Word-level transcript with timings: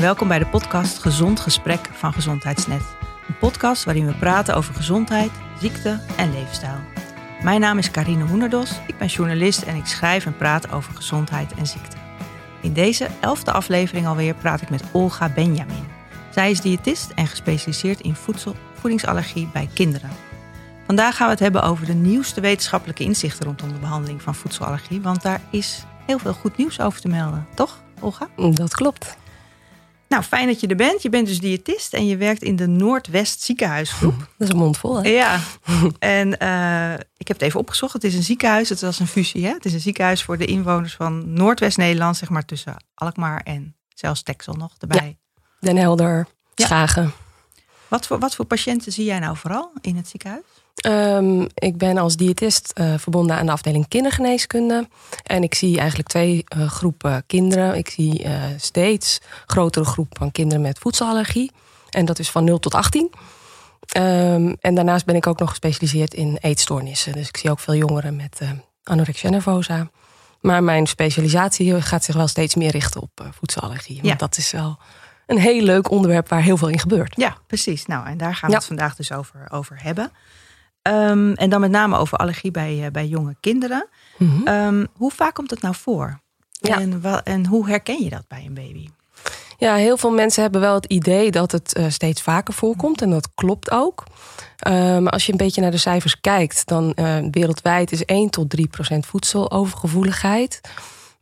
welkom 0.00 0.28
bij 0.28 0.38
de 0.38 0.46
podcast 0.46 0.98
Gezond 0.98 1.40
Gesprek 1.40 1.88
van 1.92 2.12
Gezondheidsnet. 2.12 2.82
Een 3.28 3.38
podcast 3.38 3.84
waarin 3.84 4.06
we 4.06 4.14
praten 4.14 4.54
over 4.54 4.74
gezondheid, 4.74 5.30
ziekte 5.60 6.00
en 6.16 6.32
leefstijl. 6.32 6.78
Mijn 7.42 7.60
naam 7.60 7.78
is 7.78 7.90
Karine 7.90 8.24
Hoenderdos, 8.24 8.80
ik 8.86 8.98
ben 8.98 9.06
journalist 9.06 9.62
en 9.62 9.76
ik 9.76 9.86
schrijf 9.86 10.26
en 10.26 10.36
praat 10.36 10.72
over 10.72 10.94
gezondheid 10.94 11.54
en 11.54 11.66
ziekte. 11.66 11.96
In 12.62 12.72
deze 12.72 13.08
elfde 13.20 13.52
aflevering 13.52 14.06
alweer 14.06 14.34
praat 14.34 14.60
ik 14.60 14.70
met 14.70 14.82
Olga 14.92 15.28
Benjamin. 15.28 15.86
Zij 16.30 16.50
is 16.50 16.60
diëtist 16.60 17.10
en 17.14 17.26
gespecialiseerd 17.26 18.00
in 18.00 18.14
voedsel, 18.14 18.56
voedingsallergie 18.74 19.48
bij 19.52 19.68
kinderen. 19.74 20.10
Vandaag 20.86 21.16
gaan 21.16 21.26
we 21.26 21.32
het 21.32 21.42
hebben 21.42 21.62
over 21.62 21.86
de 21.86 21.94
nieuwste 21.94 22.40
wetenschappelijke 22.40 23.04
inzichten 23.04 23.46
rondom 23.46 23.72
de 23.72 23.78
behandeling 23.78 24.22
van 24.22 24.34
voedselallergie, 24.34 25.00
want 25.00 25.22
daar 25.22 25.40
is 25.50 25.84
heel 26.06 26.18
veel 26.18 26.34
goed 26.34 26.56
nieuws 26.56 26.80
over 26.80 27.00
te 27.00 27.08
melden, 27.08 27.46
toch, 27.54 27.80
Olga? 28.00 28.28
Dat 28.36 28.74
klopt. 28.74 29.16
Nou, 30.08 30.22
fijn 30.22 30.46
dat 30.46 30.60
je 30.60 30.66
er 30.66 30.76
bent. 30.76 31.02
Je 31.02 31.08
bent 31.08 31.26
dus 31.26 31.40
diëtist 31.40 31.94
en 31.94 32.06
je 32.06 32.16
werkt 32.16 32.42
in 32.42 32.56
de 32.56 32.66
Noordwest 32.66 33.42
ziekenhuisgroep. 33.42 34.18
Dat 34.38 34.48
is 34.48 34.48
een 34.48 34.60
mond 34.60 34.78
vol, 34.78 35.02
hè? 35.02 35.08
Ja, 35.08 35.40
en 35.98 36.28
uh, 36.42 36.92
ik 37.16 37.28
heb 37.28 37.36
het 37.36 37.42
even 37.42 37.60
opgezocht. 37.60 37.92
Het 37.92 38.04
is 38.04 38.14
een 38.14 38.22
ziekenhuis, 38.22 38.68
het 38.68 38.80
was 38.80 38.98
een 38.98 39.06
fusie. 39.06 39.44
Hè? 39.44 39.52
Het 39.52 39.64
is 39.64 39.72
een 39.72 39.80
ziekenhuis 39.80 40.22
voor 40.22 40.38
de 40.38 40.44
inwoners 40.44 40.94
van 40.94 41.32
Noordwest-Nederland, 41.32 42.16
zeg 42.16 42.28
maar 42.28 42.44
tussen 42.44 42.84
Alkmaar 42.94 43.40
en 43.42 43.76
zelfs 43.94 44.22
Texel 44.22 44.54
nog 44.54 44.74
erbij. 44.78 45.18
Ja. 45.34 45.42
Den 45.60 45.76
Helder, 45.76 46.26
Schagen. 46.54 47.02
Ja. 47.02 47.62
Wat, 47.88 48.06
voor, 48.06 48.18
wat 48.18 48.34
voor 48.34 48.44
patiënten 48.44 48.92
zie 48.92 49.04
jij 49.04 49.18
nou 49.18 49.36
vooral 49.36 49.72
in 49.80 49.96
het 49.96 50.08
ziekenhuis? 50.08 50.57
Um, 50.86 51.46
ik 51.54 51.76
ben 51.76 51.98
als 51.98 52.16
diëtist 52.16 52.72
uh, 52.80 52.94
verbonden 52.96 53.36
aan 53.36 53.46
de 53.46 53.52
afdeling 53.52 53.88
kindergeneeskunde. 53.88 54.88
En 55.22 55.42
ik 55.42 55.54
zie 55.54 55.78
eigenlijk 55.78 56.08
twee 56.08 56.44
uh, 56.56 56.68
groepen 56.68 57.22
kinderen. 57.26 57.76
Ik 57.76 57.88
zie 57.88 58.24
uh, 58.24 58.32
steeds 58.56 59.20
grotere 59.46 59.84
groep 59.84 60.16
van 60.18 60.32
kinderen 60.32 60.62
met 60.62 60.78
voedselallergie. 60.78 61.50
En 61.90 62.04
dat 62.04 62.18
is 62.18 62.30
van 62.30 62.44
0 62.44 62.58
tot 62.58 62.74
18. 62.74 63.10
Um, 63.96 64.56
en 64.60 64.74
daarnaast 64.74 65.04
ben 65.04 65.16
ik 65.16 65.26
ook 65.26 65.38
nog 65.38 65.48
gespecialiseerd 65.48 66.14
in 66.14 66.38
eetstoornissen. 66.40 67.12
Dus 67.12 67.28
ik 67.28 67.36
zie 67.36 67.50
ook 67.50 67.60
veel 67.60 67.74
jongeren 67.74 68.16
met 68.16 68.40
anorexia 68.82 69.30
nervosa. 69.30 69.90
Maar 70.40 70.64
mijn 70.64 70.86
specialisatie 70.86 71.82
gaat 71.82 72.04
zich 72.04 72.14
wel 72.14 72.28
steeds 72.28 72.54
meer 72.54 72.70
richten 72.70 73.00
op 73.00 73.10
voedselallergie. 73.30 73.94
Want 73.94 74.06
ja. 74.06 74.14
dat 74.14 74.36
is 74.36 74.50
wel 74.50 74.78
een 75.26 75.38
heel 75.38 75.62
leuk 75.62 75.90
onderwerp 75.90 76.28
waar 76.28 76.42
heel 76.42 76.56
veel 76.56 76.68
in 76.68 76.78
gebeurt. 76.78 77.14
Ja, 77.16 77.36
precies. 77.46 77.86
Nou, 77.86 78.06
en 78.06 78.16
daar 78.16 78.34
gaan 78.34 78.48
we 78.48 78.54
ja. 78.54 78.58
het 78.58 78.66
vandaag 78.66 78.94
dus 78.94 79.12
over, 79.12 79.46
over 79.50 79.82
hebben. 79.82 80.12
Um, 80.82 81.32
en 81.34 81.50
dan 81.50 81.60
met 81.60 81.70
name 81.70 81.96
over 81.96 82.18
allergie 82.18 82.50
bij, 82.50 82.78
uh, 82.78 82.86
bij 82.90 83.06
jonge 83.06 83.36
kinderen. 83.40 83.88
Mm 84.18 84.28
-hmm. 84.28 84.48
um, 84.48 84.86
hoe 84.96 85.10
vaak 85.10 85.34
komt 85.34 85.50
het 85.50 85.62
nou 85.62 85.74
voor? 85.74 86.20
Ja. 86.50 86.80
En, 86.80 87.02
en 87.24 87.46
hoe 87.46 87.68
herken 87.68 88.02
je 88.02 88.10
dat 88.10 88.24
bij 88.28 88.44
een 88.46 88.54
baby? 88.54 88.88
Ja, 89.58 89.74
heel 89.74 89.96
veel 89.96 90.10
mensen 90.10 90.42
hebben 90.42 90.60
wel 90.60 90.74
het 90.74 90.84
idee 90.84 91.30
dat 91.30 91.52
het 91.52 91.76
uh, 91.78 91.84
steeds 91.88 92.22
vaker 92.22 92.54
voorkomt. 92.54 93.02
En 93.02 93.10
dat 93.10 93.28
klopt 93.34 93.70
ook. 93.70 94.04
Uh, 94.68 94.98
maar 94.98 95.12
als 95.12 95.26
je 95.26 95.32
een 95.32 95.38
beetje 95.38 95.60
naar 95.60 95.70
de 95.70 95.76
cijfers 95.76 96.20
kijkt, 96.20 96.66
dan 96.66 96.92
uh, 96.94 97.16
wereldwijd 97.30 97.92
is 97.92 98.04
1 98.04 98.30
tot 98.30 98.50
3 98.50 98.66
procent 98.66 99.06
voedselovergevoeligheid. 99.06 100.60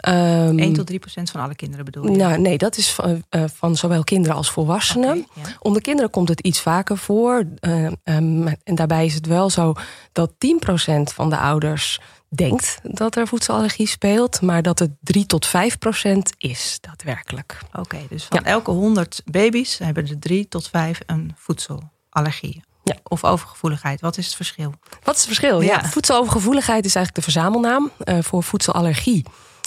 Um, 0.08 0.58
1 0.58 0.72
tot 0.72 0.86
3 0.86 0.98
procent 0.98 1.30
van 1.30 1.40
alle 1.40 1.54
kinderen 1.54 1.84
bedoel 1.84 2.04
je? 2.10 2.16
Nou, 2.16 2.38
nee, 2.38 2.58
dat 2.58 2.76
is 2.76 2.92
van, 2.92 3.24
uh, 3.30 3.44
van 3.54 3.76
zowel 3.76 4.04
kinderen 4.04 4.36
als 4.36 4.50
volwassenen. 4.50 5.08
Okay, 5.08 5.42
ja. 5.50 5.56
Onder 5.60 5.82
kinderen 5.82 6.10
komt 6.10 6.28
het 6.28 6.40
iets 6.40 6.60
vaker 6.60 6.98
voor. 6.98 7.44
Uh, 7.60 7.84
um, 7.84 8.46
en 8.64 8.74
daarbij 8.74 9.04
is 9.04 9.14
het 9.14 9.26
wel 9.26 9.50
zo 9.50 9.74
dat 10.12 10.32
10 10.38 10.58
procent 10.58 11.12
van 11.12 11.30
de 11.30 11.38
ouders 11.38 12.00
denkt 12.28 12.78
dat 12.82 13.16
er 13.16 13.26
voedselallergie 13.26 13.86
speelt, 13.88 14.40
maar 14.40 14.62
dat 14.62 14.78
het 14.78 14.90
3 15.00 15.26
tot 15.26 15.46
5 15.46 15.78
procent 15.78 16.32
is 16.38 16.78
daadwerkelijk. 16.80 17.58
Oké, 17.68 17.80
okay, 17.80 18.06
dus 18.08 18.24
van 18.24 18.40
ja. 18.44 18.50
elke 18.50 18.70
100 18.70 19.22
baby's 19.24 19.78
hebben 19.78 20.08
er 20.08 20.18
3 20.18 20.48
tot 20.48 20.68
5 20.68 21.00
een 21.06 21.34
voedselallergie. 21.36 22.62
Ja. 22.82 22.96
Of 23.02 23.24
overgevoeligheid. 23.24 24.00
Wat 24.00 24.16
is 24.16 24.26
het 24.26 24.34
verschil? 24.34 24.74
Wat 25.02 25.14
is 25.14 25.20
het 25.20 25.26
verschil? 25.26 25.60
Ja, 25.60 25.80
ja 25.80 25.88
voedselovergevoeligheid 25.88 26.84
is 26.84 26.94
eigenlijk 26.94 27.26
de 27.26 27.32
verzamelnaam 27.32 27.90
uh, 28.04 28.18
voor 28.20 28.42
voedselallergie 28.42 29.24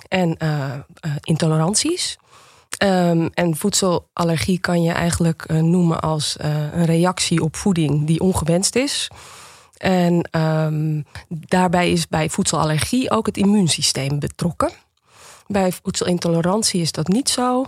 en 0.10 0.36
uh, 0.44 0.74
uh, 1.06 1.12
intoleranties. 1.22 2.18
Um, 2.84 3.30
en 3.34 3.56
voedselallergie 3.56 4.60
kan 4.60 4.84
je 4.84 4.92
eigenlijk 4.92 5.46
uh, 5.48 5.62
noemen 5.62 6.00
als 6.00 6.36
een 6.40 6.86
reactie 6.86 7.44
op 7.44 7.56
voeding 7.56 8.08
die 8.08 8.20
ongewenst 8.20 8.76
is. 8.76 9.08
En 9.78 10.40
um, 10.42 11.06
daarbij 11.28 11.92
is 11.92 12.08
bij 12.08 12.30
voedselallergie 12.30 13.12
ook 13.12 13.26
het 13.26 13.38
immuunsysteem 13.38 14.20
betrokken. 14.20 14.72
Bij 15.48 15.72
voedselintolerantie 15.72 16.82
is 16.82 16.92
dat 16.92 17.08
niet 17.08 17.30
zo. 17.30 17.66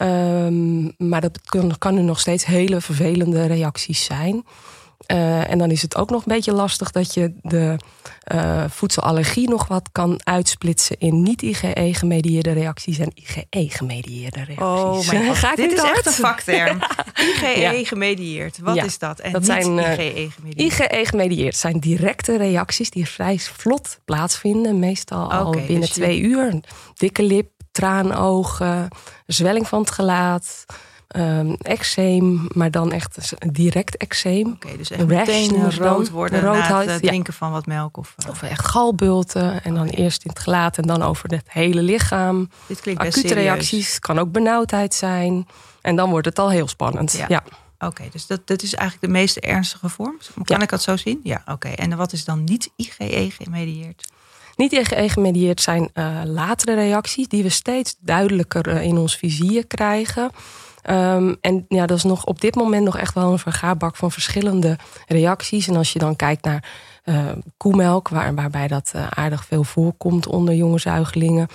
Um, 0.00 0.94
maar 0.98 1.20
dat 1.20 1.40
kan 1.78 1.96
er 1.96 2.04
nog 2.04 2.20
steeds 2.20 2.44
hele 2.44 2.80
vervelende 2.80 3.46
reacties 3.46 4.04
zijn. 4.04 4.44
Uh, 5.06 5.50
en 5.50 5.58
dan 5.58 5.70
is 5.70 5.82
het 5.82 5.96
ook 5.96 6.10
nog 6.10 6.20
een 6.20 6.32
beetje 6.34 6.52
lastig 6.52 6.90
dat 6.90 7.14
je 7.14 7.32
de 7.42 7.76
uh, 8.34 8.64
voedselallergie 8.68 9.48
nog 9.48 9.66
wat 9.68 9.88
kan 9.92 10.20
uitsplitsen 10.24 10.98
in 10.98 11.22
niet-IgE-gemedieerde 11.22 12.52
reacties 12.52 12.98
en 12.98 13.12
IgE-gemedieerde 13.14 14.44
reacties. 14.44 15.10
Oh 15.12 15.24
god, 15.26 15.36
Ga 15.36 15.54
dit 15.54 15.72
is 15.72 15.82
echt 15.82 16.06
een 16.06 16.12
vakterm. 16.12 16.78
IgE-gemedieerd, 17.34 18.58
wat 18.58 18.74
ja. 18.74 18.84
is 18.84 18.98
dat? 18.98 19.20
En 19.20 19.32
dat 19.32 19.44
zijn 19.44 19.78
IgE-gemedieerd. 19.78 20.72
IgE-gemedieerd 20.72 21.56
zijn 21.56 21.80
directe 21.80 22.36
reacties 22.36 22.90
die 22.90 23.08
vrij 23.08 23.38
vlot 23.38 23.98
plaatsvinden, 24.04 24.78
meestal 24.78 25.24
okay, 25.24 25.38
al 25.38 25.50
binnen 25.50 25.80
dus 25.80 25.90
twee 25.90 26.20
uur. 26.20 26.60
Dikke 26.94 27.22
lip, 27.22 27.50
traanogen, 27.72 28.88
zwelling 29.26 29.68
van 29.68 29.80
het 29.80 29.90
gelaat. 29.90 30.64
Um, 31.16 31.56
eczeem, 31.62 32.48
maar 32.54 32.70
dan 32.70 32.92
echt 32.92 33.32
direct 33.52 33.96
eczeem. 33.96 34.46
Oké, 34.46 34.66
okay, 34.66 34.76
dus 34.76 34.90
echt 34.90 35.06
meteen 35.06 35.70
rood 35.76 36.10
worden 36.10 36.40
rood 36.40 36.68
na 36.68 36.84
het 36.84 37.02
drinken 37.02 37.32
ja. 37.32 37.38
van 37.38 37.50
wat 37.50 37.66
melk? 37.66 37.96
Of, 37.96 38.14
uh... 38.24 38.30
of 38.30 38.42
echt 38.42 38.66
galbulten. 38.66 39.62
En 39.62 39.74
dan 39.74 39.88
okay. 39.88 40.02
eerst 40.02 40.24
in 40.24 40.30
het 40.30 40.38
gelaat 40.38 40.78
en 40.78 40.82
dan 40.86 41.02
over 41.02 41.30
het 41.30 41.46
hele 41.46 41.82
lichaam. 41.82 42.50
Dit 42.66 42.80
klinkt 42.80 43.00
Acute 43.00 43.22
best 43.22 43.34
reacties, 43.34 43.98
kan 43.98 44.18
ook 44.18 44.32
benauwdheid 44.32 44.94
zijn. 44.94 45.46
En 45.80 45.96
dan 45.96 46.10
wordt 46.10 46.26
het 46.26 46.38
al 46.38 46.50
heel 46.50 46.68
spannend. 46.68 47.12
Ja. 47.12 47.24
ja. 47.28 47.42
Oké, 47.46 47.86
okay, 47.86 48.08
dus 48.10 48.26
dat, 48.26 48.46
dat 48.46 48.62
is 48.62 48.74
eigenlijk 48.74 49.12
de 49.12 49.18
meest 49.18 49.36
ernstige 49.36 49.88
vorm? 49.88 50.18
Kan 50.34 50.56
ja. 50.56 50.62
ik 50.62 50.70
dat 50.70 50.82
zo 50.82 50.96
zien? 50.96 51.20
Ja, 51.22 51.42
oké. 51.46 51.68
En 51.68 51.96
wat 51.96 52.12
is 52.12 52.24
dan 52.24 52.44
niet 52.44 52.70
IgE 52.76 53.30
gemedieerd? 53.30 54.12
Niet 54.56 54.72
IgE 54.72 55.08
gemedieerd 55.08 55.60
zijn 55.60 55.90
uh, 55.94 56.20
latere 56.24 56.74
reacties... 56.74 57.28
die 57.28 57.42
we 57.42 57.48
steeds 57.48 57.96
duidelijker 58.00 58.68
uh, 58.68 58.82
in 58.82 58.96
ons 58.96 59.16
vizier 59.16 59.66
krijgen... 59.66 60.30
Um, 60.90 61.36
en 61.40 61.64
ja, 61.68 61.86
dat 61.86 61.96
is 61.96 62.04
nog 62.04 62.24
op 62.24 62.40
dit 62.40 62.54
moment 62.54 62.84
nog 62.84 62.98
echt 62.98 63.14
wel 63.14 63.32
een 63.32 63.38
vergaarbak 63.38 63.96
van 63.96 64.12
verschillende 64.12 64.78
reacties. 65.06 65.68
En 65.68 65.76
als 65.76 65.92
je 65.92 65.98
dan 65.98 66.16
kijkt 66.16 66.44
naar 66.44 66.64
uh, 67.04 67.24
koemelk, 67.56 68.08
waar, 68.08 68.34
waarbij 68.34 68.68
dat 68.68 68.92
uh, 68.96 69.06
aardig 69.06 69.44
veel 69.44 69.64
voorkomt 69.64 70.26
onder 70.26 70.54
jonge 70.54 70.78
zuigelingen. 70.78 71.48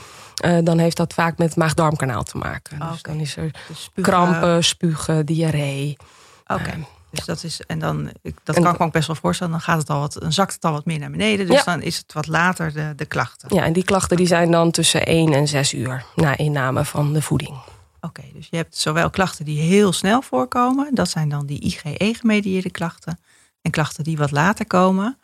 Uh, 0.46 0.58
dan 0.64 0.78
heeft 0.78 0.98
dat 0.98 1.14
vaak 1.14 1.38
met 1.38 1.56
maag-darmkanaal 1.56 2.24
te 2.24 2.38
maken. 2.38 2.80
Dus 2.92 3.02
dan 3.02 3.20
is 3.20 3.38
er 3.38 3.52
spugen. 3.74 4.12
krampen, 4.12 4.64
spugen, 4.64 5.26
diarree. 5.26 5.98
Oké. 6.48 6.62
Okay. 6.62 6.86
Dus 7.16 7.26
dat 7.26 7.44
is, 7.44 7.62
en 7.68 7.80
dan, 7.80 8.12
dat 8.44 8.56
kan 8.56 8.74
ik 8.74 8.80
me 8.80 8.86
ook 8.86 8.92
best 8.92 9.08
wel 9.08 9.16
voorstellen, 9.16 9.54
dan 9.54 9.62
gaat 9.62 9.78
het 9.78 9.90
al 9.90 10.00
wat, 10.00 10.18
dan 10.20 10.34
zakt 10.34 10.54
het 10.54 10.66
al 10.66 10.72
wat 10.72 10.86
meer 10.86 11.00
naar 11.00 11.12
beneden. 11.12 11.48
Dus 11.48 11.56
ja. 11.56 11.64
dan 11.64 11.82
is 11.82 11.98
het 11.98 12.14
wat 12.14 12.28
later 12.28 12.74
de, 12.74 12.94
de 12.96 13.06
klachten. 13.06 13.56
Ja, 13.56 13.64
en 13.64 13.74
die 13.74 13.84
klachten 13.84 14.18
die 14.18 14.28
zijn 14.28 14.52
dan 14.52 14.72
tussen 14.72 15.06
1 15.06 15.34
en 15.34 15.48
6 15.48 15.74
uur 15.74 16.06
na 16.16 16.38
inname 16.38 16.86
van 16.86 17.14
de 17.14 17.22
voeding. 17.22 17.58
Oké, 18.06 18.20
okay, 18.20 18.32
dus 18.34 18.48
je 18.52 18.56
hebt 18.56 18.78
zowel 18.78 19.10
klachten 19.10 19.46
die 19.46 19.60
heel 19.60 19.94
snel 19.94 20.22
voorkomen, 20.22 20.96
dat 20.96 21.10
zijn 21.10 21.30
dan 21.30 21.46
die 21.46 21.60
IgE-gemedieerde 21.60 22.70
klachten. 22.72 23.20
En 23.62 23.72
klachten 23.72 24.04
die 24.04 24.18
wat 24.18 24.32
later 24.32 24.68
komen, 24.68 25.18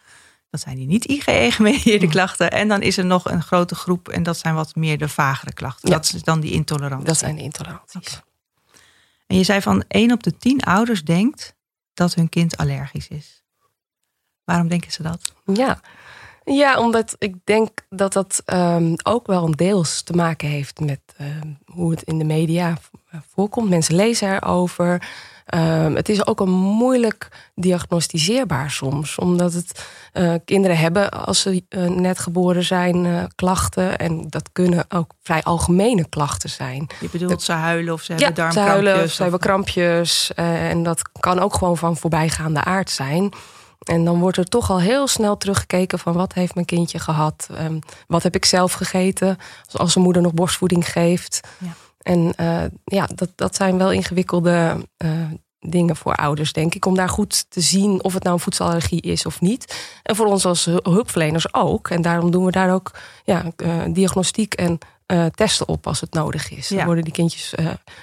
dat 0.49 0.59
zijn 0.59 0.75
die 0.75 0.87
niet 0.87 1.05
IgE-gemedieerde 1.05 2.05
Mm. 2.05 2.11
klachten. 2.11 2.51
En 2.51 2.67
dan 2.67 2.81
is 2.81 2.97
er 2.97 3.05
nog 3.05 3.29
een 3.29 3.43
grote 3.43 3.75
groep 3.75 4.09
en 4.09 4.23
dat 4.23 4.37
zijn 4.37 4.55
wat 4.55 4.75
meer 4.75 4.97
de 4.97 5.09
vagere 5.09 5.53
klachten. 5.53 5.89
Ja. 5.89 5.95
Dat 5.95 6.13
is 6.13 6.23
dan 6.23 6.39
die 6.39 6.51
intolerantie. 6.51 7.07
Dat 7.07 7.17
zijn 7.17 7.35
de 7.35 7.41
intoleranties. 7.41 8.07
Okay. 8.07 8.21
En 9.27 9.37
je 9.37 9.43
zei 9.43 9.61
van 9.61 9.83
1 9.87 10.11
op 10.11 10.23
de 10.23 10.37
10 10.37 10.61
ouders 10.61 11.03
denkt 11.03 11.55
dat 11.93 12.13
hun 12.13 12.29
kind 12.29 12.57
allergisch 12.57 13.07
is. 13.07 13.43
Waarom 14.43 14.67
denken 14.67 14.91
ze 14.91 15.03
dat? 15.03 15.33
Ja, 15.45 15.79
ja, 16.53 16.79
omdat 16.79 17.15
ik 17.17 17.35
denk 17.43 17.69
dat 17.89 18.13
dat 18.13 18.43
um, 18.45 18.95
ook 19.03 19.27
wel 19.27 19.45
een 19.45 19.51
deels 19.51 20.01
te 20.01 20.13
maken 20.13 20.47
heeft 20.47 20.79
met 20.79 20.99
um, 21.21 21.57
hoe 21.65 21.91
het 21.91 22.03
in 22.03 22.17
de 22.17 22.25
media 22.25 22.77
voorkomt. 23.33 23.69
Mensen 23.69 23.95
lezen 23.95 24.33
erover. 24.33 25.09
Um, 25.55 25.95
het 25.95 26.09
is 26.09 26.27
ook 26.27 26.39
een 26.39 26.51
moeilijk 26.51 27.27
diagnosticeerbaar 27.55 28.71
soms. 28.71 29.17
Omdat 29.17 29.53
het 29.53 29.85
uh, 30.13 30.33
kinderen 30.45 30.77
hebben 30.77 31.11
als 31.11 31.41
ze 31.41 31.63
uh, 31.69 31.87
net 31.87 32.19
geboren 32.19 32.63
zijn 32.63 33.05
uh, 33.05 33.23
klachten. 33.35 33.97
En 33.97 34.29
dat 34.29 34.49
kunnen 34.51 34.85
ook 34.89 35.11
vrij 35.23 35.43
algemene 35.43 36.09
klachten 36.09 36.49
zijn. 36.49 36.87
Je 36.99 37.09
bedoelt 37.11 37.31
dat, 37.31 37.43
ze 37.43 37.51
huilen 37.51 37.93
of 37.93 38.01
ze 38.01 38.13
ja, 38.13 38.17
hebben 38.17 38.35
darmkrampjes? 38.35 38.65
Ze 38.65 38.71
huilen 38.71 38.95
of 38.95 39.03
of... 39.03 39.11
ze 39.11 39.21
hebben 39.21 39.39
krampjes. 39.39 40.31
en 40.35 40.83
dat 40.83 41.01
kan 41.19 41.39
ook 41.39 41.53
gewoon 41.53 41.77
van 41.77 41.97
voorbijgaande 41.97 42.63
aard 42.63 42.89
zijn. 42.89 43.33
En 43.81 44.05
dan 44.05 44.19
wordt 44.19 44.37
er 44.37 44.45
toch 44.45 44.69
al 44.69 44.79
heel 44.79 45.07
snel 45.07 45.37
teruggekeken 45.37 45.99
van 45.99 46.13
wat 46.13 46.33
heeft 46.33 46.53
mijn 46.53 46.65
kindje 46.65 46.99
gehad? 46.99 47.47
Um, 47.59 47.79
wat 48.07 48.23
heb 48.23 48.35
ik 48.35 48.45
zelf 48.45 48.73
gegeten? 48.73 49.37
Als 49.71 49.95
een 49.95 50.01
moeder 50.01 50.21
nog 50.21 50.33
borstvoeding 50.33 50.91
geeft. 50.91 51.39
Ja. 51.57 51.73
En 52.01 52.33
ja, 52.83 53.07
dat, 53.15 53.29
dat 53.35 53.55
zijn 53.55 53.77
wel 53.77 53.91
ingewikkelde 53.91 54.85
dingen 55.59 55.95
voor 55.95 56.15
ouders, 56.15 56.53
denk 56.53 56.75
ik. 56.75 56.85
Om 56.85 56.95
daar 56.95 57.09
goed 57.09 57.45
te 57.49 57.61
zien 57.61 58.03
of 58.03 58.13
het 58.13 58.23
nou 58.23 58.35
een 58.35 58.41
voedselallergie 58.41 59.01
is 59.01 59.25
of 59.25 59.41
niet. 59.41 59.89
En 60.03 60.15
voor 60.15 60.25
ons 60.25 60.45
als 60.45 60.65
hulpverleners 60.65 61.53
ook. 61.53 61.89
En 61.89 62.01
daarom 62.01 62.31
doen 62.31 62.45
we 62.45 62.51
daar 62.51 62.73
ook 62.73 62.91
ja, 63.23 63.43
diagnostiek 63.89 64.53
en 64.53 64.77
testen 65.35 65.67
op 65.67 65.87
als 65.87 66.01
het 66.01 66.13
nodig 66.13 66.51
is. 66.51 66.67
Dan 66.67 66.85
worden 66.85 67.03
die 67.03 67.13
kindjes 67.13 67.53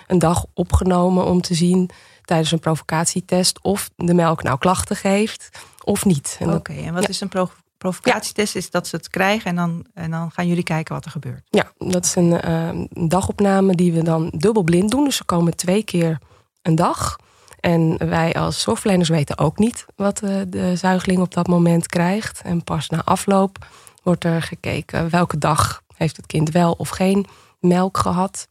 een 0.07 0.19
dag 0.19 0.45
opgenomen 0.55 1.25
om 1.25 1.41
te 1.41 1.55
zien 1.55 1.91
tijdens 2.29 2.53
een 2.53 2.59
provocatietest 2.59 3.59
of 3.63 3.91
de 3.97 4.15
melk 4.15 4.43
nou 4.43 4.59
klachten 4.59 4.97
geeft 4.97 5.51
of 5.85 6.05
niet. 6.05 6.39
Oké, 6.43 6.73
en 6.73 6.95
wat 6.95 7.09
is 7.09 7.21
een 7.21 7.49
provocatietest? 7.79 8.57
Is 8.57 8.71
dat 8.71 8.87
ze 8.87 8.97
het 8.97 9.09
krijgen 9.09 9.51
en 9.51 9.57
dan, 9.57 9.87
en 9.95 10.11
dan 10.11 10.31
gaan 10.31 10.47
jullie 10.47 10.63
kijken 10.63 10.95
wat 10.95 11.05
er 11.05 11.11
gebeurt? 11.11 11.43
Ja, 11.51 11.73
dat 11.79 12.05
is 12.05 12.15
een, 12.15 12.41
uh, 12.49 12.87
dagopname 13.09 13.75
die 13.75 13.93
we 13.93 14.03
dan 14.03 14.33
dubbelblind 14.35 14.91
doen. 14.91 15.05
Dus 15.05 15.17
ze 15.17 15.25
komen 15.25 15.57
twee 15.57 15.83
keer 15.83 16.19
een 16.63 16.75
dag. 16.75 17.17
En 17.61 18.09
wij 18.09 18.35
als 18.35 18.61
zorgverleners 18.61 19.09
weten 19.09 19.39
ook 19.39 19.59
niet 19.59 19.87
wat 19.97 20.19
de, 20.19 20.47
de 20.49 20.77
zuigeling 20.77 21.21
op 21.21 21.35
dat 21.35 21.47
moment 21.47 21.87
krijgt. 21.87 22.41
En 22.45 22.65
pas 22.65 22.89
na 22.89 23.05
afloop 23.05 23.67
wordt 24.03 24.25
er 24.25 24.43
gekeken 24.43 25.11
welke 25.11 25.39
dag 25.39 25.83
heeft 25.95 26.17
het 26.17 26.27
kind 26.27 26.51
wel 26.51 26.73
of 26.73 26.89
geen 26.89 27.27
melk 27.61 27.99
gehad. 27.99 28.49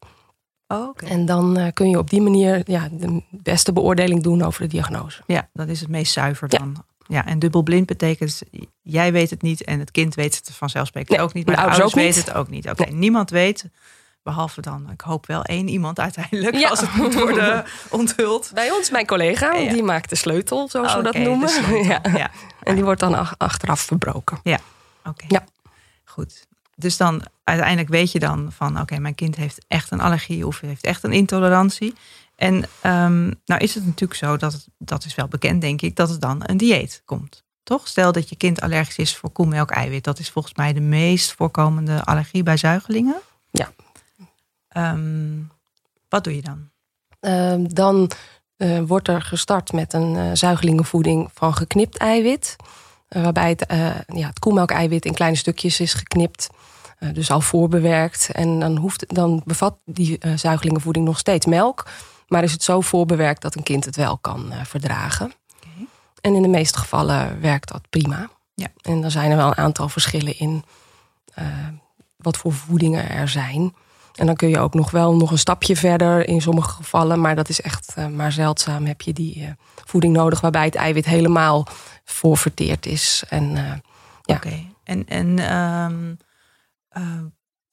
Oh, 0.68 0.88
okay. 0.88 1.10
En 1.10 1.26
dan 1.26 1.60
uh, 1.60 1.68
kun 1.74 1.90
je 1.90 1.98
op 1.98 2.10
die 2.10 2.22
manier 2.22 2.62
ja, 2.66 2.88
de 2.92 3.24
beste 3.30 3.74
beoordeling 3.74 4.24
doen 4.24 4.42
over 4.42 4.62
de 4.62 4.68
diagnose. 4.68 5.22
Ja, 5.26 5.50
dat 5.54 5.68
is 5.68 5.80
het 5.80 5.90
meest 5.90 6.14
zuiver 6.14 6.50
dan. 6.50 6.74
Ja. 6.76 6.86
Ja, 7.10 7.26
en 7.26 7.40
dubbelblind 7.40 7.86
betekent, 7.86 8.42
jij 8.82 9.12
weet 9.12 9.30
het 9.30 9.42
niet 9.42 9.64
en 9.64 9.80
het 9.80 9.92
kind 9.92 10.16
weet 10.16 10.36
het 10.36 10.50
vanzelfsprekend 10.54 11.18
nee, 11.18 11.26
ook 11.26 11.34
niet. 11.34 11.46
Maar 11.46 11.56
de, 11.56 11.62
ouders, 11.62 11.82
ouders 11.82 12.04
weten 12.04 12.24
het 12.24 12.40
ook 12.40 12.50
niet. 12.50 12.70
Oké, 12.70 12.86
niemand 12.92 13.30
weet, 13.30 13.66
behalve 14.24 14.62
dan, 14.62 14.90
ik 14.92 15.02
hoop 15.02 15.26
wel 15.26 15.44
één 15.44 15.68
iemand 15.68 16.00
uiteindelijk, 16.00 16.56
ja. 16.56 16.70
als 16.70 16.82
het 16.82 16.96
moet 16.96 17.14
worden 17.14 17.66
onthuld. 17.90 18.52
Bij 18.54 18.72
ons, 18.72 18.90
mijn 18.90 19.06
collega, 19.06 19.54
ja. 19.54 19.74
die 19.74 19.84
maakt 19.84 20.10
de 20.10 20.16
sleutel, 20.16 20.70
zoals 20.70 20.96
we 20.96 21.02
dat 21.02 21.18
noemen. 21.18 21.50
Ja. 21.88 22.02
ja. 22.14 22.32
En 22.64 22.76
die 22.76 22.84
wordt 22.84 23.00
dan 23.00 23.38
achteraf 23.38 23.80
verbroken. 23.80 24.40
Ja, 24.44 24.60
oké. 25.06 25.26
Ja. 25.28 25.46
Goed. 26.04 26.48
Dus 26.76 26.98
dan 26.98 27.24
uiteindelijk 27.48 27.90
weet 27.90 28.12
je 28.12 28.20
dan 28.20 28.52
van 28.52 28.82
oké, 28.82 29.00
mijn 29.00 29.16
kind 29.16 29.36
heeft 29.36 29.66
echt 29.68 29.92
een 29.92 30.02
allergie 30.02 30.48
of 30.48 30.60
heeft 30.60 30.84
echt 30.84 31.04
een 31.04 31.12
intolerantie. 31.12 31.94
En 32.36 32.56
um, 32.84 33.42
nou 33.46 33.62
is 33.62 33.76
het 33.76 33.86
natuurlijk 33.86 34.20
zo 34.20 34.38
dat 34.38 34.54
het, 34.54 34.68
dat 34.78 35.06
is 35.06 35.16
wel 35.16 35.28
bekend, 35.28 35.62
denk 35.62 35.82
ik, 35.82 35.96
dat 35.96 36.10
het 36.10 36.22
dan 36.22 36.42
een 36.46 36.58
dieet 36.58 37.02
komt. 37.06 37.44
Toch? 37.64 37.88
Stel 37.88 38.12
dat 38.12 38.30
je 38.30 38.36
kind 38.36 38.62
allergisch 38.62 38.98
is 38.98 39.16
voor 39.16 39.30
koemelk 39.30 39.72
eiwit. 39.72 40.04
Dat 40.04 40.20
is 40.20 40.30
volgens 40.30 40.56
mij 40.56 40.74
de 40.74 40.80
meest 40.80 41.32
voorkomende 41.32 42.04
allergie 42.04 42.44
bij 42.44 42.58
zuigelingen. 42.58 43.16
Ja. 43.52 43.72
Um, 44.94 45.52
wat 46.10 46.24
doe 46.24 46.36
je 46.36 46.42
dan? 46.42 46.70
Uh, 47.22 47.68
dan 47.70 48.12
uh, 48.58 48.82
wordt 48.82 49.08
er 49.08 49.22
gestart 49.22 49.72
met 49.72 49.94
een 49.94 50.16
uh, 50.16 50.30
zuigelingenvoeding 50.34 51.30
van 51.34 51.54
geknipt 51.54 51.98
eiwit. 51.98 52.56
Uh, 53.10 53.24
waarbij 53.24 53.50
het, 53.50 53.66
ja, 54.08 54.28
het 54.28 54.40
koemelk-eiwit 54.40 55.06
in 55.06 55.14
kleine 55.14 55.38
stukjes 55.38 55.80
is 55.80 55.94
geknipt. 55.94 56.50
Dus 57.14 57.32
al 57.32 57.42
voorbewerkt. 57.42 58.30
En 58.32 58.60
dan, 58.60 58.78
hoeft, 58.78 59.16
dan 59.16 59.42
bevat 59.46 59.78
die 59.86 60.20
zuigelingenvoeding 60.36 61.06
nog 61.06 61.18
steeds 61.18 61.46
melk. 61.46 61.88
Maar 62.28 62.44
is 62.44 62.52
het 62.52 62.64
zo 62.64 62.82
voorbewerkt 62.82 63.42
dat 63.42 63.56
een 63.56 63.64
kind 63.64 63.86
het 63.86 63.96
wel 63.96 64.18
kan 64.18 64.46
uh, 64.52 64.64
verdragen. 64.64 65.34
Okay. 65.58 65.88
En 66.22 66.36
in 66.36 66.42
de 66.42 66.48
meeste 66.48 66.78
gevallen 66.78 67.42
werkt 67.42 67.72
dat 67.72 67.90
prima. 67.90 68.30
Ja. 68.54 68.68
En 68.82 69.02
dan 69.02 69.12
zijn 69.12 69.32
er 69.32 69.38
wel 69.38 69.48
een 69.48 69.58
aantal 69.58 69.90
verschillen 69.90 70.40
in 70.40 70.64
wat 72.18 72.38
voor 72.38 72.54
voedingen 72.54 73.10
er 73.10 73.28
zijn. 73.28 73.76
En 74.16 74.26
dan 74.26 74.36
kun 74.36 74.50
je 74.50 74.60
ook 74.60 74.74
nog 74.74 74.92
wel 74.92 75.16
nog 75.16 75.32
een 75.32 75.38
stapje 75.38 75.76
verder 75.76 76.28
in 76.28 76.42
sommige 76.42 76.70
gevallen. 76.70 77.22
Maar 77.22 77.36
dat 77.36 77.50
is 77.50 77.62
echt 77.62 77.94
uh, 77.98 78.08
maar 78.08 78.32
zeldzaam 78.32 78.86
heb 78.86 79.02
je 79.02 79.14
die 79.14 79.56
voeding 79.86 80.14
nodig 80.14 80.42
waarbij 80.42 80.66
het 80.66 80.76
eiwit 80.76 81.06
helemaal 81.06 81.68
voorverteerd 82.04 82.86
is. 82.86 83.24
En, 83.30 83.56
ja. 84.22 84.36
Oké, 84.36 84.64
en, 84.84 85.08
en 85.08 85.56
um, 85.58 86.18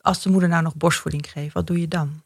als 0.00 0.22
de 0.22 0.30
moeder 0.30 0.48
nou 0.48 0.62
nog 0.62 0.76
borstvoeding 0.76 1.30
geeft, 1.30 1.54
wat 1.54 1.66
doe 1.66 1.80
je 1.80 1.88
dan? 1.88 2.22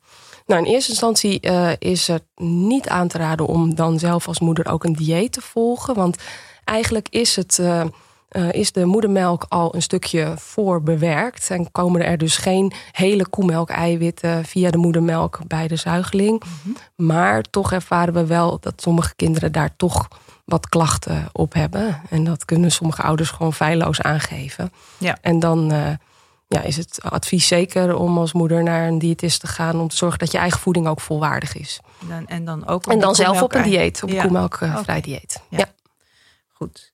Nou, 0.49 0.65
in 0.65 0.73
eerste 0.73 0.91
instantie 0.91 1.47
uh, 1.47 1.71
is 1.79 2.07
het 2.07 2.25
niet 2.37 2.89
aan 2.89 3.09
te 3.09 3.19
raden 3.19 3.47
om 3.47 3.75
dan 3.75 3.99
zelf 3.99 4.29
als 4.29 4.41
moeder 4.41 4.67
ook 4.69 4.85
een 4.85 4.93
dieet 4.93 5.33
te 5.33 5.41
volgen. 5.41 5.95
Want 5.95 6.17
eigenlijk 6.65 7.09
is, 7.11 7.37
het, 7.37 7.59
uh, 7.61 7.85
uh, 8.31 8.53
is 8.53 8.73
de 8.73 8.85
moedermelk 8.85 9.47
al 9.49 9.75
een 9.75 9.83
stukje 9.83 10.35
voorbewerkt. 10.37 11.51
En 11.51 11.73
komen 11.73 12.05
er 12.05 12.19
dus 12.19 12.37
geen 12.37 12.73
hele 12.93 13.29
koemelk-eiwitten 13.29 14.45
via 14.45 14.71
de 14.71 14.79
moedermelk 14.79 15.39
bij 15.47 15.69
de 15.69 15.77
zuigeling. 15.77 16.45
Mm 16.45 16.51
-hmm. 16.63 17.07
Maar 17.07 17.43
toch 17.43 17.73
ervaren 17.73 18.15
we 18.15 18.27
wel 18.27 18.59
dat 18.61 18.81
sommige 18.81 19.15
kinderen 19.17 19.53
daar 19.53 19.77
toch 19.77 20.09
wat 20.45 20.69
klachten 20.69 21.29
op 21.33 21.53
hebben. 21.53 22.01
En 22.11 22.25
dat 22.25 22.45
kunnen 22.45 22.73
sommige 22.73 23.03
ouders 23.03 23.31
gewoon 23.31 23.55
feilloos 23.55 24.01
aangeven. 24.01 24.73
Ja. 24.99 25.19
En 25.21 25.39
dan 25.39 25.73
ja, 26.49 26.63
is 26.63 26.77
het 26.77 26.99
advies 27.03 27.47
zeker 27.47 27.97
om 27.97 28.19
als 28.19 28.33
moeder 28.33 28.63
naar 28.63 28.89
een 28.89 28.99
diëtist 28.99 29.41
te 29.41 29.47
gaan 29.47 29.81
om 29.81 29.89
te 29.89 29.97
zorgen 29.97 30.19
dat 30.19 30.33
je 30.33 30.39
eigen 30.39 30.61
voeding 30.61 30.87
ook 30.87 31.01
volwaardig 31.01 31.57
is. 31.57 31.81
En, 32.11 32.27
en 32.27 32.45
dan 32.45 32.67
ook 32.67 32.87
en 32.87 33.01
dan 33.01 33.15
zelf 33.15 33.43
op 33.43 33.55
een 33.55 33.63
dieet, 33.63 34.03
op 34.03 34.09
een 34.09 34.15
ja. 34.15 34.23
koemelkvrij 34.23 34.79
okay. 34.79 35.01
dieet. 35.01 35.43
Ja. 35.49 35.59
ja. 35.59 35.67
Goed. 36.49 36.93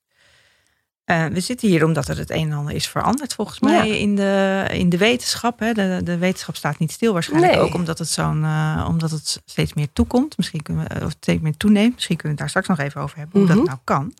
Uh, 1.05 1.25
we 1.25 1.39
zitten 1.39 1.69
hier 1.69 1.85
omdat 1.85 2.07
er 2.07 2.17
het 2.17 2.29
een 2.29 2.51
en 2.51 2.57
ander 2.57 2.73
is 2.73 2.87
veranderd 2.87 3.33
volgens 3.33 3.59
mij 3.59 3.87
ja. 3.87 3.95
in, 3.95 4.15
de, 4.15 4.65
in 4.71 4.89
de 4.89 4.97
wetenschap. 4.97 5.59
Hè. 5.59 5.73
De, 5.73 6.01
de 6.03 6.17
wetenschap 6.17 6.55
staat 6.55 6.79
niet 6.79 6.91
stil 6.91 7.13
waarschijnlijk 7.13 7.53
nee. 7.53 7.61
ook 7.61 7.73
omdat 7.73 7.99
het, 7.99 8.09
zo'n, 8.09 8.43
uh, 8.43 8.85
omdat 8.89 9.11
het 9.11 9.41
steeds 9.45 9.73
meer 9.73 9.87
toekomt. 9.93 10.37
Misschien 10.37 10.61
kunnen 10.61 10.87
we, 10.87 11.05
of 11.05 11.11
steeds 11.11 11.41
meer 11.41 11.57
toeneemt. 11.57 11.93
Misschien 11.93 12.17
kunnen 12.17 12.37
we 12.37 12.43
het 12.43 12.53
daar 12.53 12.61
straks 12.61 12.79
nog 12.79 12.87
even 12.87 13.01
over 13.01 13.17
hebben 13.17 13.39
hoe 13.39 13.49
mm 13.49 13.55
-hmm. 13.55 13.65
dat 13.65 13.67
nou 13.67 13.79
kan. 13.83 14.13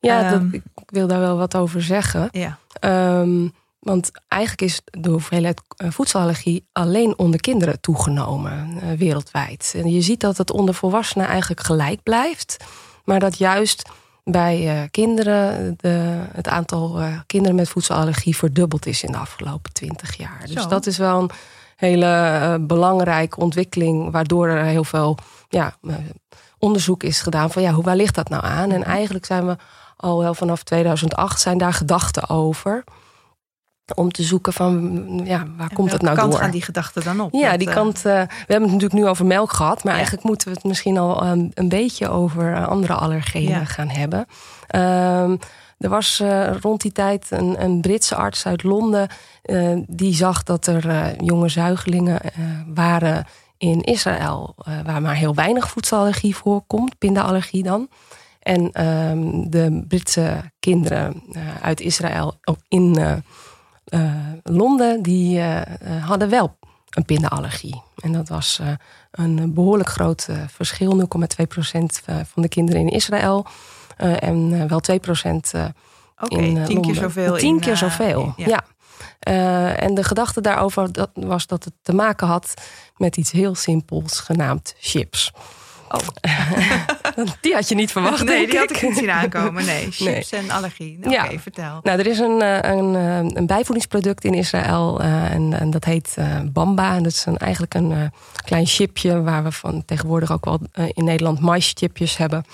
Ja, 0.00 0.32
um, 0.32 0.50
dat, 0.50 0.60
ik 0.74 0.90
wil 0.90 1.06
daar 1.06 1.20
wel 1.20 1.36
wat 1.36 1.56
over 1.56 1.82
zeggen. 1.82 2.28
Ja. 2.30 2.58
Um, 3.20 3.52
want 3.86 4.10
eigenlijk 4.28 4.62
is 4.62 4.80
de 4.84 5.10
hoeveelheid 5.10 5.62
eh, 5.76 5.90
voedselallergie 5.90 6.68
alleen 6.72 7.18
onder 7.18 7.40
kinderen 7.40 7.80
toegenomen 7.80 8.70
uh, 8.82 8.98
wereldwijd. 8.98 9.74
En 9.76 9.90
je 9.90 10.00
ziet 10.00 10.20
dat 10.20 10.36
het 10.36 10.50
onder 10.50 10.74
volwassenen 10.74 11.26
eigenlijk 11.26 11.60
gelijk 11.60 12.02
blijft. 12.02 12.56
Maar 13.04 13.20
dat 13.20 13.38
juist 13.38 13.88
bij 14.24 14.76
uh, 14.76 14.82
kinderen 14.90 15.74
de, 15.76 16.24
het 16.32 16.48
aantal 16.48 17.00
kinderen 17.26 17.56
met 17.56 17.68
voedselallergie 17.68 18.36
verdubbeld 18.36 18.86
is 18.86 19.02
in 19.02 19.12
de 19.12 19.18
afgelopen 19.18 19.72
twintig 19.72 20.16
jaar. 20.16 20.42
Dus 20.46 20.62
Zo. 20.62 20.68
Dat 20.68 20.86
is 20.86 20.98
wel 20.98 21.20
een 21.20 21.30
hele 21.76 22.58
belangrijke 22.60 23.40
ontwikkeling, 23.40 24.10
waardoor 24.10 24.48
er 24.48 24.64
heel 24.64 24.84
veel 24.84 25.18
ja, 25.48 25.76
onderzoek 26.58 27.02
is 27.02 27.20
gedaan 27.20 27.50
van 27.50 27.62
ja, 27.62 27.72
hoe, 27.72 27.84
waar 27.84 27.96
ligt 27.96 28.14
dat 28.14 28.28
nou 28.28 28.44
aan? 28.44 28.70
En 28.70 28.84
eigenlijk 28.84 29.24
zijn 29.24 29.46
we 29.46 29.56
al 29.96 30.18
wel 30.18 30.34
vanaf 30.34 30.62
2008 30.62 31.40
zijn 31.40 31.58
daar 31.58 31.72
gedachten 31.72 32.28
over 32.28 32.84
om 33.94 34.10
te 34.10 34.22
zoeken 34.22 34.52
van 34.52 35.02
ja, 35.24 35.46
waar 35.56 35.72
komt 35.72 35.92
het 35.92 36.02
nou 36.02 36.16
kant 36.16 36.32
door? 36.32 36.40
gaan 36.40 36.50
die 36.50 36.62
gedachten 36.62 37.04
dan 37.04 37.20
op? 37.20 37.32
Ja, 37.32 37.56
die 37.56 37.68
uh... 37.68 37.74
kant. 37.74 37.96
Uh, 37.96 38.02
we 38.02 38.08
hebben 38.38 38.62
het 38.70 38.72
natuurlijk 38.72 38.92
nu 38.92 39.06
over 39.06 39.26
melk 39.26 39.52
gehad, 39.52 39.76
maar 39.76 39.92
ja. 39.92 39.98
eigenlijk 39.98 40.26
moeten 40.26 40.48
we 40.48 40.54
het 40.54 40.64
misschien 40.64 40.98
al 40.98 41.26
um, 41.26 41.50
een 41.54 41.68
beetje 41.68 42.08
over 42.08 42.66
andere 42.66 42.94
allergenen 42.94 43.58
ja. 43.58 43.64
gaan 43.64 43.88
hebben. 43.88 44.18
Um, 45.28 45.38
er 45.78 45.88
was 45.88 46.20
uh, 46.22 46.56
rond 46.56 46.80
die 46.80 46.92
tijd 46.92 47.26
een, 47.30 47.62
een, 47.62 47.80
Britse 47.80 48.14
arts 48.14 48.46
uit 48.46 48.62
Londen 48.62 49.08
die 49.86 50.14
zag 50.14 50.42
dat 50.42 50.66
er 50.66 51.14
jonge 51.24 51.48
zuigelingen 51.48 52.20
waren 52.74 53.26
in 53.58 53.80
Israël 53.80 54.54
waar 54.84 55.02
maar 55.02 55.14
heel 55.14 55.34
weinig 55.34 55.68
voedselallergie 55.68 56.36
voorkomt, 56.36 56.98
pindaallergie 56.98 57.62
dan. 57.62 57.88
En 58.40 58.84
um, 58.86 59.50
de 59.50 59.84
Britse 59.88 60.52
kinderen 60.58 61.22
uit 61.62 61.80
Israël 61.80 62.34
in 62.68 63.22
Londen, 64.42 65.02
die 65.02 65.38
uh, 65.38 65.60
hadden 66.04 66.28
wel 66.28 66.56
een 66.90 67.04
pindaallergie. 67.04 67.82
En 67.96 68.12
dat 68.12 68.28
was 68.28 68.58
uh, 68.62 68.68
een 69.10 69.54
behoorlijk 69.54 69.88
groot 69.88 70.28
verschil. 70.46 71.00
0,2% 71.00 71.04
van 72.04 72.42
de 72.42 72.48
kinderen 72.48 72.80
in 72.80 72.88
Israël. 72.88 73.46
en 73.96 74.68
wel 74.68 74.80
2% 74.90 74.94
okay, 74.94 75.68
in 76.28 76.28
tien 76.28 76.54
Londen. 76.54 76.80
keer 76.80 76.94
zoveel. 76.94 77.36
Tien 77.36 77.54
in, 77.54 77.60
keer 77.60 77.76
zoveel, 77.76 78.32
ja. 78.36 78.46
ja. 78.46 78.64
en 79.74 79.94
de 79.94 80.04
gedachte 80.04 80.40
daarover 80.40 80.92
dat 80.92 81.10
was 81.14 81.46
dat 81.46 81.64
het 81.64 81.74
te 81.82 81.94
maken 81.94 82.26
had 82.26 82.54
met 82.96 83.16
iets 83.16 83.30
heel 83.30 83.54
simpels 83.54 84.20
genaamd 84.20 84.74
chips. 84.78 85.32
Oh. 85.88 86.00
die 87.40 87.54
had 87.54 87.68
je 87.68 87.74
niet 87.74 87.92
verwacht. 87.92 88.24
Nee, 88.24 88.46
die 88.46 88.58
had 88.58 88.70
ik 88.70 88.82
niet 88.82 88.96
zien 88.96 89.10
aankomen. 89.10 89.64
Nee, 89.64 89.90
chips 89.90 90.30
nee. 90.30 90.40
en 90.40 90.50
allergie. 90.50 90.98
Nou, 90.98 91.12
ja. 91.12 91.18
Oké, 91.18 91.26
okay, 91.26 91.38
vertel. 91.40 91.80
Nou, 91.82 91.98
er 91.98 92.06
is 92.06 92.18
een, 92.18 92.40
een, 92.70 92.94
een 93.36 93.46
bijvoedingsproduct 93.46 94.24
in 94.24 94.34
Israël 94.34 95.00
uh, 95.02 95.32
en, 95.32 95.52
en, 95.52 95.70
dat 95.70 95.84
heet 95.84 96.16
uh, 96.18 96.40
Bamba. 96.44 96.94
En 96.94 97.02
dat 97.02 97.12
is 97.12 97.26
een, 97.26 97.36
eigenlijk 97.36 97.74
een 97.74 97.90
uh, 97.90 98.02
klein 98.44 98.66
chipje 98.66 99.22
waar 99.22 99.44
we 99.44 99.52
van 99.52 99.84
tegenwoordig 99.84 100.32
ook 100.32 100.44
wel 100.44 100.60
in 100.92 101.04
Nederland 101.04 101.40
maischipjes 101.40 102.16
hebben. 102.16 102.44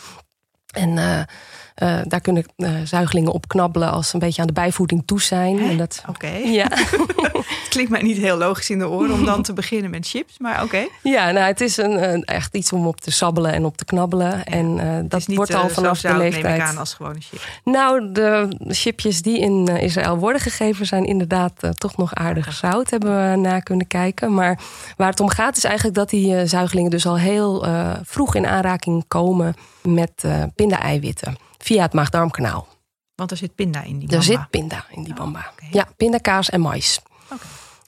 En 0.72 1.26
Uh, 1.76 1.98
daar 2.04 2.20
kunnen 2.20 2.44
uh, 2.56 2.70
zuigelingen 2.84 3.32
op 3.32 3.48
knabbelen 3.48 3.90
als 3.90 4.08
ze 4.08 4.14
een 4.14 4.20
beetje 4.20 4.40
aan 4.40 4.46
de 4.46 4.52
bijvoeding 4.52 5.02
toe 5.06 5.22
zijn. 5.22 5.76
Dat... 5.76 6.02
Oké. 6.08 6.30
Ja. 6.52 6.68
het 6.72 7.68
klinkt 7.68 7.90
mij 7.90 8.02
niet 8.02 8.16
heel 8.16 8.36
logisch 8.36 8.70
in 8.70 8.78
de 8.78 8.88
oren 8.88 9.12
om 9.12 9.24
dan 9.24 9.42
te 9.42 9.52
beginnen 9.52 9.90
met 9.90 10.08
chips, 10.08 10.38
maar 10.38 10.62
oké. 10.62 10.86
Ja, 11.02 11.30
nou, 11.30 11.46
het 11.46 11.60
is 11.60 11.76
een, 11.76 12.12
een, 12.12 12.24
echt 12.24 12.54
iets 12.54 12.72
om 12.72 12.86
op 12.86 13.00
te 13.00 13.10
sabbelen 13.10 13.52
en 13.52 13.64
op 13.64 13.76
te 13.76 13.84
knabbelen. 13.84 14.44
en 14.44 14.78
uh, 14.78 14.98
dat 15.04 15.26
wordt 15.26 15.54
al 15.54 15.68
vanaf 15.68 16.00
de 16.00 16.16
leeftijd. 16.16 16.44
Neem 16.44 16.54
ik 16.54 16.60
aan 16.60 16.78
als 16.78 16.94
gewone 16.94 17.20
chip. 17.20 17.40
Nou, 17.64 18.12
de 18.12 18.48
chipjes 18.68 19.22
die 19.22 19.38
in 19.38 19.66
Israël 19.66 20.16
worden 20.16 20.40
gegeven 20.40 20.86
zijn 20.86 21.04
inderdaad 21.04 21.52
toch 21.78 21.96
nog 21.96 22.14
aardig 22.14 22.52
zout, 22.52 22.90
hebben 22.90 23.30
we 23.30 23.36
na 23.36 23.60
kunnen 23.60 23.86
kijken. 23.86 24.34
Maar 24.34 24.58
waar 24.96 25.10
het 25.10 25.20
om 25.20 25.28
gaat 25.28 25.56
is 25.56 25.64
eigenlijk 25.64 25.96
dat 25.96 26.10
die 26.10 26.46
zuigelingen 26.46 26.90
dus 26.90 27.06
al 27.06 27.18
heel 27.18 27.66
vroeg 28.04 28.34
in 28.34 28.46
aanraking 28.46 29.04
komen 29.08 29.54
met 29.82 30.24
pinda-eiwitten 30.54 31.36
via 31.64 31.82
het 31.82 31.92
maagdarmkanaal. 31.92 32.68
Want 33.14 33.30
er 33.30 33.36
zit 33.36 33.54
pinda 33.54 33.82
in 33.82 33.98
die 33.98 34.08
bamba? 34.08 34.16
Er 34.16 34.22
zit 34.22 34.50
pinda 34.50 34.84
in 34.90 35.02
die 35.02 35.12
oh, 35.12 35.18
bamba. 35.18 35.52
Ja, 35.70 35.88
pindakaas 35.96 36.50
en 36.50 36.60
mais. 36.60 37.00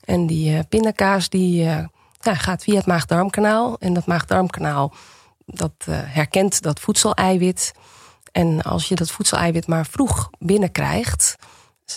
En 0.04 0.26
die 0.26 0.52
uh, 0.52 0.60
pindakaas 0.68 1.28
die, 1.28 1.64
uh, 1.64 1.84
gaat 2.20 2.62
via 2.62 2.76
het 2.76 2.86
maagdarmkanaal. 2.86 3.78
En 3.78 3.94
dat 3.94 4.06
maagdarmkanaal 4.06 4.94
dat, 5.46 5.72
uh, 5.88 5.96
herkent 6.02 6.62
dat 6.62 6.80
voedseleiwit. 6.80 7.72
En 8.32 8.62
als 8.62 8.88
je 8.88 8.94
dat 8.94 9.10
voedseleiwit 9.10 9.66
maar 9.66 9.86
vroeg 9.86 10.30
binnenkrijgt 10.38 11.36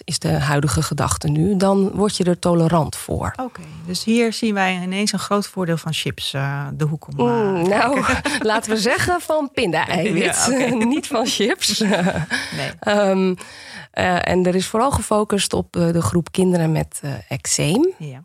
is 0.04 0.20
de 0.20 0.32
huidige 0.32 0.82
gedachte 0.82 1.28
nu, 1.28 1.58
dan 1.58 1.92
word 1.92 2.18
je 2.18 2.24
er 2.24 2.40
tolerant 2.40 2.96
voor. 2.96 3.34
Oké, 3.36 3.62
dus 3.86 4.04
hier 4.04 4.34
zien 4.34 4.54
wij 4.54 4.82
ineens 4.82 5.12
een 5.12 5.20
groot 5.20 5.48
voordeel 5.48 5.78
van 5.78 5.94
chips 5.94 6.34
uh, 6.34 6.68
de 6.74 6.86
hoek 6.86 7.08
om. 7.08 7.28
Uh, 7.28 7.64
nou, 7.64 8.04
laten 8.40 8.72
we 8.72 8.78
zeggen 8.78 9.22
van 9.22 9.50
pinda-eiwit, 9.54 10.48
niet 10.94 11.08
van 11.08 11.26
chips. 11.26 11.80
nee. 11.80 12.98
Um, 12.98 13.36
uh, 13.94 14.30
en 14.30 14.46
er 14.46 14.56
is 14.56 14.68
vooral 14.68 14.92
gefocust 14.92 15.54
op 15.54 15.72
de 15.72 16.02
groep 16.02 16.32
kinderen 16.32 16.72
met 16.72 17.02
eczeem. 17.28 17.94
Ja. 17.98 18.24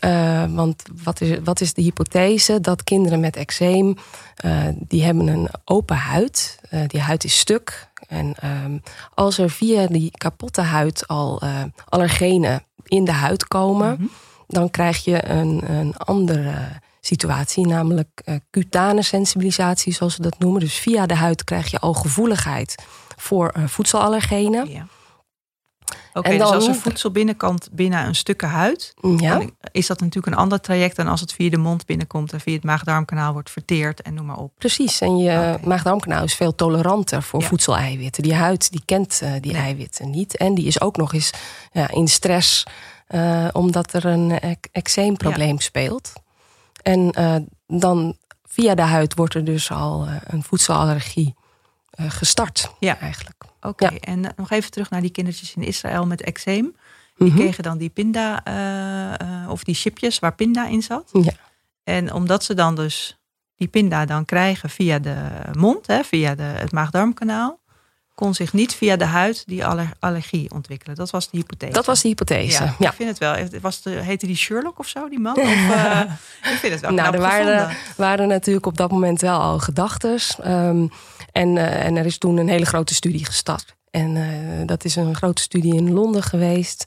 Uh, 0.00 0.44
want 0.54 0.82
wat 1.02 1.20
is, 1.20 1.38
wat 1.44 1.60
is 1.60 1.74
de 1.74 1.82
hypothese? 1.82 2.60
Dat 2.60 2.84
kinderen 2.84 3.20
met 3.20 3.36
eczeem, 3.36 3.96
uh, 4.44 4.64
die 4.74 5.04
hebben 5.04 5.26
een 5.26 5.48
open 5.64 5.96
huid. 5.96 6.58
Uh, 6.70 6.80
die 6.86 7.00
huid 7.00 7.24
is 7.24 7.38
stuk. 7.38 7.89
En 8.10 8.34
ehm, 8.40 8.78
als 9.14 9.38
er 9.38 9.50
via 9.50 9.86
die 9.86 10.10
kapotte 10.10 10.60
huid 10.60 11.08
al 11.08 11.40
uh, 11.44 11.62
allergenen 11.88 12.64
in 12.84 13.04
de 13.04 13.12
huid 13.12 13.48
komen, 13.48 13.92
mhm. 13.92 14.06
dan 14.46 14.70
krijg 14.70 15.04
je 15.04 15.28
een, 15.28 15.70
een 15.70 15.96
andere 15.96 16.54
situatie, 17.00 17.66
namelijk 17.66 18.22
uh, 18.24 18.34
cutane 18.50 19.02
sensibilisatie, 19.02 19.92
zoals 19.92 20.14
ze 20.14 20.22
dat 20.22 20.38
noemen. 20.38 20.60
Dus 20.60 20.74
via 20.74 21.06
de 21.06 21.14
huid 21.14 21.44
krijg 21.44 21.70
je 21.70 21.78
al 21.78 21.94
gevoeligheid 21.94 22.74
voor 23.16 23.54
uh, 23.56 23.66
voedselallergenen. 23.66 24.70
Ja. 24.70 24.86
Oké, 26.14 26.30
dus 26.30 26.40
als 26.40 26.68
er 26.68 26.74
voedsel 26.74 27.10
binnenkant 27.10 27.68
binnen 27.72 28.06
een 28.06 28.14
stukken 28.14 28.48
huid, 28.48 28.94
ja. 29.16 29.40
is 29.72 29.86
dat 29.86 30.00
natuurlijk 30.00 30.34
een 30.34 30.42
ander 30.42 30.60
traject 30.60 30.96
dan 30.96 31.08
als 31.08 31.20
het 31.20 31.32
via 31.32 31.50
de 31.50 31.56
mond 31.56 31.86
binnenkomt 31.86 32.32
en 32.32 32.40
via 32.40 32.54
het 32.54 32.64
maagdarmkanaal 32.64 33.32
wordt 33.32 33.50
verteerd 33.50 34.02
en 34.02 34.14
noem 34.14 34.26
maar 34.26 34.36
op. 34.36 34.52
Precies, 34.58 35.00
en 35.00 35.16
je 35.16 35.30
okay. 35.30 35.58
maagdarmkanaal 35.64 36.24
is 36.24 36.34
veel 36.34 36.54
toleranter 36.54 37.22
voor 37.22 37.42
voedseleiwitten. 37.42 38.22
Die 38.22 38.34
huid 38.34 38.70
die 38.70 38.82
kent 38.84 39.20
uh, 39.22 39.32
die 39.40 39.54
eiwitten 39.54 40.10
niet 40.10 40.36
en 40.36 40.54
die 40.54 40.66
is 40.66 40.80
ook 40.80 40.96
nog 40.96 41.12
eens 41.14 41.30
ja, 41.72 41.90
in 41.90 42.08
stress 42.08 42.66
uh, 43.08 43.48
omdat 43.52 43.92
er 43.92 44.04
een 44.04 44.40
eczeemprobleem 44.72 45.54
ja. 45.54 45.60
speelt. 45.60 46.12
En 46.82 47.14
uh, 47.18 47.36
dan 47.66 48.16
via 48.44 48.74
de 48.74 48.82
huid 48.82 49.14
wordt 49.14 49.34
er 49.34 49.44
dus 49.44 49.70
al 49.70 50.08
een 50.26 50.42
voedselallergie 50.42 51.34
gestart 51.90 52.72
ja. 52.78 52.98
eigenlijk. 52.98 53.42
Oké, 53.60 53.86
en 53.86 54.24
eh, 54.24 54.30
nog 54.36 54.50
even 54.50 54.70
terug 54.70 54.90
naar 54.90 55.00
die 55.00 55.10
kindertjes 55.10 55.54
in 55.54 55.62
Israël 55.62 56.06
met 56.06 56.22
eczeem. 56.22 56.76
Die 57.16 57.28
mhm. 57.28 57.38
kregen 57.38 57.62
dan 57.62 57.78
die 57.78 57.88
pinda, 57.88 58.42
uh, 58.48 59.50
of 59.50 59.64
die 59.64 59.74
chipjes 59.74 60.18
waar 60.18 60.34
pinda 60.34 60.66
in 60.66 60.82
zat. 60.82 61.10
Ja. 61.12 61.32
En 61.84 62.12
omdat 62.12 62.44
ze 62.44 62.54
dan 62.54 62.74
dus 62.74 63.18
die 63.56 63.68
pinda 63.68 64.04
dan 64.04 64.24
krijgen 64.24 64.70
via 64.70 64.98
de 64.98 65.16
mond, 65.52 65.86
hè, 65.86 66.04
via 66.04 66.34
de, 66.34 66.42
het 66.42 66.72
maagdarmkanaal, 66.72 67.60
kon 68.14 68.34
zich 68.34 68.52
niet 68.52 68.74
via 68.74 68.96
de 68.96 69.04
huid 69.04 69.42
die 69.46 69.64
allergie 69.98 70.50
ontwikkelen. 70.50 70.96
Dat 70.96 71.10
was 71.10 71.30
de 71.30 71.36
hypothese. 71.36 71.72
Dat 71.72 71.86
was 71.86 72.02
de 72.02 72.08
hypothese. 72.08 72.72
Ja, 72.78 72.88
Ik 72.88 72.94
vind 72.94 73.08
het 73.08 73.18
wel. 73.18 73.60
Was 73.60 73.82
de, 73.82 73.90
heette 73.90 74.26
die 74.26 74.36
Sherlock 74.36 74.78
of 74.78 74.88
zo, 74.88 75.08
die 75.08 75.18
man? 75.18 75.36
Of, 75.36 75.46
uh, 75.46 76.00
ik 76.52 76.58
vind 76.58 76.72
het 76.72 76.80
wel. 76.80 76.92
Nou, 76.92 77.14
er 77.14 77.20
waren, 77.20 77.76
waren, 77.96 78.28
natuurlijk 78.28 78.66
op 78.66 78.76
dat 78.76 78.90
moment 78.90 79.20
wel 79.20 79.40
al 79.40 79.58
gedachten. 79.58 80.18
Um, 80.46 80.90
en, 81.32 81.56
uh, 81.56 81.84
en 81.84 81.96
er 81.96 82.06
is 82.06 82.18
toen 82.18 82.36
een 82.36 82.48
hele 82.48 82.66
grote 82.66 82.94
studie 82.94 83.24
gestart. 83.24 83.76
En 83.90 84.16
uh, 84.16 84.66
dat 84.66 84.84
is 84.84 84.96
een 84.96 85.16
grote 85.16 85.42
studie 85.42 85.74
in 85.74 85.92
Londen 85.92 86.22
geweest. 86.22 86.84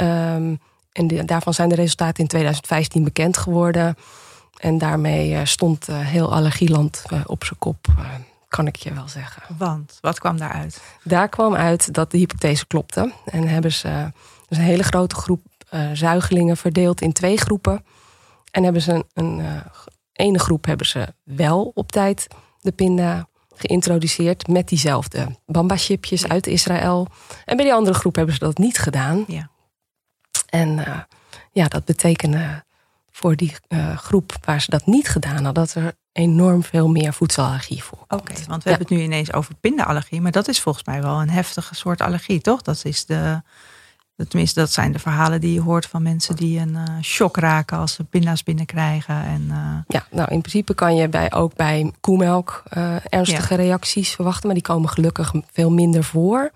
Um, 0.00 0.60
en 0.92 1.06
de, 1.06 1.24
daarvan 1.24 1.54
zijn 1.54 1.68
de 1.68 1.74
resultaten 1.74 2.22
in 2.22 2.28
2015 2.28 3.04
bekend 3.04 3.36
geworden. 3.36 3.96
En 4.56 4.78
daarmee 4.78 5.46
stond 5.46 5.86
heel 5.90 6.32
allergieland 6.32 7.02
op 7.26 7.44
zijn 7.44 7.58
kop 7.58 7.86
kan 8.48 8.66
ik 8.66 8.76
je 8.76 8.94
wel 8.94 9.08
zeggen. 9.08 9.42
Want, 9.58 9.98
wat 10.00 10.18
kwam 10.18 10.38
daaruit? 10.38 10.82
Daar 11.04 11.28
kwam 11.28 11.54
uit 11.54 11.94
dat 11.94 12.10
de 12.10 12.18
hypothese 12.18 12.66
klopte. 12.66 13.12
En 13.24 13.48
hebben 13.48 13.72
ze 13.72 14.12
dus 14.48 14.58
een 14.58 14.64
hele 14.64 14.82
grote 14.82 15.14
groep 15.14 15.40
zuigelingen 15.92 16.56
verdeeld 16.56 17.00
in 17.00 17.12
twee 17.12 17.36
groepen. 17.36 17.84
En 18.50 18.64
hebben 18.64 18.82
ze 18.82 18.92
een, 18.92 19.04
een 19.14 19.62
ene 20.12 20.38
groep 20.38 20.64
hebben 20.64 20.86
ze 20.86 21.06
wel 21.24 21.70
op 21.74 21.92
tijd 21.92 22.26
de 22.60 22.72
pinda 22.72 23.28
geïntroduceerd 23.58 24.48
met 24.48 24.68
diezelfde 24.68 25.36
bamba-chipjes 25.46 26.28
uit 26.28 26.46
Israël. 26.46 27.08
En 27.44 27.56
bij 27.56 27.64
die 27.64 27.74
andere 27.74 27.96
groep 27.96 28.14
hebben 28.14 28.34
ze 28.34 28.40
dat 28.40 28.58
niet 28.58 28.78
gedaan. 28.78 29.24
Ja. 29.26 29.50
En 30.46 30.68
uh, 30.68 30.98
ja, 31.52 31.68
dat 31.68 31.84
betekende 31.84 32.64
voor 33.10 33.36
die 33.36 33.54
groep 33.96 34.36
waar 34.44 34.60
ze 34.60 34.70
dat 34.70 34.86
niet 34.86 35.08
gedaan 35.08 35.44
hadden, 35.44 35.64
dat 35.64 35.74
er 35.74 35.92
enorm 36.12 36.62
veel 36.62 36.88
meer 36.88 37.12
voedselallergie 37.12 37.82
voor. 37.82 38.04
Oké, 38.08 38.34
want 38.46 38.62
we 38.62 38.70
hebben 38.70 38.88
het 38.88 38.96
nu 38.96 39.02
ineens 39.02 39.32
over 39.32 39.54
pindaallergie, 39.54 40.20
maar 40.20 40.32
dat 40.32 40.48
is 40.48 40.60
volgens 40.60 40.84
mij 40.84 41.02
wel 41.02 41.20
een 41.20 41.30
heftige 41.30 41.74
soort 41.74 42.00
allergie, 42.00 42.40
toch? 42.40 42.62
Dat 42.62 42.84
is 42.84 43.04
de, 43.06 43.42
tenminste, 44.26 44.60
dat 44.60 44.72
zijn 44.72 44.92
de 44.92 44.98
verhalen 44.98 45.40
die 45.40 45.52
je 45.52 45.60
hoort 45.60 45.86
van 45.86 46.02
mensen 46.02 46.36
die 46.36 46.58
een 46.60 46.74
uh, 46.74 46.82
shock 47.02 47.36
raken 47.36 47.78
als 47.78 47.92
ze 47.92 48.04
pinda's 48.04 48.42
binnenkrijgen. 48.42 49.24
En, 49.24 49.46
uh... 49.50 49.56
Ja, 49.88 50.06
nou 50.10 50.30
in 50.30 50.40
principe 50.40 50.74
kan 50.74 50.96
je 50.96 51.08
bij, 51.08 51.32
ook 51.32 51.54
bij 51.56 51.92
koemelk 52.00 52.62
uh, 52.76 52.94
ernstige 53.08 53.54
ja. 53.54 53.62
reacties 53.62 54.10
verwachten, 54.10 54.46
maar 54.46 54.54
die 54.54 54.64
komen 54.64 54.88
gelukkig 54.88 55.32
veel 55.52 55.70
minder 55.70 56.04
voor. 56.04 56.50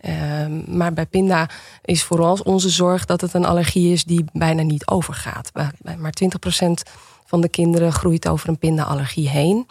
Ehm, 0.00 0.76
maar 0.76 0.92
bij 0.92 1.06
pinda 1.06 1.48
is 1.84 2.02
vooral 2.02 2.38
onze 2.44 2.68
zorg 2.68 3.04
dat 3.04 3.20
het 3.20 3.34
een 3.34 3.44
allergie 3.44 3.92
is 3.92 4.04
die 4.04 4.24
bijna 4.32 4.62
niet 4.62 4.86
overgaat. 4.86 5.50
Bij, 5.52 5.70
bij 5.78 5.96
maar 5.96 6.14
20% 6.24 6.90
van 7.24 7.40
de 7.40 7.48
kinderen 7.48 7.92
groeit 7.92 8.28
over 8.28 8.48
een 8.48 8.58
pindaallergie 8.58 9.28
heen. 9.28 9.66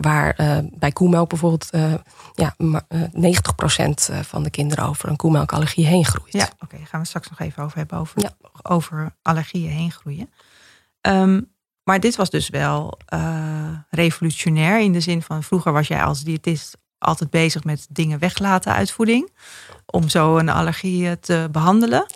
Waar 0.00 0.40
uh, 0.40 0.58
bij 0.72 0.92
koemelk 0.92 1.28
bijvoorbeeld 1.28 1.68
uh, 1.74 1.94
ja, 2.34 2.54
uh, 2.58 2.76
90% 3.02 4.20
van 4.20 4.42
de 4.42 4.50
kinderen 4.50 4.84
over 4.84 5.08
een 5.08 5.16
koemelkallergie 5.16 5.86
heen 5.86 6.04
groeit. 6.04 6.32
Ja, 6.32 6.48
oké, 6.54 6.64
okay, 6.74 6.86
gaan 6.86 7.00
we 7.00 7.06
straks 7.06 7.28
nog 7.30 7.40
even 7.40 7.62
over 7.62 7.78
hebben, 7.78 7.98
over, 7.98 8.22
ja. 8.22 8.30
over 8.62 9.16
allergieën 9.22 9.70
heen 9.70 9.92
groeien. 9.92 10.30
Um, 11.00 11.50
maar 11.82 12.00
dit 12.00 12.16
was 12.16 12.30
dus 12.30 12.48
wel 12.48 12.98
revolutionair 13.90 14.80
in 14.80 14.92
de 14.92 15.00
zin 15.00 15.22
van 15.22 15.42
vroeger 15.42 15.72
was 15.72 15.88
jij 15.88 16.02
als 16.02 16.22
diëtist 16.22 16.76
altijd 16.98 17.30
bezig 17.30 17.64
met 17.64 17.86
dingen 17.90 18.18
weglaten 18.18 18.72
uit 18.72 18.90
voeding. 18.90 19.30
Om 19.86 20.08
zo 20.08 20.38
een 20.38 20.48
allergie 20.48 21.20
te 21.20 21.48
behandelen. 21.52 22.06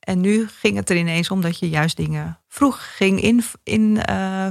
En 0.00 0.20
nu 0.20 0.48
ging 0.48 0.76
het 0.76 0.90
er 0.90 0.96
ineens 0.96 1.30
om 1.30 1.40
dat 1.40 1.58
je 1.58 1.68
juist 1.68 1.96
dingen 1.96 2.38
vroeg 2.48 2.96
ging 2.96 3.20
invullen, 3.20 3.60
in, 3.62 4.02
uh, 4.10 4.46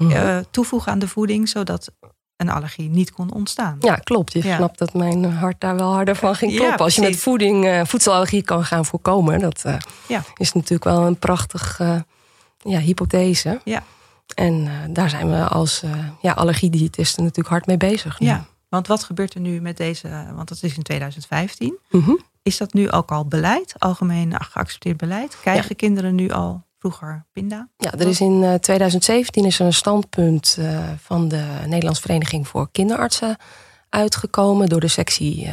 uh, 0.00 0.38
toevoegen 0.50 0.92
aan 0.92 0.98
de 0.98 1.08
voeding, 1.08 1.48
zodat 1.48 1.92
een 2.36 2.48
allergie 2.48 2.88
niet 2.88 3.12
kon 3.12 3.32
ontstaan. 3.32 3.76
Ja, 3.80 3.94
klopt. 3.94 4.32
Je 4.32 4.44
ja. 4.44 4.56
snapt 4.56 4.78
dat 4.78 4.94
mijn 4.94 5.24
hart 5.24 5.60
daar 5.60 5.76
wel 5.76 5.92
harder 5.92 6.16
van 6.16 6.34
ging 6.34 6.52
kloppen. 6.54 6.76
Ja, 6.78 6.84
Als 6.84 6.94
je 6.94 7.00
met 7.00 7.16
voeding 7.16 7.64
uh, 7.64 7.84
voedselallergie 7.84 8.42
kan 8.42 8.64
gaan 8.64 8.84
voorkomen, 8.84 9.38
dat 9.38 9.62
uh, 9.66 9.76
ja. 10.08 10.22
is 10.36 10.52
natuurlijk 10.52 10.84
wel 10.84 11.06
een 11.06 11.18
prachtige 11.18 12.04
ja, 12.58 12.78
hypothese. 12.78 13.60
Ja. 13.64 13.82
En 14.34 14.68
daar 14.92 15.10
zijn 15.10 15.30
we 15.30 15.44
als 15.44 15.82
ja, 16.20 16.32
allergiediëtisten 16.32 17.22
natuurlijk 17.22 17.48
hard 17.48 17.66
mee 17.66 17.76
bezig. 17.76 18.20
Nu. 18.20 18.26
Ja, 18.26 18.44
want 18.68 18.86
wat 18.86 19.04
gebeurt 19.04 19.34
er 19.34 19.40
nu 19.40 19.60
met 19.60 19.76
deze, 19.76 20.08
want 20.34 20.48
dat 20.48 20.62
is 20.62 20.76
in 20.76 20.82
2015. 20.82 21.78
Mm 21.90 22.02
-hmm. 22.02 22.20
Is 22.42 22.56
dat 22.56 22.72
nu 22.72 22.90
ook 22.90 23.10
al 23.10 23.26
beleid, 23.26 23.74
algemeen 23.78 24.34
geaccepteerd 24.42 24.96
beleid? 24.96 25.40
Krijgen 25.40 25.76
kinderen 25.76 26.14
nu 26.14 26.30
al 26.30 26.64
vroeger 26.80 27.24
pinda? 27.32 27.68
Ja, 27.76 27.92
er 27.92 28.06
is 28.06 28.20
in 28.20 28.58
2017 28.60 29.44
is 29.44 29.58
er 29.58 29.66
een 29.66 29.72
standpunt 29.72 30.56
uh, 30.58 30.88
van 30.98 31.28
de 31.28 31.44
Nederlandse 31.66 32.02
Vereniging 32.02 32.48
voor 32.48 32.68
Kinderartsen 32.72 33.36
uitgekomen 33.88 34.68
door 34.68 34.80
de 34.80 34.88
sectie 34.88 35.44
uh, 35.44 35.50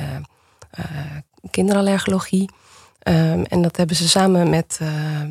uh, 0.80 0.86
kinderallergologie. 1.52 2.50
Um, 3.04 3.46
en 3.46 3.62
dat 3.62 3.78
hebben 3.78 3.96
ze 3.96 4.10
samen 4.10 4.50
met 4.50 4.80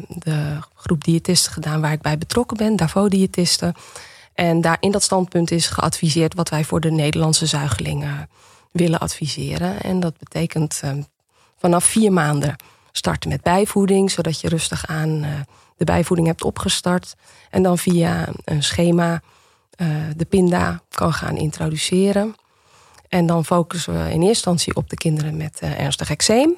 de 0.09 0.59
groep 0.75 1.05
diëtisten 1.05 1.53
gedaan 1.53 1.81
waar 1.81 1.93
ik 1.93 2.00
bij 2.00 2.19
betrokken 2.19 2.57
ben, 2.57 2.76
DAVO-diëtisten. 2.76 3.75
En 4.35 4.61
daar 4.61 4.76
in 4.81 4.91
dat 4.91 5.03
standpunt 5.03 5.50
is 5.50 5.67
geadviseerd 5.67 6.35
wat 6.35 6.49
wij 6.49 6.65
voor 6.65 6.81
de 6.81 6.91
Nederlandse 6.91 7.47
zuigelingen 7.47 8.29
willen 8.73 8.99
adviseren. 8.99 9.81
En 9.81 10.00
dat 10.00 10.19
betekent 10.19 10.81
ehm, 10.83 11.03
vanaf 11.59 11.85
vier 11.85 12.12
maanden 12.12 12.57
starten 12.93 13.29
met 13.29 13.43
bijvoeding, 13.43 14.11
zodat 14.11 14.41
je 14.41 14.49
rustig 14.49 14.87
aan 14.87 15.25
de 15.76 15.85
bijvoeding 15.85 16.28
hebt 16.28 16.45
opgestart. 16.45 17.14
En 17.50 17.62
dan 17.62 17.78
via 17.78 18.28
een 18.45 18.62
schema 18.62 19.23
uh, 19.76 19.97
de 20.16 20.25
pinda 20.25 20.80
kan 20.88 21.12
gaan 21.12 21.37
introduceren. 21.37 22.35
En 23.09 23.26
dan 23.26 23.45
focussen 23.45 23.92
we 23.92 23.99
in 23.99 24.04
eerste 24.04 24.26
instantie 24.26 24.76
op 24.76 24.90
de 24.90 24.97
kinderen 24.97 25.37
met 25.37 25.61
uh, 25.62 25.80
ernstig 25.80 26.11
eczeem. 26.11 26.56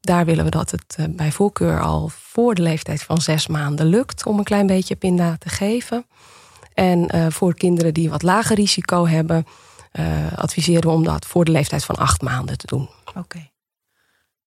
Daar 0.00 0.24
willen 0.24 0.44
we 0.44 0.50
dat 0.50 0.70
het 0.70 0.96
bij 1.10 1.32
voorkeur 1.32 1.82
al 1.82 2.08
voor 2.08 2.54
de 2.54 2.62
leeftijd 2.62 3.02
van 3.02 3.20
zes 3.20 3.46
maanden 3.46 3.86
lukt 3.86 4.26
om 4.26 4.38
een 4.38 4.44
klein 4.44 4.66
beetje 4.66 4.96
pinda 4.96 5.36
te 5.38 5.48
geven. 5.48 6.06
En 6.74 7.32
voor 7.32 7.54
kinderen 7.54 7.94
die 7.94 8.10
wat 8.10 8.22
lager 8.22 8.56
risico 8.56 9.06
hebben, 9.06 9.46
adviseren 10.34 10.82
we 10.82 10.96
om 10.96 11.04
dat 11.04 11.26
voor 11.26 11.44
de 11.44 11.50
leeftijd 11.50 11.84
van 11.84 11.96
acht 11.96 12.22
maanden 12.22 12.58
te 12.58 12.66
doen. 12.66 12.88
Oké. 13.14 13.50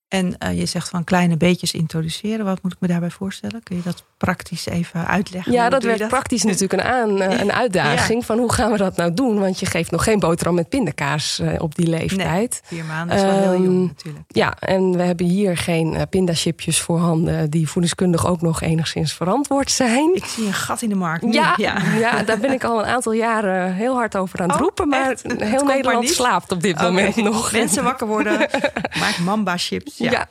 En 0.07 0.55
je 0.55 0.65
zegt 0.65 0.89
van 0.89 1.03
kleine 1.03 1.37
beetjes 1.37 1.73
introduceren. 1.73 2.45
Wat 2.45 2.63
moet 2.63 2.73
ik 2.73 2.79
me 2.79 2.87
daarbij 2.87 3.11
voorstellen? 3.11 3.63
Kun 3.63 3.75
je 3.75 3.81
dat 3.81 4.03
praktisch 4.19 4.65
even 4.65 5.07
uitleggen? 5.07 5.51
Ja, 5.51 5.69
dat 5.69 5.83
werd 5.83 6.07
praktisch 6.07 6.43
natuurlijk 6.43 6.73
een, 6.73 6.89
aan, 6.89 7.21
uh, 7.21 7.39
een 7.39 7.51
uitdaging. 7.51 8.25
Van 8.25 8.37
hoe 8.37 8.53
gaan 8.53 8.71
we 8.71 8.77
dat 8.77 8.95
nou 8.95 9.13
doen? 9.13 9.39
Want 9.39 9.59
je 9.59 9.65
geeft 9.65 9.91
nog 9.91 10.03
geen 10.03 10.19
boterham 10.19 10.55
met 10.55 10.69
pindakaas 10.69 11.39
uh, 11.41 11.53
op 11.57 11.75
die 11.75 11.87
leeftijd. 11.87 12.61
Nee, 12.69 12.79
vier 12.79 12.85
maanden 12.85 13.15
is 13.15 13.21
wel 13.21 13.31
um, 13.31 13.39
heel 13.39 13.51
jong 13.51 13.65
ehm, 13.65 13.85
natuurlijk. 13.85 14.25
Ja, 14.27 14.55
en 14.59 14.97
we 14.97 15.03
hebben 15.03 15.25
hier 15.25 15.57
geen 15.57 16.07
pindachipjes 16.09 16.81
voorhanden... 16.81 17.49
die 17.49 17.69
voedingskundig 17.69 18.27
ook 18.27 18.41
nog 18.41 18.61
enigszins 18.61 19.13
verantwoord 19.13 19.71
zijn. 19.71 20.15
Ik 20.15 20.25
zie 20.25 20.45
een 20.45 20.53
gat 20.53 20.81
in 20.81 20.89
de 20.89 20.95
markt. 20.95 21.23
Nu. 21.23 21.31
Ja, 21.31 21.53
ja. 21.57 21.81
ja 21.99 22.23
daar 22.23 22.39
ben 22.39 22.51
ik 22.51 22.63
al 22.63 22.79
een 22.79 22.85
aantal 22.85 23.11
jaren 23.11 23.73
heel 23.73 23.95
hard 23.95 24.17
over 24.17 24.39
aan 24.39 24.47
het 24.47 24.55
oh, 24.55 24.61
roepen. 24.61 24.87
Maar 24.87 25.09
echt? 25.09 25.23
heel 25.37 25.63
Nederland 25.63 26.09
slaapt 26.09 26.51
op 26.51 26.61
dit 26.61 26.73
okay. 26.73 26.85
moment 26.85 27.15
nog. 27.15 27.51
Mensen 27.51 27.83
wakker 27.83 28.07
worden, 28.07 28.37
maak 28.99 29.17
mamba 29.19 29.57
chips. 29.57 29.97
Ja. 29.97 30.29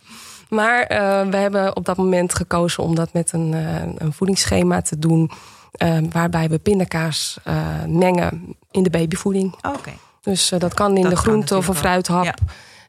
Maar 0.49 0.93
uh, 0.93 1.31
we 1.31 1.37
hebben 1.37 1.77
op 1.77 1.85
dat 1.85 1.97
moment 1.97 2.35
gekozen 2.35 2.83
om 2.83 2.95
dat 2.95 3.13
met 3.13 3.33
een, 3.33 3.53
uh, 3.53 3.83
een 3.97 4.13
voedingsschema 4.13 4.83
te 4.83 4.99
doen. 4.99 5.31
Uh, 5.83 5.99
waarbij 6.11 6.49
we 6.49 6.59
pindakaas 6.59 7.39
mengen 7.87 8.57
in 8.71 8.83
de 8.83 8.91
babyvoeding. 8.91 9.53
Oh, 9.53 9.59
Oké. 9.63 9.79
Okay. 9.79 9.99
Dus 10.21 10.53
dat 10.59 10.75
kan 10.75 10.97
in 10.97 11.03
dat 11.03 11.11
de 11.11 11.17
groente 11.17 11.57
of 11.57 11.69
een 11.69 11.75
fruithap. 11.75 12.25
Ja. 12.25 12.35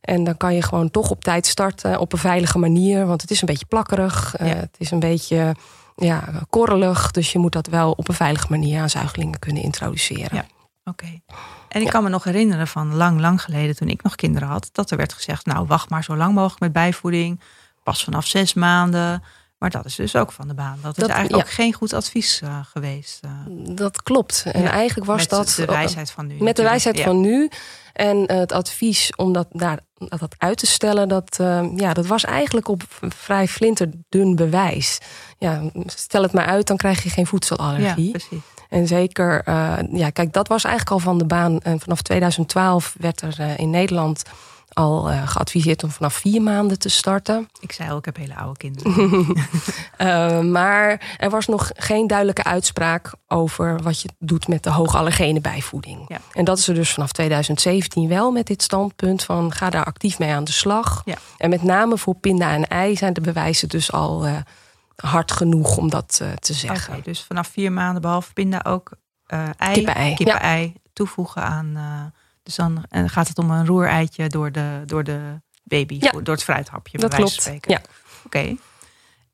En 0.01 0.23
dan 0.23 0.37
kan 0.37 0.55
je 0.55 0.61
gewoon 0.61 0.91
toch 0.91 1.09
op 1.09 1.23
tijd 1.23 1.45
starten 1.45 1.99
op 1.99 2.13
een 2.13 2.19
veilige 2.19 2.57
manier. 2.57 3.05
Want 3.05 3.21
het 3.21 3.31
is 3.31 3.41
een 3.41 3.47
beetje 3.47 3.65
plakkerig. 3.65 4.35
Ja. 4.37 4.45
het 4.45 4.75
is 4.77 4.91
een 4.91 4.99
beetje 4.99 5.55
ja, 5.95 6.23
korrelig. 6.49 7.11
Dus 7.11 7.31
je 7.31 7.39
moet 7.39 7.51
dat 7.51 7.67
wel 7.67 7.91
op 7.91 8.07
een 8.07 8.13
veilige 8.15 8.47
manier 8.49 8.81
aan 8.81 8.89
zuigelingen 8.89 9.39
kunnen 9.39 9.63
introduceren. 9.63 10.35
Ja. 10.35 10.45
Oké. 10.83 11.21
En 11.69 11.81
ik 11.81 11.87
kan 11.87 12.03
me 12.03 12.09
nog 12.09 12.23
herinneren 12.23 12.67
van 12.67 12.95
lang, 12.95 13.19
lang 13.19 13.41
geleden, 13.41 13.75
toen 13.75 13.87
ik 13.87 14.03
nog 14.03 14.15
kinderen 14.15 14.47
had, 14.47 14.69
dat 14.71 14.91
er 14.91 14.97
werd 14.97 15.13
gezegd: 15.13 15.45
Nou, 15.45 15.67
wacht 15.67 15.89
maar 15.89 16.03
zo 16.03 16.15
lang 16.15 16.33
mogelijk 16.33 16.59
met 16.59 16.71
bijvoeding. 16.71 17.39
Pas 17.83 18.03
vanaf 18.03 18.25
zes 18.25 18.53
maanden. 18.53 19.23
Maar 19.57 19.69
dat 19.69 19.85
is 19.85 19.95
dus 19.95 20.15
ook 20.15 20.31
van 20.31 20.47
de 20.47 20.53
baan. 20.53 20.79
Dat 20.81 20.97
is 20.97 21.07
eigenlijk 21.07 21.43
ook 21.43 21.51
geen 21.51 21.73
goed 21.73 21.93
advies 21.93 22.41
uh, 22.43 22.59
geweest. 22.63 23.19
Uh. 23.25 23.75
Dat 23.75 24.03
klopt. 24.03 24.43
En 24.51 24.61
ja, 24.61 24.71
eigenlijk 24.71 25.07
was 25.07 25.19
met 25.19 25.29
dat. 25.29 25.53
de 25.55 25.65
wijsheid 25.65 26.11
van 26.11 26.27
nu. 26.27 26.35
Met 26.43 26.55
de 26.55 26.63
wijsheid 26.63 26.97
ja. 26.97 27.03
van 27.03 27.21
nu. 27.21 27.49
En 27.93 28.17
uh, 28.17 28.37
het 28.37 28.51
advies 28.51 29.15
om 29.15 29.33
dat, 29.33 29.47
daar, 29.51 29.79
dat 29.97 30.35
uit 30.37 30.57
te 30.57 30.65
stellen, 30.65 31.07
dat, 31.07 31.35
ja, 31.75 31.93
dat 31.93 32.05
was 32.05 32.23
eigenlijk 32.23 32.67
op 32.67 32.83
vrij 32.99 33.47
flinterdun 33.47 34.35
bewijs. 34.35 34.97
Ja, 35.37 35.61
stel 35.85 36.21
het 36.21 36.31
maar 36.31 36.45
uit, 36.45 36.67
dan 36.67 36.77
krijg 36.77 37.03
je 37.03 37.09
geen 37.09 37.27
voedselallergie. 37.27 38.05
Ja, 38.05 38.11
precies. 38.11 38.39
En 38.69 38.87
zeker, 38.87 39.41
uh, 39.45 39.77
ja, 39.91 40.09
kijk, 40.09 40.33
dat 40.33 40.47
was 40.47 40.63
eigenlijk 40.63 40.93
al 40.95 40.99
van 40.99 41.17
de 41.17 41.25
baan. 41.25 41.59
En 41.59 41.79
vanaf 41.79 42.01
2012 42.01 42.95
werd 42.97 43.21
er 43.21 43.35
uh, 43.39 43.57
in 43.57 43.69
Nederland 43.69 44.23
al 44.73 45.11
uh, 45.11 45.27
geadviseerd 45.27 45.83
om 45.83 45.89
vanaf 45.89 46.13
vier 46.13 46.41
maanden 46.41 46.79
te 46.79 46.89
starten. 46.89 47.49
Ik 47.59 47.71
zei 47.71 47.89
al, 47.89 47.97
ik 47.97 48.05
heb 48.05 48.15
hele 48.15 48.35
oude 48.35 48.57
kinderen. 48.57 49.25
maar 50.57 51.15
er 51.17 51.29
was 51.29 51.47
nog 51.47 51.71
geen 51.75 52.07
duidelijke 52.07 52.43
uitspraak 52.43 53.11
over 53.27 53.81
wat 53.83 54.01
je 54.01 54.09
doet 54.19 54.47
met 54.47 54.63
de 54.63 54.69
hoogallergene 54.69 55.41
bijvoeding. 55.41 56.05
Ja. 56.07 56.17
En 56.33 56.45
dat 56.45 56.57
is 56.57 56.67
er 56.67 56.75
dus 56.75 56.93
vanaf 56.93 57.11
2017 57.11 58.07
wel 58.07 58.31
met 58.31 58.47
dit 58.47 58.61
standpunt 58.61 59.23
van 59.23 59.53
ga 59.53 59.69
daar 59.69 59.85
actief 59.85 60.19
mee 60.19 60.33
aan 60.33 60.43
de 60.43 60.51
slag. 60.51 61.01
Ja. 61.05 61.15
En 61.37 61.49
met 61.49 61.63
name 61.63 61.97
voor 61.97 62.15
pinda 62.15 62.51
en 62.51 62.67
ei 62.67 62.95
zijn 62.95 63.13
de 63.13 63.21
bewijzen 63.21 63.69
dus 63.69 63.91
al 63.91 64.25
hard 65.01 65.31
genoeg 65.31 65.77
om 65.77 65.89
dat 65.89 66.19
uh, 66.21 66.31
te 66.31 66.53
zeggen. 66.53 66.89
Okay, 66.89 67.01
dus 67.01 67.23
vanaf 67.23 67.47
vier 67.47 67.71
maanden, 67.71 68.01
behalve 68.01 68.33
pinda, 68.33 68.61
ook 68.63 68.91
uh, 69.27 69.49
ei, 69.57 70.15
kippen-ei 70.15 70.63
ja. 70.63 70.79
toevoegen 70.93 71.43
aan. 71.43 71.73
Uh, 71.75 72.03
dus 72.43 72.55
dan 72.55 72.85
en 72.89 73.09
gaat 73.09 73.27
het 73.27 73.37
om 73.37 73.51
een 73.51 73.65
roereitje 73.65 74.27
door 74.27 74.51
de, 74.51 74.83
door 74.85 75.03
de 75.03 75.41
baby, 75.63 75.97
ja. 75.99 76.11
door 76.11 76.33
het 76.33 76.43
fruithapje. 76.43 76.97
Dat 76.97 77.09
bij 77.09 77.19
klopt. 77.19 77.33
Spreken. 77.33 77.71
Ja. 77.71 77.77
Oké. 78.25 78.37
Okay. 78.37 78.57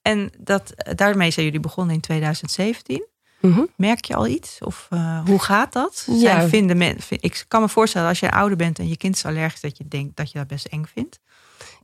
En 0.01 0.31
dat, 0.37 0.73
daarmee 0.95 1.31
zijn 1.31 1.45
jullie 1.45 1.59
begonnen 1.59 1.95
in 1.95 2.01
2017. 2.01 3.07
Mm 3.39 3.51
-hmm. 3.51 3.69
Merk 3.75 4.05
je 4.05 4.15
al 4.15 4.27
iets? 4.27 4.57
Of 4.59 4.87
uh, 4.93 5.25
hoe 5.25 5.39
gaat 5.39 5.73
dat? 5.73 6.07
Ja. 6.09 6.19
Zijn, 6.19 6.49
vinden 6.49 6.77
men, 6.77 6.97
ik 7.09 7.45
kan 7.47 7.61
me 7.61 7.69
voorstellen 7.69 8.07
als 8.07 8.19
je 8.19 8.31
ouder 8.31 8.57
bent 8.57 8.79
en 8.79 8.87
je 8.87 8.97
kind 8.97 9.15
is 9.15 9.25
allergisch, 9.25 9.61
dat 9.61 9.77
je 9.77 9.87
denkt 9.87 10.15
dat 10.15 10.31
je 10.31 10.37
dat 10.37 10.47
best 10.47 10.65
eng 10.65 10.85
vindt. 10.93 11.19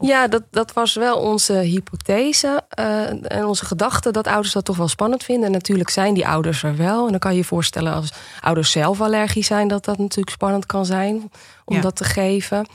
Ja, 0.01 0.27
dat, 0.27 0.43
dat 0.51 0.73
was 0.73 0.93
wel 0.93 1.17
onze 1.17 1.53
hypothese 1.53 2.63
uh, 2.79 3.31
en 3.31 3.45
onze 3.45 3.65
gedachte 3.65 4.11
dat 4.11 4.27
ouders 4.27 4.53
dat 4.53 4.65
toch 4.65 4.77
wel 4.77 4.87
spannend 4.87 5.23
vinden. 5.23 5.45
En 5.45 5.51
natuurlijk 5.51 5.89
zijn 5.89 6.13
die 6.13 6.27
ouders 6.27 6.63
er 6.63 6.77
wel. 6.77 7.05
En 7.05 7.11
dan 7.11 7.19
kan 7.19 7.31
je 7.31 7.37
je 7.37 7.43
voorstellen 7.43 7.93
als 7.93 8.13
ouders 8.39 8.71
zelf 8.71 9.01
allergisch 9.01 9.47
zijn, 9.47 9.67
dat 9.67 9.85
dat 9.85 9.97
natuurlijk 9.97 10.29
spannend 10.29 10.65
kan 10.65 10.85
zijn 10.85 11.31
om 11.65 11.75
Ja. 11.75 11.81
dat 11.81 11.95
te 11.95 12.03
geven. 12.03 12.67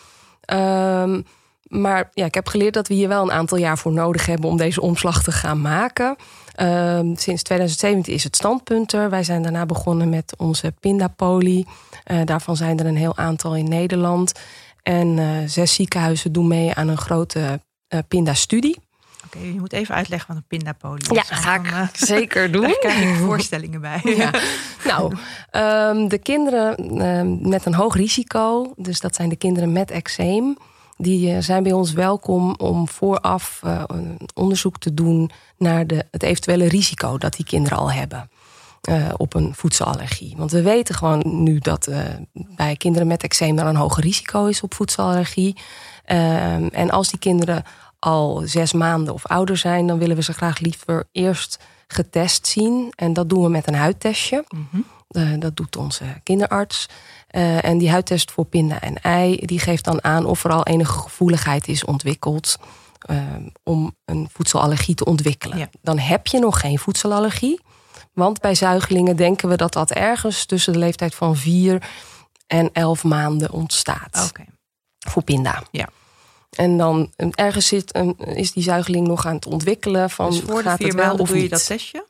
Um, 0.53 1.25
maar 1.69 2.11
ja, 2.15 2.25
ik 2.25 2.35
heb 2.35 2.49
geleerd 2.49 2.75
dat 2.75 2.89
we 2.89 2.95
hier 2.95 3.09
wel 3.09 3.23
een 3.23 3.33
aantal 3.33 3.59
jaar 3.59 3.79
voor 3.79 3.93
nodig 3.93 4.27
hebben 4.27 4.51
om 4.51 4.57
deze 4.57 4.81
omslag 4.81 5.23
te 5.23 5.33
gaan 5.33 5.61
maken. 5.61 6.17
Um, 6.61 7.17
sinds 7.17 7.43
2017 7.43 8.15
is 8.15 8.25
het 8.25 8.37
standpunt 8.37 8.93
er. 8.93 9.11
Wij 9.11 9.25
zijn 9.25 9.43
daarna 9.43 9.67
begonnen 9.67 10.09
met 10.09 10.35
onze 10.37 10.75
Pindapoli. 10.81 11.67
Uh, 12.11 12.19
daarvan 12.25 12.57
zijn 12.57 12.79
er 12.79 12.87
een 12.87 12.97
heel 12.97 13.17
aantal 13.17 13.57
in 13.57 13.69
Nederland. 13.69 14.33
En 14.87 15.17
uh, 15.17 15.39
zes 15.47 15.75
ziekenhuizen 15.75 16.33
doen 16.33 16.49
mee 16.49 16.75
aan 16.75 16.89
een 16.89 16.97
grote 16.97 17.61
uh, 17.89 18.01
Pinda-studie. 18.09 18.79
Oké, 19.25 19.39
je 19.39 19.59
moet 19.59 19.73
even 19.73 19.95
uitleggen 19.95 20.29
wat 20.29 20.37
een 20.37 20.47
pindapolie 20.49 21.03
is. 21.11 21.17
Ja, 21.17 21.23
ga 21.23 21.55
ik 21.55 21.71
Dan, 21.71 21.73
eh, 21.73 21.89
zeker 22.15 22.51
doen. 22.53 22.63
Daar 22.63 22.79
krijg 22.79 23.01
ik 23.01 23.15
voorstellingen 23.15 23.81
bij. 23.81 24.01
Ja. 24.17 24.31
Nou, 24.85 25.15
um, 25.97 26.09
de 26.09 26.19
kinderen 26.19 27.01
um, 27.07 27.49
met 27.49 27.67
een 27.67 27.75
hoog 27.75 27.95
risico, 27.95 28.73
dus 28.77 29.01
dat 29.01 29.15
zijn 29.15 29.29
de 29.29 29.37
kinderen 29.37 29.73
met 29.73 29.91
eczeem, 29.91 30.57
die 30.97 31.41
zijn 31.41 31.63
bij 31.63 31.73
ons 31.73 31.93
welkom 31.93 32.55
om 32.59 32.89
vooraf 32.89 33.61
uh, 33.65 33.83
onderzoek 34.35 34.79
te 34.79 34.95
doen 34.95 35.31
naar 35.57 35.87
de, 35.87 36.07
het 36.11 36.23
eventuele 36.23 36.69
risico 36.69 37.19
dat 37.19 37.37
die 37.37 37.45
kinderen 37.45 37.79
al 37.79 37.93
hebben. 37.93 38.31
Uh, 38.89 39.09
op 39.17 39.35
een 39.35 39.55
voedselallergie. 39.55 40.35
Want 40.37 40.51
we 40.51 40.63
weten 40.63 40.95
gewoon 40.95 41.23
nu 41.43 41.59
dat 41.59 41.89
uh, 41.89 41.99
bij 42.33 42.77
kinderen 42.77 43.07
met 43.07 43.23
eczeem 43.23 43.59
er 43.59 43.67
een 43.67 43.77
hoger 43.77 44.03
risico 44.03 44.47
is 44.47 44.61
op 44.61 44.75
voedselallergie. 44.75 45.57
Uh, 46.07 46.79
en 46.79 46.91
als 46.91 47.09
die 47.09 47.19
kinderen 47.19 47.63
al 47.99 48.43
zes 48.45 48.73
maanden 48.73 49.15
of 49.15 49.27
ouder 49.27 49.57
zijn, 49.57 49.87
dan 49.87 49.99
willen 49.99 50.17
we 50.17 50.23
ze 50.23 50.33
graag 50.33 50.59
liever 50.59 51.09
eerst 51.13 51.59
getest 51.87 52.47
zien. 52.47 52.93
En 52.97 53.13
dat 53.13 53.29
doen 53.29 53.43
we 53.43 53.49
met 53.49 53.69
een 53.69 53.75
huidtestje. 53.75 54.45
Mm 54.49 54.69
-hmm. 54.71 55.41
dat 55.41 55.57
doet 55.57 55.77
onze 55.77 56.05
kinderarts. 56.23 56.89
En 57.61 57.79
die 57.79 57.91
huidtest 57.91 58.31
voor 58.31 58.45
pinda 58.45 58.81
en 58.81 59.03
ei, 59.03 59.37
die 59.37 59.59
geeft 59.59 59.85
dan 59.85 60.05
aan 60.05 60.25
of 60.25 60.45
er 60.45 60.51
al 60.51 60.67
enige 60.67 60.99
gevoeligheid 60.99 61.69
is 61.69 61.85
ontwikkeld 61.85 62.59
uh, 63.11 63.19
om 63.63 63.97
een 64.05 64.29
voedselallergie 64.33 64.95
te 64.95 65.05
ontwikkelen. 65.05 65.59
Ja. 65.59 65.69
Dan 65.83 65.99
heb 65.99 66.27
je 66.27 66.39
nog 66.39 66.61
geen 66.61 66.79
voedselallergie. 66.79 67.61
Want 68.17 68.41
bij 68.41 68.55
zuigelingen 68.55 69.17
denken 69.17 69.49
we 69.49 69.57
dat 69.57 69.73
dat 69.73 69.91
ergens 69.91 70.45
tussen 70.45 70.73
de 70.73 70.79
leeftijd 70.79 71.15
van 71.15 71.37
4 71.37 71.89
en 72.47 72.71
11 72.73 73.05
maanden 73.05 73.51
ontstaat. 73.51 74.29
Okay. 74.29 74.47
Voor 74.99 75.23
pinda. 75.23 75.63
Ja. 75.71 75.89
En 76.51 76.77
dan 76.77 77.13
ergens 77.17 77.67
zit, 77.67 77.99
is 78.19 78.53
die 78.53 78.63
zuigeling 78.63 79.07
nog 79.07 79.27
aan 79.27 79.35
het 79.35 79.47
ontwikkelen. 79.47 80.11
Van, 80.11 80.31
dus 80.31 80.41
voor 80.41 80.63
de 80.63 80.63
gaat 80.63 80.77
vier 80.77 80.87
het 80.87 80.97
wel 80.97 81.07
maanden 81.07 81.23
of 81.23 81.29
doe 81.29 81.37
je 81.37 81.43
niet? 81.43 81.51
dat 81.51 81.67
testje? 81.67 82.07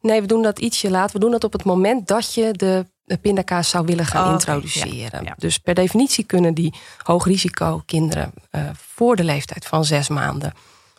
Nee, 0.00 0.20
we 0.20 0.26
doen 0.26 0.42
dat 0.42 0.58
ietsje 0.58 0.90
later. 0.90 1.12
We 1.12 1.18
doen 1.20 1.30
dat 1.30 1.44
op 1.44 1.52
het 1.52 1.64
moment 1.64 2.08
dat 2.08 2.34
je 2.34 2.52
de, 2.52 2.86
pindakaas 3.20 3.68
zou 3.68 3.86
willen 3.86 4.06
gaan 4.06 4.26
Oh, 4.26 4.32
introduceren. 4.32 5.22
Ja, 5.22 5.28
ja. 5.28 5.34
Dus 5.36 5.58
per 5.58 5.74
definitie 5.74 6.24
kunnen 6.24 6.54
die 6.54 6.74
hoogrisico 7.02 7.82
kinderen 7.86 8.32
uh, 8.50 8.70
voor 8.74 9.16
de 9.16 9.24
leeftijd 9.24 9.66
van 9.66 9.84
zes 9.84 10.08
maanden 10.08 10.52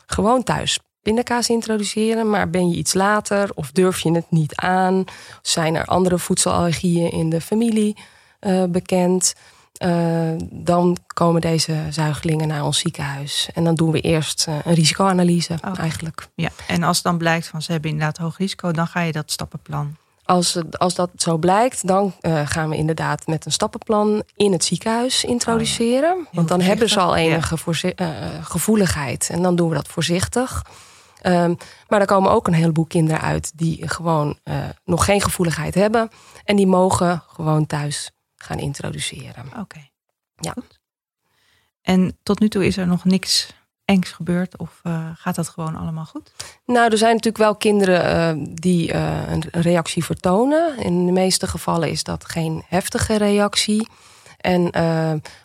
gewoon 0.05 0.43
thuis 0.43 0.79
pindakaas 1.03 1.49
introduceren. 1.49 2.29
Maar 2.29 2.49
ben 2.49 2.69
je 2.69 2.75
iets 2.75 2.93
later 2.93 3.49
of 3.55 3.71
durf 3.71 3.99
je 3.99 4.11
het 4.11 4.25
niet 4.29 4.55
aan? 4.55 5.03
Zijn 5.41 5.75
er 5.75 5.85
andere 5.85 6.19
voedselallergieën 6.19 7.11
in 7.11 7.29
de 7.29 7.41
familie 7.41 7.97
uh, 8.41 8.63
bekend? 8.63 9.33
Uh, 9.85 10.31
dan 10.51 10.97
komen 11.13 11.41
deze 11.41 11.75
zuigelingen 11.89 12.47
naar 12.47 12.63
ons 12.63 12.79
ziekenhuis. 12.79 13.49
En 13.53 13.63
dan 13.63 13.75
doen 13.75 13.91
we 13.91 13.99
eerst 13.99 14.45
uh, 14.49 14.55
een 14.63 14.73
risicoanalyse 14.73 15.53
Oké. 15.67 15.79
eigenlijk. 15.79 16.27
Ja. 16.35 16.49
En 16.67 16.83
als 16.83 17.01
dan 17.01 17.17
blijkt 17.17 17.47
van 17.47 17.61
ze 17.61 17.71
hebben 17.71 17.89
inderdaad 17.89 18.17
hoog 18.17 18.37
risico, 18.37 18.71
dan 18.71 18.87
ga 18.87 19.01
je 19.01 19.11
dat 19.11 19.31
stappenplan 19.31 19.95
Als, 20.25 20.57
als 20.71 20.95
dat 20.95 21.09
zo 21.17 21.37
blijkt, 21.37 21.87
dan 21.87 22.13
gaan 22.45 22.69
we 22.69 22.75
inderdaad 22.75 23.27
met 23.27 23.45
een 23.45 23.51
stappenplan 23.51 24.23
in 24.35 24.51
het 24.51 24.63
ziekenhuis 24.63 25.23
introduceren. 25.23 26.13
Oh 26.13 26.33
Want 26.33 26.47
dan 26.47 26.61
hebben 26.61 26.89
ze 26.89 26.99
al 26.99 27.15
enige 27.15 27.57
gevoeligheid. 28.41 29.29
En 29.31 29.41
dan 29.41 29.55
doen 29.55 29.69
we 29.69 29.75
dat 29.75 29.87
voorzichtig. 29.87 30.63
Um, 31.25 31.57
maar 31.87 31.99
er 31.99 32.05
komen 32.05 32.31
ook 32.31 32.47
een 32.47 32.53
heleboel 32.53 32.85
kinderen 32.85 33.21
uit 33.21 33.51
die 33.55 33.89
gewoon 33.89 34.39
uh, 34.43 34.55
nog 34.85 35.05
geen 35.05 35.21
gevoeligheid 35.21 35.75
hebben. 35.75 36.09
En 36.43 36.55
die 36.55 36.67
mogen 36.67 37.23
gewoon 37.27 37.65
thuis 37.65 38.11
gaan 38.35 38.59
introduceren. 38.59 39.45
Oké. 39.59 39.87
Ja. 40.35 40.51
Goed. 40.51 40.79
En 41.81 42.17
tot 42.23 42.39
nu 42.39 42.49
toe 42.49 42.65
is 42.65 42.77
er 42.77 42.87
nog 42.87 43.05
niks 43.05 43.53
engs 43.85 44.11
gebeurd 44.11 44.57
of 44.57 44.79
uh, 44.83 45.09
gaat 45.15 45.35
dat 45.35 45.49
gewoon 45.49 45.75
allemaal 45.75 46.05
goed? 46.05 46.31
Nou, 46.65 46.91
er 46.91 46.97
zijn 46.97 47.11
natuurlijk 47.11 47.43
wel 47.43 47.55
kinderen 47.55 48.37
uh, 48.37 48.45
die 48.53 48.93
een 48.93 49.43
reactie 49.51 50.03
vertonen. 50.03 50.77
In 50.77 51.05
de 51.05 51.11
meeste 51.11 51.47
gevallen 51.47 51.89
is 51.89 52.03
dat 52.03 52.25
geen 52.25 52.63
heftige 52.67 53.17
reactie. 53.17 53.87
En 54.37 54.71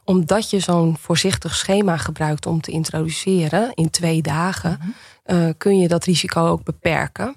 omdat 0.05 0.51
je 0.51 0.61
zo'n 0.61 0.97
voorzichtig 0.99 1.55
schema 1.55 1.97
gebruikt 1.97 2.47
om 2.47 2.61
te 2.61 2.71
introduceren 2.71 3.75
in 3.75 3.91
twee 3.91 4.23
dagen, 4.23 4.79
mhm. 4.81 4.89
Eh, 5.29 5.49
kun 5.57 5.79
je 5.79 5.89
dat 5.89 6.05
risico 6.05 6.47
ook 6.47 6.65
beperken. 6.65 7.37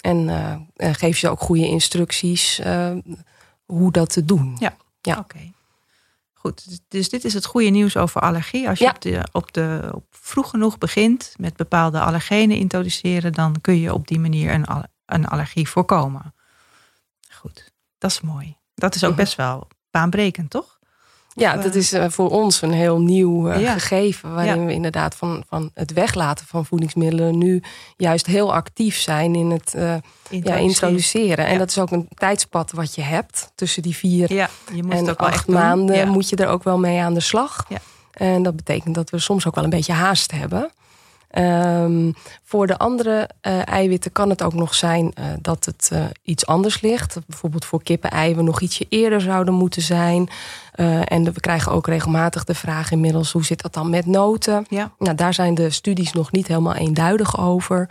En 0.00 0.28
uh, 0.28 0.92
geef 0.94 1.18
je 1.18 1.28
ook 1.28 1.40
goede 1.40 1.66
instructies 1.66 2.60
hoe 3.64 3.92
dat 3.92 4.12
te 4.12 4.24
doen. 4.24 4.56
Ja, 4.58 4.76
ja. 5.00 5.18
oké. 5.18 5.52
Goed, 6.32 6.68
dus, 6.68 6.80
dus 6.88 7.08
dit 7.08 7.24
is 7.24 7.34
het 7.34 7.44
goede 7.44 7.68
nieuws 7.68 7.96
over 7.96 8.20
allergie. 8.20 8.68
Als 8.68 8.78
je 8.78 8.88
op, 8.88 9.00
de, 9.00 9.28
op, 9.32 9.52
de, 9.52 9.90
op 9.94 10.04
vroeg 10.10 10.50
genoeg 10.50 10.78
begint 10.78 11.34
met 11.36 11.56
bepaalde 11.56 12.00
allergenen 12.00 12.56
introduceren, 12.56 13.32
dan 13.32 13.60
kun 13.60 13.80
je 13.80 13.94
op 13.94 14.08
die 14.08 14.20
manier 14.20 14.52
een, 14.52 14.66
een 15.06 15.26
allergie 15.26 15.68
voorkomen. 15.68 16.34
Goed, 17.30 17.72
dat 17.98 18.10
is 18.10 18.20
mooi. 18.20 18.56
Dat 18.74 18.94
is 18.94 19.04
ook 19.04 19.10
mhm. 19.10 19.20
best 19.20 19.34
wel 19.34 19.68
baanbrekend, 19.90 20.50
toch? 20.50 20.73
Ja, 21.34 21.56
dat 21.56 21.74
is 21.74 21.92
eh, 21.92 22.04
voor 22.08 22.30
ons 22.30 22.62
een 22.62 22.72
heel 22.72 23.00
nieuw 23.00 23.48
eh, 23.48 23.72
gegeven. 23.72 24.34
Waarin 24.34 24.66
we 24.66 24.72
inderdaad 24.72 25.14
van, 25.14 25.44
van 25.48 25.70
het 25.74 25.92
weglaten 25.92 26.46
van 26.46 26.66
voedingsmiddelen 26.66 27.38
nu 27.38 27.62
juist 27.96 28.26
heel 28.26 28.54
actief 28.54 28.96
zijn 28.96 29.34
in 29.34 29.50
het 29.50 29.72
uh, 29.76 29.94
introduceren. 30.30 30.60
Ja, 30.60 30.68
introduceren. 30.68 31.46
En 31.46 31.58
dat 31.58 31.70
is 31.70 31.78
ook 31.78 31.90
een 31.90 32.08
tijdspad 32.14 32.72
wat 32.72 32.94
je 32.94 33.02
hebt 33.02 33.50
tussen 33.54 33.82
die 33.82 33.96
vier 33.96 34.32
ja, 34.32 34.50
je 34.72 34.82
moet 34.82 34.92
en 34.92 35.10
ook 35.10 35.20
acht 35.20 35.46
maanden. 35.46 36.08
Moet 36.08 36.28
je 36.28 36.36
er 36.36 36.48
ook 36.48 36.62
wel 36.62 36.78
mee 36.78 37.00
aan 37.00 37.14
de 37.14 37.20
slag. 37.20 37.66
En 38.12 38.42
dat 38.42 38.56
betekent 38.56 38.94
dat 38.94 39.10
we 39.10 39.18
soms 39.18 39.46
ook 39.46 39.54
wel 39.54 39.64
een 39.64 39.70
beetje 39.70 39.92
haast 39.92 40.30
hebben. 40.30 40.70
Um, 41.38 42.14
voor 42.42 42.66
de 42.66 42.78
andere 42.78 43.28
uh, 43.42 43.68
eiwitten 43.68 44.12
kan 44.12 44.30
het 44.30 44.42
ook 44.42 44.54
nog 44.54 44.74
zijn 44.74 45.12
uh, 45.18 45.24
dat 45.40 45.64
het 45.64 45.90
uh, 45.92 46.04
iets 46.22 46.46
anders 46.46 46.80
ligt. 46.80 47.18
Bijvoorbeeld 47.26 47.64
voor 47.64 47.82
kippen-ei 47.82 48.34
we 48.34 48.42
nog 48.42 48.60
ietsje 48.60 48.86
eerder 48.88 49.20
zouden 49.20 49.54
moeten 49.54 49.82
zijn. 49.82 50.28
en 51.04 51.24
we 51.24 51.40
krijgen 51.40 51.72
ook 51.72 51.86
regelmatig 51.86 52.44
de 52.44 52.54
vraag 52.54 52.90
inmiddels... 52.90 53.32
hoe 53.32 53.44
zit 53.44 53.62
dat 53.62 53.74
dan 53.74 53.90
met 53.90 54.06
noten? 54.06 54.66
Ja. 54.68 54.92
Nou, 54.98 55.16
daar 55.16 55.34
zijn 55.34 55.54
de 55.54 55.70
studies 55.70 56.12
nog 56.12 56.32
niet 56.32 56.46
helemaal 56.46 56.74
eenduidig 56.74 57.38
over. 57.38 57.90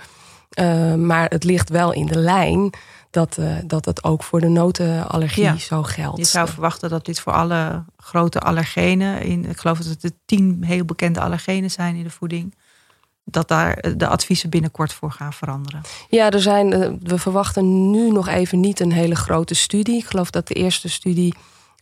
maar 0.97 1.29
het 1.29 1.43
ligt 1.43 1.69
wel 1.69 1.93
in 1.93 2.06
de 2.06 2.19
lijn 2.19 2.73
dat, 3.10 3.38
dat 3.65 3.86
het 3.86 4.03
ook 4.03 4.23
voor 4.23 4.39
de 4.39 4.49
notenallergie 4.49 5.60
zo 5.60 5.84
geldt. 5.84 6.17
Je 6.17 6.25
zou 6.25 6.47
verwachten 6.47 6.89
dat 6.89 7.06
dit 7.06 7.19
voor 7.19 7.34
alle 7.34 7.84
grote 7.97 8.39
allergenen... 8.39 9.21
In, 9.21 9.49
ik 9.49 9.58
geloof 9.58 9.77
dat 9.77 10.01
het 10.01 10.13
tien 10.25 10.63
heel 10.63 10.86
bekende 10.86 11.19
allergenen 11.19 11.71
zijn 11.71 11.95
in 11.95 12.03
de 12.03 12.10
voeding 12.10 12.53
dat 13.23 13.47
daar 13.47 13.95
de 13.97 14.07
adviezen 14.07 14.49
binnenkort 14.49 14.93
voor 14.93 15.12
gaan 15.12 15.33
veranderen? 15.33 15.81
Ja, 16.09 16.29
er 16.29 16.41
zijn, 16.41 16.73
eh, 16.73 16.89
we 17.01 17.17
verwachten 17.17 17.91
nu 17.91 18.12
nog 18.12 18.27
even 18.27 18.59
niet 18.59 18.79
een 18.79 18.91
hele 18.91 19.15
grote 19.15 19.55
studie. 19.55 19.97
Ik 19.97 20.05
geloof 20.05 20.29
dat 20.29 20.47
de 20.47 20.53
eerste 20.53 20.89
studie 20.89 21.33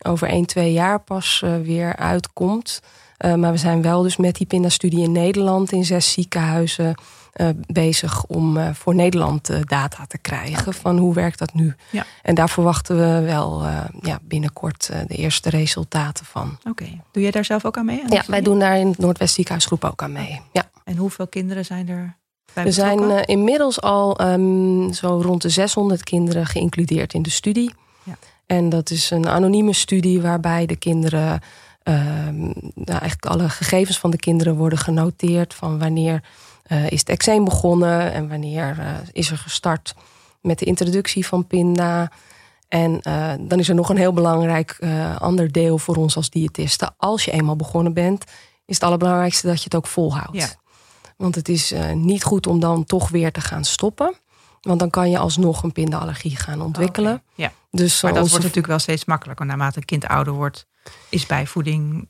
over 0.02 0.28
1, 0.28 0.46
2 0.46 0.72
jaar 0.72 1.00
pas 1.00 1.40
eh, 1.44 1.56
weer 1.56 1.96
uitkomt. 1.96 2.80
Uh, 3.18 3.34
maar 3.34 3.52
we 3.52 3.58
zijn 3.58 3.82
wel 3.82 4.02
dus 4.02 4.16
met 4.16 4.36
die 4.36 4.46
PINDA-studie 4.46 5.02
in 5.02 5.12
Nederland 5.12 5.72
in 5.72 5.84
zes 5.84 6.12
ziekenhuizen 6.12 6.94
uh, 7.36 7.48
bezig 7.66 8.24
om 8.24 8.56
uh, 8.56 8.68
voor 8.72 8.94
Nederland 8.94 9.68
data 9.68 10.06
te 10.06 10.18
krijgen 10.18 10.74
van 10.74 10.98
hoe 10.98 11.14
werkt 11.14 11.38
dat 11.38 11.54
nu. 11.54 11.74
Ja. 11.90 12.04
En 12.22 12.34
daar 12.34 12.48
verwachten 12.48 12.96
we 12.96 13.26
wel 13.26 13.64
ja, 14.00 14.18
binnenkort 14.22 14.90
de 15.06 15.14
eerste 15.14 15.50
resultaten 15.50 16.24
van. 16.24 16.58
Oké, 16.68 17.00
doe 17.12 17.22
jij 17.22 17.30
daar 17.30 17.44
zelf 17.44 17.64
ook 17.64 17.76
aan 17.76 17.84
mee? 17.84 18.02
ja, 18.08 18.22
wij 18.26 18.42
doen 18.42 18.58
daar 18.58 18.78
in 18.78 18.88
het 18.88 18.98
Noordwest 18.98 19.34
ziekenhuisgroep 19.34 19.84
ook 19.84 20.02
aan 20.02 20.12
mee. 20.12 20.40
Ja. 20.52 20.70
En 20.84 20.96
hoeveel 20.96 21.28
kinderen 21.28 21.64
zijn 21.64 21.88
er? 21.88 22.16
Bij 22.52 22.64
er 22.64 22.72
zijn 22.72 23.00
uh, 23.00 23.18
inmiddels 23.24 23.80
al 23.80 24.20
um, 24.20 24.92
zo 24.92 25.20
rond 25.22 25.42
de 25.42 25.48
600 25.48 26.02
kinderen 26.02 26.46
geïncludeerd 26.46 27.14
in 27.14 27.22
de 27.22 27.30
studie. 27.30 27.74
Ja. 28.02 28.16
En 28.46 28.68
dat 28.68 28.90
is 28.90 29.10
een 29.10 29.28
anonieme 29.28 29.72
studie 29.72 30.20
waarbij 30.20 30.66
de 30.66 30.76
kinderen, 30.76 31.40
um, 31.84 32.52
nou 32.74 32.98
eigenlijk 33.00 33.26
alle 33.26 33.48
gegevens 33.48 33.98
van 33.98 34.10
de 34.10 34.16
kinderen 34.16 34.56
worden 34.56 34.78
genoteerd 34.78 35.54
van 35.54 35.78
wanneer 35.78 36.22
uh, 36.66 36.90
is 36.90 36.98
het 36.98 37.08
eczeem 37.08 37.44
begonnen 37.44 38.12
en 38.12 38.28
wanneer 38.28 38.76
uh, 38.78 38.86
is 39.12 39.30
er 39.30 39.38
gestart 39.38 39.94
met 40.40 40.58
de 40.58 40.64
introductie 40.64 41.26
van 41.26 41.46
Pinda. 41.46 42.10
En 42.68 43.00
uh, 43.02 43.32
dan 43.40 43.58
is 43.58 43.68
er 43.68 43.74
nog 43.74 43.88
een 43.88 43.96
heel 43.96 44.12
belangrijk 44.12 44.78
ander 45.18 45.52
deel 45.52 45.78
voor 45.78 45.96
ons 45.96 46.16
als 46.16 46.30
diëtisten. 46.30 46.94
Als 46.96 47.24
je 47.24 47.30
eenmaal 47.30 47.56
begonnen 47.56 47.92
bent, 47.92 48.24
is 48.64 48.74
het 48.74 48.82
allerbelangrijkste 48.82 49.46
dat 49.46 49.58
je 49.58 49.64
het 49.64 49.74
ook 49.74 49.86
volhoudt. 49.86 50.36
Ja. 50.36 50.48
Want 51.22 51.34
het 51.34 51.48
is 51.48 51.72
uh, 51.72 51.92
niet 51.92 52.24
goed 52.24 52.46
om 52.46 52.60
dan 52.60 52.84
toch 52.84 53.08
weer 53.08 53.32
te 53.32 53.40
gaan 53.40 53.64
stoppen. 53.64 54.14
Want 54.60 54.78
dan 54.78 54.90
kan 54.90 55.10
je 55.10 55.18
alsnog 55.18 55.62
een 55.62 55.72
pindaallergie 55.72 56.36
gaan 56.36 56.62
ontwikkelen. 56.62 57.22
Ja. 57.34 57.52
Dus 57.70 58.02
maar 58.02 58.12
dat 58.12 58.22
wordt 58.28 58.34
natuurlijk 58.38 58.66
wel 58.66 58.78
steeds 58.78 59.04
makkelijker. 59.04 59.46
Naarmate 59.46 59.78
een 59.78 59.84
kind 59.84 60.06
ouder 60.06 60.32
wordt, 60.32 60.66
is 61.08 61.26
bijvoeding. 61.26 62.08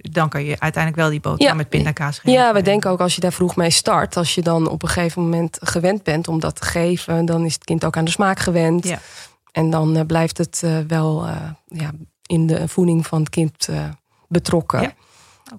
Dan 0.00 0.28
kan 0.28 0.44
je 0.44 0.60
uiteindelijk 0.60 1.02
wel 1.02 1.10
die 1.10 1.20
boterham 1.20 1.56
met 1.56 1.68
pindakaas 1.68 2.18
geven. 2.18 2.32
Ja, 2.32 2.52
we 2.52 2.62
denken 2.62 2.90
ook 2.90 3.00
als 3.00 3.14
je 3.14 3.20
daar 3.20 3.32
vroeg 3.32 3.56
mee 3.56 3.70
start. 3.70 4.16
Als 4.16 4.34
je 4.34 4.42
dan 4.42 4.68
op 4.68 4.82
een 4.82 4.88
gegeven 4.88 5.22
moment 5.22 5.58
gewend 5.60 6.02
bent 6.02 6.28
om 6.28 6.40
dat 6.40 6.60
te 6.60 6.64
geven. 6.64 7.26
Dan 7.26 7.44
is 7.44 7.54
het 7.54 7.64
kind 7.64 7.84
ook 7.84 7.96
aan 7.96 8.04
de 8.04 8.10
smaak 8.10 8.38
gewend. 8.38 8.88
Ja. 8.88 9.00
En 9.52 9.70
dan 9.70 9.96
uh, 9.96 10.02
blijft 10.06 10.38
het 10.38 10.62
uh, 10.64 10.78
wel 10.86 11.26
ja, 11.66 11.90
in 12.26 12.46
de 12.46 12.68
voeding 12.68 13.06
van 13.06 13.20
het 13.20 13.30
kind 13.30 13.68
betrokken. 14.28 14.80
Ja. 14.80 14.94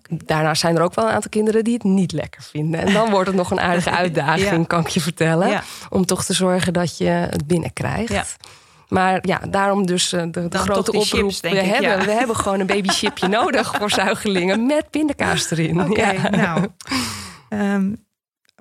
Daarna 0.10 0.54
zijn 0.54 0.76
er 0.76 0.82
ook 0.82 0.96
wel 0.96 1.06
een 1.06 1.14
aantal 1.14 1.30
kinderen 1.30 1.64
die 1.64 1.74
het 1.74 1.84
niet 1.84 2.12
lekker 2.12 2.44
vinden. 2.44 2.80
En 2.80 2.94
dan 2.94 3.10
wordt 3.16 3.28
het 3.28 3.36
nog 3.36 3.52
een 3.52 3.60
aardige 3.60 3.92
uitdaging, 3.92 4.68
kan 4.68 4.80
ik 4.80 4.88
je 4.88 5.02
vertellen. 5.02 5.62
Om 5.90 6.06
toch 6.06 6.26
te 6.26 6.34
zorgen 6.34 6.74
dat 6.74 6.98
je 6.98 7.10
het 7.10 7.48
binnenkrijgt. 7.48 8.14
Ja. 8.14 8.26
Maar 8.88 9.20
ja, 9.22 9.40
daarom 9.50 9.86
dus 9.86 10.14
eh, 10.14 10.24
de, 10.32 10.48
de 10.48 10.58
grote 10.58 10.92
oproep. 10.92 11.32
we, 11.42 11.48
hebben, 11.48 12.06
we 12.06 12.12
hebben 12.12 12.36
gewoon 12.36 12.60
een 12.60 12.66
babychipje 12.66 13.28
nodig 13.40 13.76
voor 13.78 13.92
zuigelingen 13.92 14.66
met 14.66 14.90
pindakaas 14.90 15.52
erin. 15.52 15.82
Oké, 15.82 16.30
nou. 16.30 16.68
Um, 17.50 18.08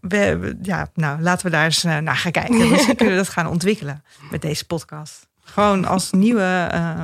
we, 0.01 0.57
ja, 0.63 0.89
nou, 0.95 1.21
laten 1.21 1.47
we 1.47 1.53
daar 1.53 1.65
eens 1.65 1.85
uh, 1.85 1.99
naar 1.99 2.17
gaan 2.17 2.33
kijken. 2.33 2.69
Misschien 2.71 2.97
kunnen 2.97 3.15
we 3.15 3.21
dat 3.21 3.33
gaan 3.33 3.47
ontwikkelen 3.47 4.05
met 4.31 4.43
deze 4.43 4.67
podcast. 4.67 5.27
Gewoon 5.41 5.85
als 5.85 6.11
nieuwe, 6.11 6.71
uh, 6.75 7.03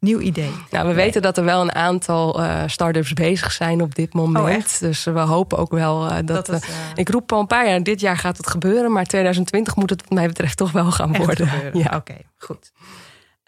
nieuw 0.00 0.20
idee. 0.20 0.50
Nou, 0.70 0.88
we 0.88 0.94
weten 0.94 1.22
dat 1.22 1.36
er 1.36 1.44
wel 1.44 1.60
een 1.60 1.74
aantal 1.74 2.42
uh, 2.42 2.62
start-ups 2.66 3.12
bezig 3.12 3.52
zijn 3.52 3.82
op 3.82 3.94
dit 3.94 4.14
moment. 4.14 4.72
Oh, 4.74 4.80
dus 4.80 5.04
we 5.04 5.18
hopen 5.18 5.58
ook 5.58 5.70
wel 5.70 6.06
uh, 6.06 6.16
dat. 6.24 6.46
dat 6.46 6.66
ik 6.94 7.08
roep 7.08 7.32
al 7.32 7.40
een 7.40 7.46
paar 7.46 7.68
jaar, 7.68 7.82
dit 7.82 8.00
jaar 8.00 8.16
gaat 8.16 8.36
het 8.36 8.46
gebeuren, 8.46 8.92
maar 8.92 9.04
2020 9.04 9.76
moet 9.76 9.90
het, 9.90 10.02
wat 10.02 10.10
mij 10.10 10.26
betreft, 10.26 10.56
toch 10.56 10.72
wel 10.72 10.92
gaan 10.92 11.16
worden. 11.16 11.48
Ja, 11.72 11.96
oké, 11.96 12.16
goed. 12.36 12.72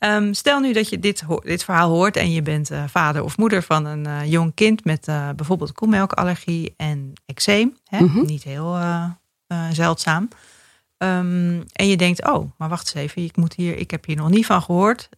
Um, 0.04 0.34
stel 0.34 0.60
nu 0.60 0.72
dat 0.72 0.88
je 0.88 0.98
dit, 0.98 1.24
dit 1.42 1.64
verhaal 1.64 1.90
hoort 1.90 2.16
en 2.16 2.32
je 2.32 2.42
bent 2.42 2.70
vader 2.86 3.24
of 3.24 3.36
moeder 3.36 3.62
van 3.62 3.84
een 3.84 4.28
jong 4.28 4.54
kind 4.54 4.84
met 4.84 5.06
bijvoorbeeld 5.36 5.72
koemelkallergie 5.72 6.74
en 6.76 7.12
eczeem. 7.26 7.76
Hè? 7.84 8.00
Mm 8.00 8.08
-hmm. 8.08 8.26
Niet 8.26 8.42
heel 8.42 8.78
zeldzaam. 9.72 10.28
Um, 10.98 11.64
en 11.72 11.88
je 11.88 11.96
denkt, 11.96 12.26
oh, 12.26 12.50
maar 12.56 12.68
wacht 12.68 12.94
eens 12.94 13.04
even, 13.04 13.22
ik, 13.22 13.36
moet 13.36 13.54
hier, 13.54 13.76
ik 13.76 13.90
heb 13.90 14.04
hier 14.04 14.16
nog 14.16 14.28
niet 14.28 14.46
van 14.46 14.62
gehoord. 14.62 15.08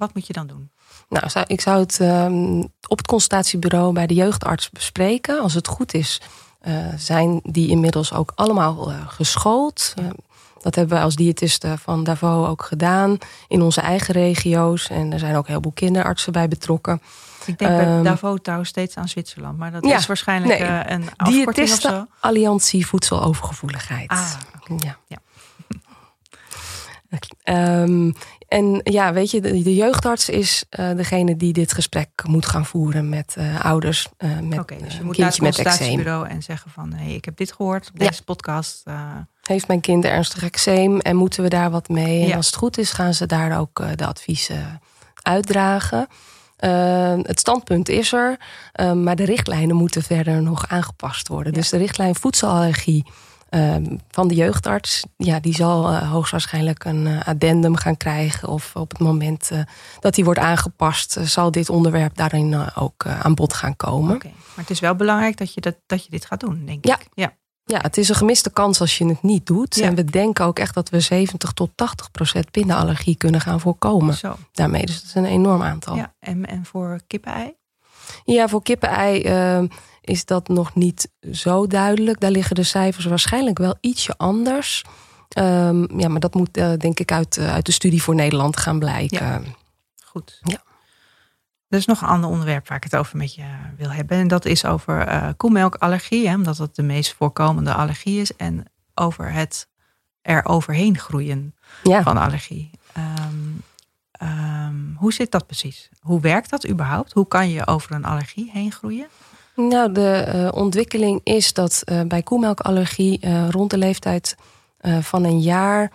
Wat 0.00 0.14
moet 0.14 0.26
je 0.26 0.32
dan 0.32 0.46
doen? 0.46 0.70
Nou, 1.08 1.44
ik 1.46 1.60
zou 1.60 1.80
het 1.80 1.98
um, 2.00 2.60
op 2.88 2.98
het 2.98 3.06
consultatiebureau 3.06 3.92
bij 3.92 4.06
de 4.06 4.14
jeugdarts 4.14 4.70
bespreken. 4.70 5.40
Als 5.40 5.54
het 5.54 5.66
goed 5.66 5.94
is, 5.94 6.20
uh, 6.62 6.74
zijn 6.96 7.40
die 7.42 7.68
inmiddels 7.68 8.12
ook 8.12 8.32
allemaal 8.34 8.90
uh, 8.90 8.96
geschoold. 9.06 9.94
Uh, 9.98 10.10
dat 10.60 10.74
hebben 10.74 10.96
we 10.96 11.02
als 11.02 11.16
diëtisten 11.16 11.78
van 11.78 12.04
Davos 12.04 12.48
ook 12.48 12.62
gedaan 12.62 13.18
in 13.48 13.62
onze 13.62 13.80
eigen 13.80 14.14
regio's. 14.14 14.88
En 14.88 15.12
er 15.12 15.18
zijn 15.18 15.36
ook 15.36 15.46
heel 15.46 15.60
veel 15.60 15.72
kinderartsen 15.72 16.32
bij 16.32 16.48
betrokken. 16.48 17.02
Ik 17.46 17.58
denk 17.58 17.76
bij 17.76 17.96
um, 17.96 18.02
Davos 18.02 18.38
trouwens 18.42 18.70
steeds 18.70 18.96
aan 18.96 19.08
Zwitserland. 19.08 19.58
Maar 19.58 19.70
dat 19.70 19.86
ja, 19.86 19.96
is 19.96 20.06
waarschijnlijk 20.06 20.60
nee, 20.60 20.68
een 20.86 21.08
afkorting 21.16 21.70
of 21.70 21.80
zo. 21.80 22.06
Alliantie 22.20 22.86
Voedselovergevoeligheid. 22.86 24.10
Ah, 24.10 24.32
okay. 24.60 24.76
ja. 24.78 24.96
ja. 25.06 25.18
Um, 27.44 28.14
En 28.50 28.80
ja, 28.84 29.12
weet 29.12 29.30
je, 29.30 29.40
de, 29.40 29.74
jeugdarts 29.74 30.28
is 30.28 30.64
uh, 30.80 30.90
degene 30.96 31.36
die 31.36 31.52
dit 31.52 31.72
gesprek 31.72 32.08
moet 32.26 32.46
gaan 32.46 32.66
voeren 32.66 33.08
met 33.08 33.34
uh, 33.38 33.64
ouders. 33.64 34.08
Uh, 34.18 34.38
met 34.38 34.58
Oké, 34.58 34.76
dus 34.82 34.96
je 34.96 35.02
moet 35.02 35.18
naar 35.18 35.28
het 35.28 35.38
consultatiebureau 35.38 36.28
en 36.28 36.42
zeggen 36.42 36.70
van... 36.70 36.92
hé, 36.92 37.04
hey, 37.04 37.14
ik 37.14 37.24
heb 37.24 37.36
dit 37.36 37.52
gehoord 37.52 37.88
op 37.92 37.98
deze 37.98 38.24
podcast. 38.24 38.82
Heeft 39.42 39.68
mijn 39.68 39.80
kind 39.80 40.04
ernstig 40.04 40.42
eczeem 40.42 40.98
en 40.98 41.16
moeten 41.16 41.42
we 41.42 41.48
daar 41.48 41.70
wat 41.70 41.88
mee? 41.88 42.30
En 42.30 42.36
als 42.36 42.46
het 42.46 42.56
goed 42.56 42.78
is, 42.78 42.92
gaan 42.92 43.14
ze 43.14 43.26
daar 43.26 43.58
ook 43.58 43.82
de 43.96 44.06
adviezen 44.06 44.80
uitdragen. 45.22 46.06
het 47.22 47.38
standpunt 47.38 47.88
is 47.88 48.12
er, 48.12 48.36
maar 48.94 49.16
de 49.16 49.24
richtlijnen 49.24 49.76
moeten 49.76 50.02
verder 50.02 50.42
nog 50.42 50.68
aangepast 50.68 51.28
worden. 51.28 51.52
Dus 51.52 51.68
de 51.68 51.76
richtlijn 51.76 52.14
voedselallergie 52.14 53.06
Ehm, 53.50 53.96
van 54.10 54.28
de 54.28 54.34
jeugdarts. 54.34 55.04
Ja, 55.16 55.40
die 55.40 55.54
zal 55.54 55.92
uh, 55.92 56.10
hoogstwaarschijnlijk 56.10 56.84
een 56.84 57.06
uh, 57.06 57.26
addendum 57.26 57.76
gaan 57.76 57.96
krijgen. 57.96 58.48
Of 58.48 58.76
op 58.76 58.90
het 58.90 58.98
moment 58.98 59.50
uh, 59.52 59.60
dat 60.00 60.14
die 60.14 60.24
wordt 60.24 60.40
aangepast, 60.40 61.18
zal 61.22 61.50
dit 61.50 61.68
onderwerp 61.68 62.16
daarin 62.16 62.74
ook 62.74 63.06
aan 63.06 63.34
bod 63.34 63.54
gaan 63.54 63.76
komen. 63.76 64.14
Okay. 64.14 64.30
Maar 64.30 64.64
het 64.64 64.70
is 64.70 64.80
wel 64.80 64.94
belangrijk 64.94 65.36
dat 65.36 65.54
je, 65.54 65.60
dat, 65.60 65.76
dat 65.86 66.04
je 66.04 66.10
dit 66.10 66.24
gaat 66.24 66.40
doen, 66.40 66.64
denk 66.64 66.86
ja. 66.86 66.98
ik. 67.00 67.06
Ja. 67.14 67.38
Ja, 67.64 67.78
het 67.80 67.96
is 67.96 68.08
een 68.08 68.14
gemiste 68.14 68.50
kans 68.50 68.80
als 68.80 68.98
je 68.98 69.06
het 69.06 69.22
niet 69.22 69.46
doet. 69.46 69.80
En 69.80 69.94
we 69.94 70.04
denken 70.04 70.44
ook 70.44 70.58
echt 70.58 70.74
dat 70.74 70.88
we 70.88 71.00
70 71.00 71.52
tot 71.52 71.70
80 71.74 72.10
procent 72.10 72.50
pindenallergie 72.50 73.16
kunnen 73.16 73.40
gaan 73.40 73.60
voorkomen. 73.60 74.14
Zo. 74.14 74.36
Daarmee, 74.52 74.86
dus 74.86 74.94
dat 74.94 75.04
is 75.04 75.14
een 75.14 75.24
enorm 75.24 75.62
aantal. 75.62 75.96
Ja, 75.96 76.14
en, 76.18 76.46
en 76.46 76.64
voor 76.64 77.00
kippenei? 77.06 77.54
Ja, 78.24 78.48
voor 78.48 78.62
kippenei 78.62 79.22
uh, 79.60 79.68
is 80.00 80.24
dat 80.24 80.48
nog 80.48 80.74
niet 80.74 81.10
zo 81.32 81.66
duidelijk. 81.66 82.20
Daar 82.20 82.30
liggen 82.30 82.54
de 82.56 82.62
cijfers 82.62 83.04
waarschijnlijk 83.04 83.58
wel 83.58 83.76
ietsje 83.80 84.14
anders. 84.16 84.84
Um, 85.38 86.00
ja, 86.00 86.08
maar 86.08 86.20
dat 86.20 86.34
moet 86.34 86.56
uh, 86.56 86.72
denk 86.72 87.00
ik 87.00 87.12
uit, 87.12 87.36
uh, 87.36 87.52
uit 87.52 87.66
de 87.66 87.72
studie 87.72 88.02
voor 88.02 88.14
Nederland 88.14 88.56
gaan 88.56 88.78
blijken. 88.78 89.26
Ja. 89.26 89.40
Goed. 90.04 90.40
Ja. 90.42 90.62
Er 91.68 91.78
is 91.78 91.86
nog 91.86 92.00
een 92.00 92.08
ander 92.08 92.30
onderwerp 92.30 92.68
waar 92.68 92.76
ik 92.76 92.84
het 92.84 92.96
over 92.96 93.16
met 93.16 93.34
je 93.34 93.44
wil 93.76 93.90
hebben. 93.90 94.18
En 94.18 94.28
dat 94.28 94.44
is 94.44 94.64
over 94.64 95.08
uh, 95.08 95.28
koemelkallergie. 95.36 96.28
Hè, 96.28 96.34
omdat 96.34 96.56
dat 96.56 96.76
de 96.76 96.82
meest 96.82 97.14
voorkomende 97.14 97.74
allergie 97.74 98.20
is. 98.20 98.36
En 98.36 98.64
over 98.94 99.32
het 99.32 99.68
er 100.22 100.44
overheen 100.44 100.98
groeien 100.98 101.54
ja. 101.82 102.02
van 102.02 102.16
allergie. 102.16 102.70
Um, 102.96 103.62
um, 104.22 104.94
hoe 104.98 105.12
zit 105.12 105.30
dat 105.30 105.46
precies? 105.46 105.88
Hoe 106.00 106.20
werkt 106.20 106.50
dat 106.50 106.68
überhaupt? 106.68 107.12
Hoe 107.12 107.28
kan 107.28 107.50
je 107.50 107.66
over 107.66 107.92
een 107.92 108.04
allergie 108.04 108.50
heen 108.52 108.72
groeien? 108.72 109.06
Nou, 109.68 109.92
de 109.92 110.32
uh, 110.34 110.48
ontwikkeling 110.52 111.20
is 111.24 111.52
dat 111.52 111.82
uh, 111.84 112.00
bij 112.02 112.22
koemelkallergie 112.22 113.20
uh, 113.24 113.48
rond 113.48 113.70
de 113.70 113.78
leeftijd 113.78 114.36
van 115.00 115.24
een 115.24 115.40
jaar 115.40 115.90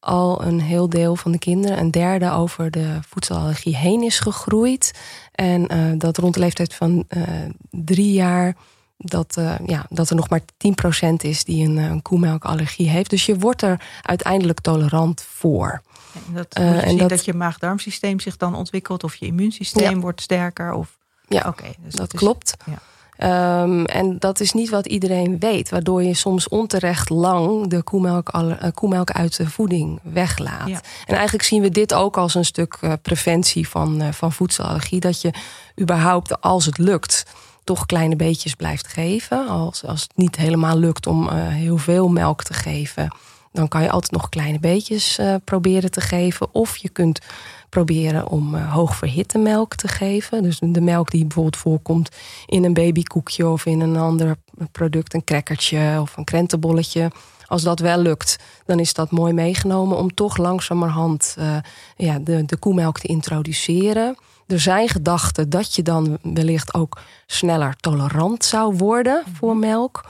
al 0.00 0.44
een 0.44 0.60
heel 0.60 0.88
deel 0.88 1.16
van 1.16 1.32
de 1.32 1.38
kinderen, 1.38 1.78
een 1.78 1.90
derde, 1.90 2.30
over 2.30 2.70
de 2.70 2.98
voedselallergie 3.08 3.76
heen 3.76 4.02
is 4.02 4.18
gegroeid. 4.18 4.98
En 5.32 5.68
dat 5.98 6.16
rond 6.16 6.34
de 6.34 6.40
leeftijd 6.40 6.74
van 6.74 7.06
drie 7.70 8.12
jaar. 8.12 8.56
Dat, 8.96 9.40
ja, 9.66 9.86
dat 9.88 10.10
er 10.10 10.16
nog 10.16 10.28
maar 10.28 10.40
10% 10.40 10.44
is 11.16 11.44
die 11.44 11.68
een, 11.68 11.76
een 11.76 12.02
koemelkallergie 12.02 12.88
heeft. 12.88 13.10
Dus 13.10 13.26
je 13.26 13.38
wordt 13.38 13.62
er 13.62 13.80
uiteindelijk 14.02 14.60
tolerant 14.60 15.22
voor. 15.22 15.82
En 16.26 16.34
dat, 16.34 16.52
en 16.52 16.96
dat, 16.96 17.08
dat 17.08 17.24
je 17.24 17.34
maag-darmsysteem 17.34 18.20
zich 18.20 18.36
dan 18.36 18.54
ontwikkelt, 18.54 19.04
of 19.04 19.14
je 19.14 19.26
immuunsysteem 19.26 19.94
ja. 19.94 20.00
wordt 20.00 20.20
sterker. 20.20 20.72
Of, 20.72 20.98
ja, 21.28 21.44
oké. 21.48 21.74
dus 21.78 21.94
dat, 21.94 22.10
dat 22.10 22.20
klopt. 22.20 22.56
Ja. 22.66 22.78
Um, 23.18 23.84
en 23.84 24.18
dat 24.18 24.40
is 24.40 24.52
niet 24.52 24.70
wat 24.70 24.86
iedereen 24.86 25.38
weet, 25.38 25.68
waardoor 25.68 26.02
je 26.02 26.14
soms 26.14 26.48
onterecht 26.48 27.08
lang 27.08 27.66
de 27.68 27.82
koemelk, 27.82 28.34
uh, 28.34 28.52
koemelk 28.74 29.10
uit 29.10 29.36
de 29.36 29.50
voeding 29.50 30.00
weglaat. 30.02 30.68
Ja. 30.68 30.80
En 31.06 31.14
eigenlijk 31.14 31.44
zien 31.44 31.62
we 31.62 31.70
dit 31.70 31.94
ook 31.94 32.16
als 32.16 32.34
een 32.34 32.44
stuk 32.44 32.78
uh, 32.80 32.92
preventie 33.02 33.68
van, 33.68 34.02
uh, 34.02 34.08
van 34.12 34.32
voedselallergie. 34.32 35.00
Dat 35.00 35.20
je 35.20 35.30
überhaupt, 35.80 36.40
als 36.40 36.66
het 36.66 36.78
lukt, 36.78 37.24
toch 37.64 37.86
kleine 37.86 38.16
beetjes 38.16 38.54
blijft 38.54 38.86
geven. 38.86 39.48
Als, 39.48 39.84
als 39.84 40.02
het 40.02 40.12
niet 40.14 40.36
helemaal 40.36 40.78
lukt 40.78 41.06
om 41.06 41.28
heel 41.38 41.76
veel 41.78 42.08
melk 42.08 42.42
te 42.42 42.54
geven, 42.54 43.16
dan 43.52 43.68
kan 43.68 43.82
je 43.82 43.90
altijd 43.90 44.12
nog 44.12 44.28
kleine 44.28 44.58
beetjes 44.58 45.18
proberen 45.44 45.90
te 45.90 46.00
geven. 46.00 46.48
Of 46.52 46.76
je 46.76 46.88
kunt 46.88 47.20
proberen 47.68 48.28
om 48.28 48.54
uh, 48.54 48.72
hoog 48.72 48.96
verhitte 48.96 49.38
melk 49.38 49.74
te 49.74 49.88
geven. 49.88 50.42
Dus 50.42 50.58
de 50.62 50.80
melk 50.80 51.10
die 51.10 51.24
bijvoorbeeld 51.24 51.56
voorkomt 51.56 52.08
in 52.46 52.64
een 52.64 52.74
babykoekje 52.74 53.48
of 53.48 53.66
in 53.66 53.80
een 53.80 53.96
ander 53.96 54.36
product, 54.72 55.14
een 55.14 55.24
crackertje 55.24 55.98
of 56.00 56.16
een 56.16 56.24
krentenbolletje. 56.24 57.10
Als 57.46 57.62
dat 57.62 57.80
wel 57.80 57.98
lukt, 57.98 58.36
dan 58.64 58.78
is 58.80 58.94
dat 58.94 59.10
mooi 59.10 59.32
meegenomen 59.32 59.98
om 59.98 60.14
toch 60.14 60.36
langzamerhand 60.36 61.36
uh, 61.38 61.56
ja, 61.96 62.18
de, 62.18 62.44
de 62.44 62.56
koemelk 62.56 62.98
te 62.98 63.06
introduceren. 63.06 64.16
Er 64.46 64.60
zijn 64.60 64.88
gedachten 64.88 65.50
dat 65.50 65.74
je 65.74 65.82
dan 65.82 66.18
wellicht 66.22 66.74
ook 66.74 67.00
sneller 67.26 67.76
tolerant 67.76 68.44
zou 68.44 68.76
worden 68.76 69.22
voor 69.32 69.56
mhm. 69.56 69.58
melk. 69.58 70.04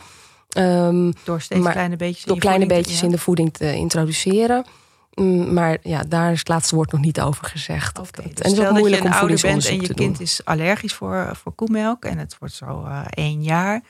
Um, 0.58 1.12
door 1.24 1.40
steeds 1.40 1.68
kleine 1.70 1.96
beetjes, 1.96 2.24
door 2.24 2.38
kleine 2.38 2.66
beetjes 2.66 3.02
in 3.02 3.10
de 3.10 3.18
voeding 3.18 3.52
te 3.52 3.74
introduceren. 3.74 4.64
Mm, 5.16 5.52
maar 5.52 5.78
ja, 5.82 6.02
daar 6.02 6.32
is 6.32 6.38
het 6.38 6.48
laatste 6.48 6.74
woord 6.74 6.92
nog 6.92 7.00
niet 7.00 7.20
over 7.20 7.44
gezegd. 7.44 7.98
Okay, 7.98 8.24
dat, 8.24 8.36
dus 8.36 8.44
en 8.44 8.50
het 8.50 8.58
is 8.58 8.66
ook 8.66 8.78
moeilijk 8.78 9.02
dat 9.02 9.12
je 9.12 9.18
een 9.18 9.20
ouder 9.20 9.40
bent 9.40 9.66
en 9.66 9.80
je 9.80 9.94
kind 9.94 10.20
is 10.20 10.40
allergisch 10.44 10.94
voor, 10.94 11.30
voor 11.42 11.52
koemelk 11.52 12.04
en 12.04 12.18
het 12.18 12.36
wordt 12.38 12.54
zo 12.54 12.84
uh, 12.84 13.00
één 13.10 13.42
jaar. 13.42 13.82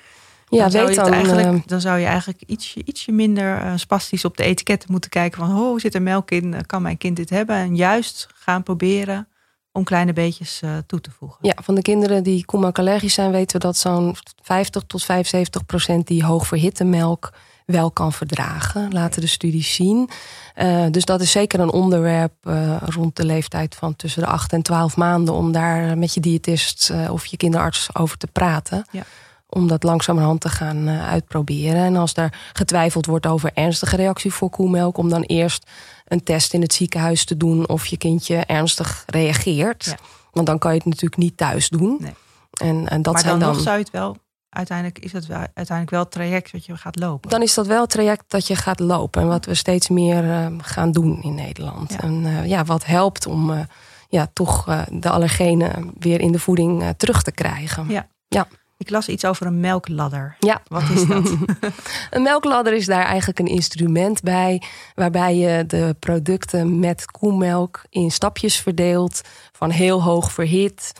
Ja, 0.48 0.58
dan, 0.58 0.70
zou 0.70 0.90
je 0.90 0.96
dan, 0.96 1.12
eigenlijk, 1.12 1.68
dan 1.68 1.80
zou 1.80 1.98
je 1.98 2.06
eigenlijk 2.06 2.42
ietsje, 2.46 2.82
ietsje 2.84 3.12
minder 3.12 3.64
uh, 3.64 3.72
spastisch 3.76 4.24
op 4.24 4.36
de 4.36 4.44
etiketten 4.44 4.90
moeten 4.90 5.10
kijken 5.10 5.46
van 5.46 5.58
oh, 5.58 5.78
zit 5.78 5.94
er 5.94 6.02
melk 6.02 6.30
in? 6.30 6.66
Kan 6.66 6.82
mijn 6.82 6.98
kind 6.98 7.16
dit 7.16 7.30
hebben? 7.30 7.56
En 7.56 7.76
juist 7.76 8.28
gaan 8.34 8.62
proberen 8.62 9.28
om 9.72 9.84
kleine 9.84 10.12
beetjes 10.12 10.60
uh, 10.64 10.76
toe 10.86 11.00
te 11.00 11.10
voegen. 11.10 11.38
Ja, 11.40 11.54
van 11.62 11.74
de 11.74 11.82
kinderen 11.82 12.22
die 12.22 12.44
koemelk 12.44 12.78
allergisch 12.78 13.14
zijn, 13.14 13.30
weten 13.30 13.60
we 13.60 13.66
dat 13.66 13.76
zo'n 13.76 14.16
50 14.42 14.82
tot 14.86 15.04
75 15.04 15.66
procent 15.66 16.06
die 16.06 16.24
hoog 16.24 16.46
verhitte 16.46 16.84
melk 16.84 17.32
wel 17.66 17.90
kan 17.90 18.12
verdragen. 18.12 18.92
Laten 18.92 19.20
de 19.20 19.26
studies 19.26 19.74
zien. 19.74 20.10
Uh, 20.56 20.84
dus 20.90 21.04
dat 21.04 21.20
is 21.20 21.30
zeker 21.30 21.60
een 21.60 21.70
onderwerp 21.70 22.32
uh, 22.44 22.76
rond 22.84 23.16
de 23.16 23.24
leeftijd 23.24 23.74
van 23.74 23.96
tussen 23.96 24.22
de 24.22 24.28
8 24.28 24.52
en 24.52 24.62
12 24.62 24.96
maanden. 24.96 25.34
Om 25.34 25.52
daar 25.52 25.98
met 25.98 26.14
je 26.14 26.20
diëtist 26.20 26.90
uh, 26.92 27.12
of 27.12 27.26
je 27.26 27.36
kinderarts 27.36 27.88
over 27.92 28.18
te 28.18 28.26
praten. 28.26 28.86
Ja. 28.90 29.02
Om 29.48 29.68
dat 29.68 29.82
langzamerhand 29.82 30.40
te 30.40 30.48
gaan 30.48 30.88
uitproberen. 30.88 31.84
En 31.84 31.96
als 31.96 32.14
daar 32.14 32.50
getwijfeld 32.52 33.06
wordt 33.06 33.26
over 33.26 33.50
ernstige 33.54 33.96
reactie 33.96 34.32
voor 34.32 34.50
koemelk. 34.50 34.98
Om 34.98 35.08
dan 35.08 35.22
eerst 35.22 35.70
een 36.06 36.22
test 36.22 36.54
in 36.54 36.60
het 36.60 36.72
ziekenhuis 36.72 37.24
te 37.24 37.36
doen 37.36 37.68
of 37.68 37.86
je 37.86 37.96
kindje 37.96 38.36
ernstig 38.36 39.04
reageert. 39.06 39.84
Ja. 39.84 39.96
Want 40.32 40.46
dan 40.46 40.58
kan 40.58 40.70
je 40.70 40.78
het 40.78 40.86
natuurlijk 40.86 41.16
niet 41.16 41.36
thuis 41.36 41.68
doen. 41.68 41.96
Nee. 42.00 42.14
En, 42.52 42.88
en 42.88 43.02
dat 43.02 43.14
maar 43.14 43.22
dan, 43.22 43.38
dan 43.38 43.52
nog 43.52 43.60
zou 43.60 43.76
je 43.76 43.82
het 43.82 43.92
wel 43.92 44.16
uiteindelijk 44.56 44.98
is 44.98 45.12
het 45.12 45.26
wel, 45.26 45.38
uiteindelijk 45.38 45.90
wel 45.90 46.00
het 46.00 46.10
traject 46.10 46.52
dat 46.52 46.64
je 46.64 46.76
gaat 46.76 46.98
lopen. 46.98 47.30
Dan 47.30 47.42
is 47.42 47.54
dat 47.54 47.66
wel 47.66 47.80
het 47.80 47.90
traject 47.90 48.24
dat 48.28 48.46
je 48.46 48.56
gaat 48.56 48.80
lopen. 48.80 49.22
En 49.22 49.28
wat 49.28 49.44
we 49.44 49.54
steeds 49.54 49.88
meer 49.88 50.24
uh, 50.24 50.46
gaan 50.58 50.92
doen 50.92 51.22
in 51.22 51.34
Nederland. 51.34 51.92
Ja. 51.92 51.98
En 51.98 52.22
uh, 52.24 52.46
ja, 52.46 52.64
wat 52.64 52.86
helpt 52.86 53.26
om 53.26 53.50
uh, 53.50 53.60
ja, 54.08 54.28
toch 54.32 54.84
de 54.90 55.10
allergenen 55.10 55.92
weer 55.98 56.20
in 56.20 56.32
de 56.32 56.38
voeding 56.38 56.94
terug 56.96 57.22
te 57.22 57.32
krijgen. 57.32 57.88
Ja. 57.88 58.08
ja. 58.28 58.48
Ik 58.78 58.90
las 58.90 59.08
iets 59.08 59.24
over 59.24 59.46
een 59.46 59.60
melkladder. 59.60 60.36
Ja. 60.38 60.62
Wat 60.66 60.82
is 60.94 61.06
dat? 61.06 61.34
een 62.10 62.22
melkladder 62.22 62.72
is 62.72 62.86
daar 62.86 63.04
eigenlijk 63.04 63.38
een 63.38 63.46
instrument 63.46 64.22
bij. 64.22 64.62
Waarbij 64.94 65.36
je 65.36 65.66
de 65.66 65.96
producten 65.98 66.78
met 66.78 67.10
koemelk 67.10 67.82
in 67.88 68.10
stapjes 68.10 68.56
verdeelt. 68.56 69.20
Van 69.52 69.70
heel 69.70 70.02
hoog 70.02 70.32
verhit 70.32 70.92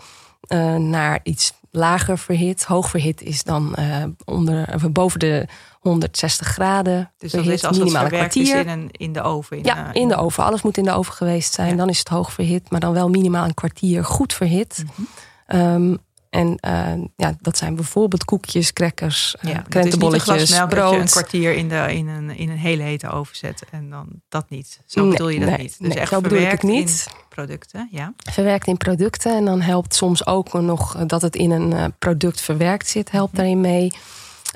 naar 0.78 1.20
iets 1.22 1.52
lager 1.76 2.18
verhit. 2.18 2.64
Hoog 2.64 2.90
verhit 2.90 3.22
is 3.22 3.42
dan 3.42 3.76
uh, 3.78 4.04
onder, 4.24 4.74
of 4.74 4.90
boven 4.90 5.18
de 5.18 5.46
160 5.80 6.46
graden. 6.46 7.12
Dus 7.18 7.32
dat 7.32 7.46
is 7.46 7.64
als 7.64 7.78
minimaal 7.78 8.04
het 8.04 8.12
een 8.12 8.18
kwartier. 8.18 8.56
In, 8.56 8.68
een, 8.68 8.88
in 8.90 9.12
de 9.12 9.22
oven? 9.22 9.56
In 9.56 9.64
ja, 9.64 9.92
in 9.92 10.08
de 10.08 10.16
oven. 10.16 10.44
Alles 10.44 10.62
moet 10.62 10.76
in 10.76 10.84
de 10.84 10.92
oven 10.92 11.12
geweest 11.14 11.54
zijn. 11.54 11.76
Dan 11.76 11.88
is 11.88 11.98
het 11.98 12.08
hoog 12.08 12.32
verhit, 12.32 12.70
maar 12.70 12.80
dan 12.80 12.92
wel 12.92 13.08
minimaal 13.08 13.44
een 13.44 13.54
kwartier 13.54 14.04
goed 14.04 14.32
verhit. 14.32 14.84
Mm 14.96 15.06
-hmm. 15.46 15.60
um, 15.60 15.98
en 16.36 16.58
uh, 16.98 17.04
ja, 17.16 17.34
dat 17.40 17.56
zijn 17.56 17.74
bijvoorbeeld 17.74 18.24
koekjes, 18.24 18.72
crackers, 18.72 19.36
uh, 19.42 19.52
ja, 19.52 19.64
krentenbolletjes, 19.68 20.64
brood. 20.68 20.92
je 20.92 20.98
een 20.98 21.06
kwartier 21.06 21.54
in, 21.54 21.68
de, 21.68 21.94
in, 21.94 22.08
een, 22.08 22.36
in 22.36 22.50
een 22.50 22.58
hele 22.58 22.82
hete 22.82 23.08
oven 23.08 23.36
zet 23.36 23.62
en 23.70 23.90
dan 23.90 24.08
dat 24.28 24.50
niet. 24.50 24.80
Zo 24.86 25.00
nee, 25.00 25.10
bedoel 25.10 25.28
je 25.28 25.38
dat 25.38 25.48
nee, 25.48 25.58
niet. 25.58 25.76
Dus 25.78 25.88
nee, 25.88 25.98
echt 25.98 26.10
zo 26.10 26.20
bedoel 26.20 26.38
ik 26.38 26.50
het 26.50 26.62
niet. 26.62 27.06
producten, 27.28 27.88
ja. 27.90 28.12
Verwerkt 28.30 28.66
in 28.66 28.76
producten 28.76 29.36
en 29.36 29.44
dan 29.44 29.60
helpt 29.60 29.94
soms 29.94 30.26
ook 30.26 30.52
nog 30.52 31.06
dat 31.06 31.22
het 31.22 31.36
in 31.36 31.50
een 31.50 31.70
uh, 31.70 31.84
product 31.98 32.40
verwerkt 32.40 32.88
zit, 32.88 33.10
helpt 33.10 33.32
mm 33.32 33.38
daarin 33.38 33.60
mee. 33.60 33.92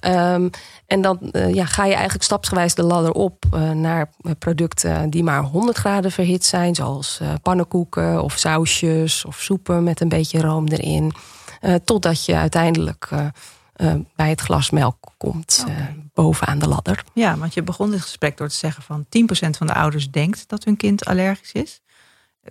Um, 0.06 0.50
en 0.86 1.00
dan 1.00 1.18
uh, 1.32 1.54
ja, 1.54 1.64
ga 1.64 1.84
je 1.84 1.94
eigenlijk 1.94 2.24
stapsgewijs 2.24 2.74
de 2.74 2.82
ladder 2.82 3.12
op 3.12 3.44
uh, 3.54 3.70
naar 3.70 4.10
producten 4.38 5.10
die 5.10 5.22
maar 5.22 5.42
100 5.42 5.78
graden 5.78 6.12
verhit 6.12 6.44
zijn, 6.44 6.74
zoals 6.74 7.18
uh, 7.22 7.28
pannenkoeken 7.42 8.22
of 8.22 8.38
sausjes 8.38 9.24
of 9.24 9.40
soepen 9.40 9.84
met 9.84 10.00
een 10.00 10.08
beetje 10.08 10.40
room 10.40 10.68
erin. 10.68 11.12
Uh, 11.60 11.74
totdat 11.74 12.24
je 12.24 12.36
uiteindelijk 12.36 13.08
uh, 13.12 13.26
uh, 13.76 13.94
bij 14.16 14.28
het 14.28 14.40
glas 14.40 14.70
melk 14.70 14.96
komt, 15.16 15.64
okay. 15.68 15.96
bovenaan 16.14 16.58
de 16.58 16.68
ladder. 16.68 17.04
Ja, 17.12 17.36
want 17.36 17.54
je 17.54 17.62
begon 17.62 17.90
dit 17.90 18.00
gesprek 18.00 18.36
door 18.36 18.48
te 18.48 18.54
zeggen 18.54 18.82
van 18.82 19.04
10% 19.04 19.08
van 19.50 19.66
de 19.66 19.74
ouders 19.74 20.10
denkt 20.10 20.48
dat 20.48 20.64
hun 20.64 20.76
kind 20.76 21.04
allergisch 21.04 21.52
is. 21.52 21.80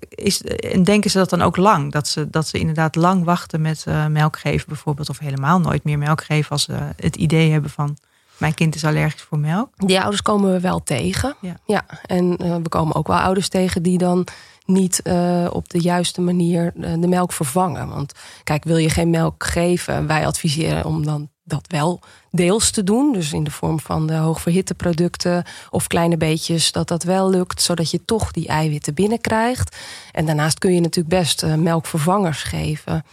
is, 0.09 0.41
en 0.41 0.83
denken 0.83 1.11
ze 1.11 1.17
dat 1.17 1.29
dan 1.29 1.41
ook 1.41 1.57
lang? 1.57 1.91
Dat 1.91 2.07
ze, 2.07 2.29
dat 2.29 2.47
ze 2.47 2.59
inderdaad 2.59 2.95
lang 2.95 3.23
wachten 3.23 3.61
met 3.61 3.85
uh, 3.87 4.05
melk 4.05 4.39
geven 4.39 4.67
bijvoorbeeld. 4.67 5.09
Of 5.09 5.19
helemaal 5.19 5.59
nooit 5.59 5.83
meer 5.83 5.97
melk 5.97 6.23
geven 6.23 6.51
als 6.51 6.63
ze 6.63 6.77
het 6.95 7.15
idee 7.15 7.51
hebben 7.51 7.69
van... 7.69 7.97
mijn 8.39 8.53
kind 8.53 8.75
is 8.75 8.85
allergisch 8.85 9.21
voor 9.21 9.39
melk. 9.39 9.69
Die 9.75 9.99
ouders 9.99 10.21
komen 10.21 10.51
we 10.51 10.59
wel 10.59 10.83
tegen. 10.83 11.35
Ja, 11.41 11.57
ja. 11.65 11.85
en 12.05 12.45
uh, 12.45 12.55
we 12.55 12.69
komen 12.69 12.95
ook 12.95 13.07
wel 13.07 13.17
ouders 13.17 13.49
tegen 13.49 13.83
die 13.83 13.97
dan 13.97 14.27
niet 14.65 15.01
uh, 15.03 15.47
op 15.51 15.69
de 15.69 15.81
juiste 15.81 16.21
manier 16.21 16.73
de 16.75 17.07
melk 17.07 17.33
vervangen. 17.33 17.87
Want 17.87 18.13
kijk, 18.43 18.63
wil 18.63 18.77
je 18.77 18.89
geen 18.89 19.09
melk 19.09 19.43
geven? 19.43 20.07
Wij 20.07 20.25
adviseren 20.25 20.85
om 20.85 21.05
dan 21.05 21.29
dat 21.43 21.65
wel 21.67 21.99
deels 22.31 22.71
te 22.71 22.83
doen. 22.83 23.13
Dus 23.13 23.33
in 23.33 23.43
de 23.43 23.51
vorm 23.51 23.79
van 23.79 24.07
de 24.07 24.15
hoogverhitte 24.15 24.73
producten 24.73 25.43
of 25.69 25.87
kleine 25.87 26.17
beetjes, 26.17 26.71
dat 26.71 26.87
dat 26.87 27.03
wel 27.03 27.29
lukt, 27.29 27.61
zodat 27.61 27.91
je 27.91 28.05
toch 28.05 28.31
die 28.31 28.47
eiwitten 28.47 28.93
binnenkrijgt. 28.93 29.77
En 30.11 30.25
daarnaast 30.25 30.59
kun 30.59 30.73
je 30.73 30.81
natuurlijk 30.81 31.15
best 31.15 31.45
melkvervangers 31.45 32.43
geven. 32.43 33.03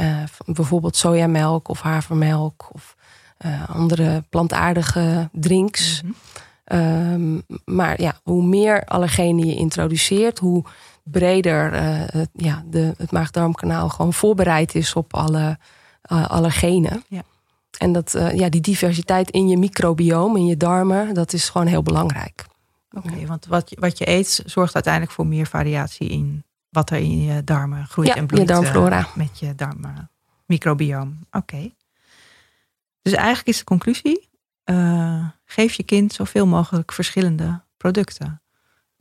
Uh, 0.00 0.16
bijvoorbeeld 0.46 0.96
sojamelk 0.96 1.68
of 1.68 1.80
havermelk 1.80 2.68
of 2.72 2.95
uh, 3.44 3.70
andere 3.70 4.24
plantaardige 4.28 5.28
drinks. 5.32 6.02
Mm 6.02 6.14
-hmm. 6.64 7.42
maar 7.64 8.00
ja, 8.00 8.20
hoe 8.22 8.44
meer 8.44 8.84
allergenen 8.84 9.46
je 9.46 9.54
introduceert, 9.54 10.38
hoe 10.38 10.64
breder 11.02 11.72
het, 11.72 12.30
ja, 12.32 12.64
de, 12.66 12.94
het 12.96 13.12
maag-darmkanaal 13.12 13.88
gewoon 13.88 14.12
voorbereid 14.12 14.74
is 14.74 14.94
op 14.94 15.14
alle 15.14 15.58
allergenen. 16.08 17.02
Ja. 17.08 17.22
En 17.78 17.92
dat, 17.92 18.12
ja, 18.34 18.48
die 18.48 18.60
diversiteit 18.60 19.30
in 19.30 19.48
je 19.48 19.56
microbioom, 19.56 20.36
in 20.36 20.46
je 20.46 20.56
darmen, 20.56 21.14
dat 21.14 21.32
is 21.32 21.48
gewoon 21.48 21.66
heel 21.66 21.82
belangrijk. 21.82 22.46
Oké, 22.90 23.26
want 23.26 23.46
wat, 23.46 23.72
wat 23.78 23.98
je 23.98 24.08
eet 24.08 24.42
zorgt 24.44 24.74
uiteindelijk 24.74 25.12
voor 25.12 25.26
meer 25.26 25.46
variatie 25.46 26.08
in 26.08 26.44
wat 26.70 26.90
er 26.90 26.98
in 26.98 27.22
je 27.22 27.44
darmen 27.44 27.86
groeit 27.86 28.14
en 28.14 28.26
bloeit. 28.26 28.48
Je 28.48 28.54
darmflora. 28.54 29.06
Met 29.14 29.38
je 29.38 29.54
darmmicrobioom. 29.54 31.18
Oké. 31.30 31.70
Dus 33.06 33.14
eigenlijk 33.14 33.48
is 33.48 33.58
de 33.58 33.64
conclusie: 33.64 34.28
uh, 34.64 35.24
geef 35.44 35.72
je 35.72 35.82
kind 35.82 36.12
zoveel 36.12 36.46
mogelijk 36.46 36.92
verschillende 36.92 37.60
producten. 37.76 38.42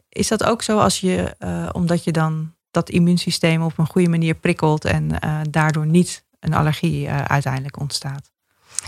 Is 0.10 0.28
dat 0.28 0.44
ook 0.44 0.62
zo 0.62 0.80
als 0.80 1.00
je, 1.00 1.36
omdat 1.72 2.04
je 2.04 2.12
dan 2.12 2.54
dat 2.72 2.90
immuunsysteem 2.90 3.62
op 3.62 3.78
een 3.78 3.88
goede 3.88 4.10
manier 4.10 4.34
prikkelt 4.34 4.86
en 4.86 5.10
daardoor 5.50 5.86
niet 5.86 6.26
een 6.40 6.54
allergie 6.54 7.10
uiteindelijk 7.10 7.80
ontstaat? 7.80 8.32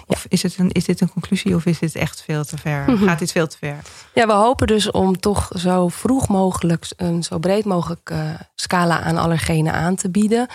Of 0.05 0.25
is, 0.29 0.43
het 0.43 0.57
een, 0.57 0.71
is 0.71 0.85
dit 0.85 1.01
een 1.01 1.11
conclusie 1.11 1.55
of 1.55 1.65
is 1.65 1.79
dit 1.79 1.95
echt 1.95 2.21
veel 2.21 2.45
te 2.45 2.57
ver? 2.57 2.91
Mhm. 2.91 3.03
Gaat 3.03 3.19
dit 3.19 3.31
veel 3.31 3.47
te 3.47 3.57
ver? 3.57 3.77
Ja, 4.13 4.27
we 4.27 4.33
hopen 4.33 4.67
dus 4.67 4.91
om 4.91 5.19
toch 5.19 5.49
zo 5.55 5.87
vroeg 5.87 6.27
mogelijk 6.27 6.85
een 6.97 7.23
zo 7.23 7.39
breed 7.39 7.65
mogelijk 7.65 8.13
scala 8.55 9.01
aan 9.01 9.17
allergenen 9.17 9.73
aan 9.73 9.95
te 9.95 10.09
bieden. 10.09 10.47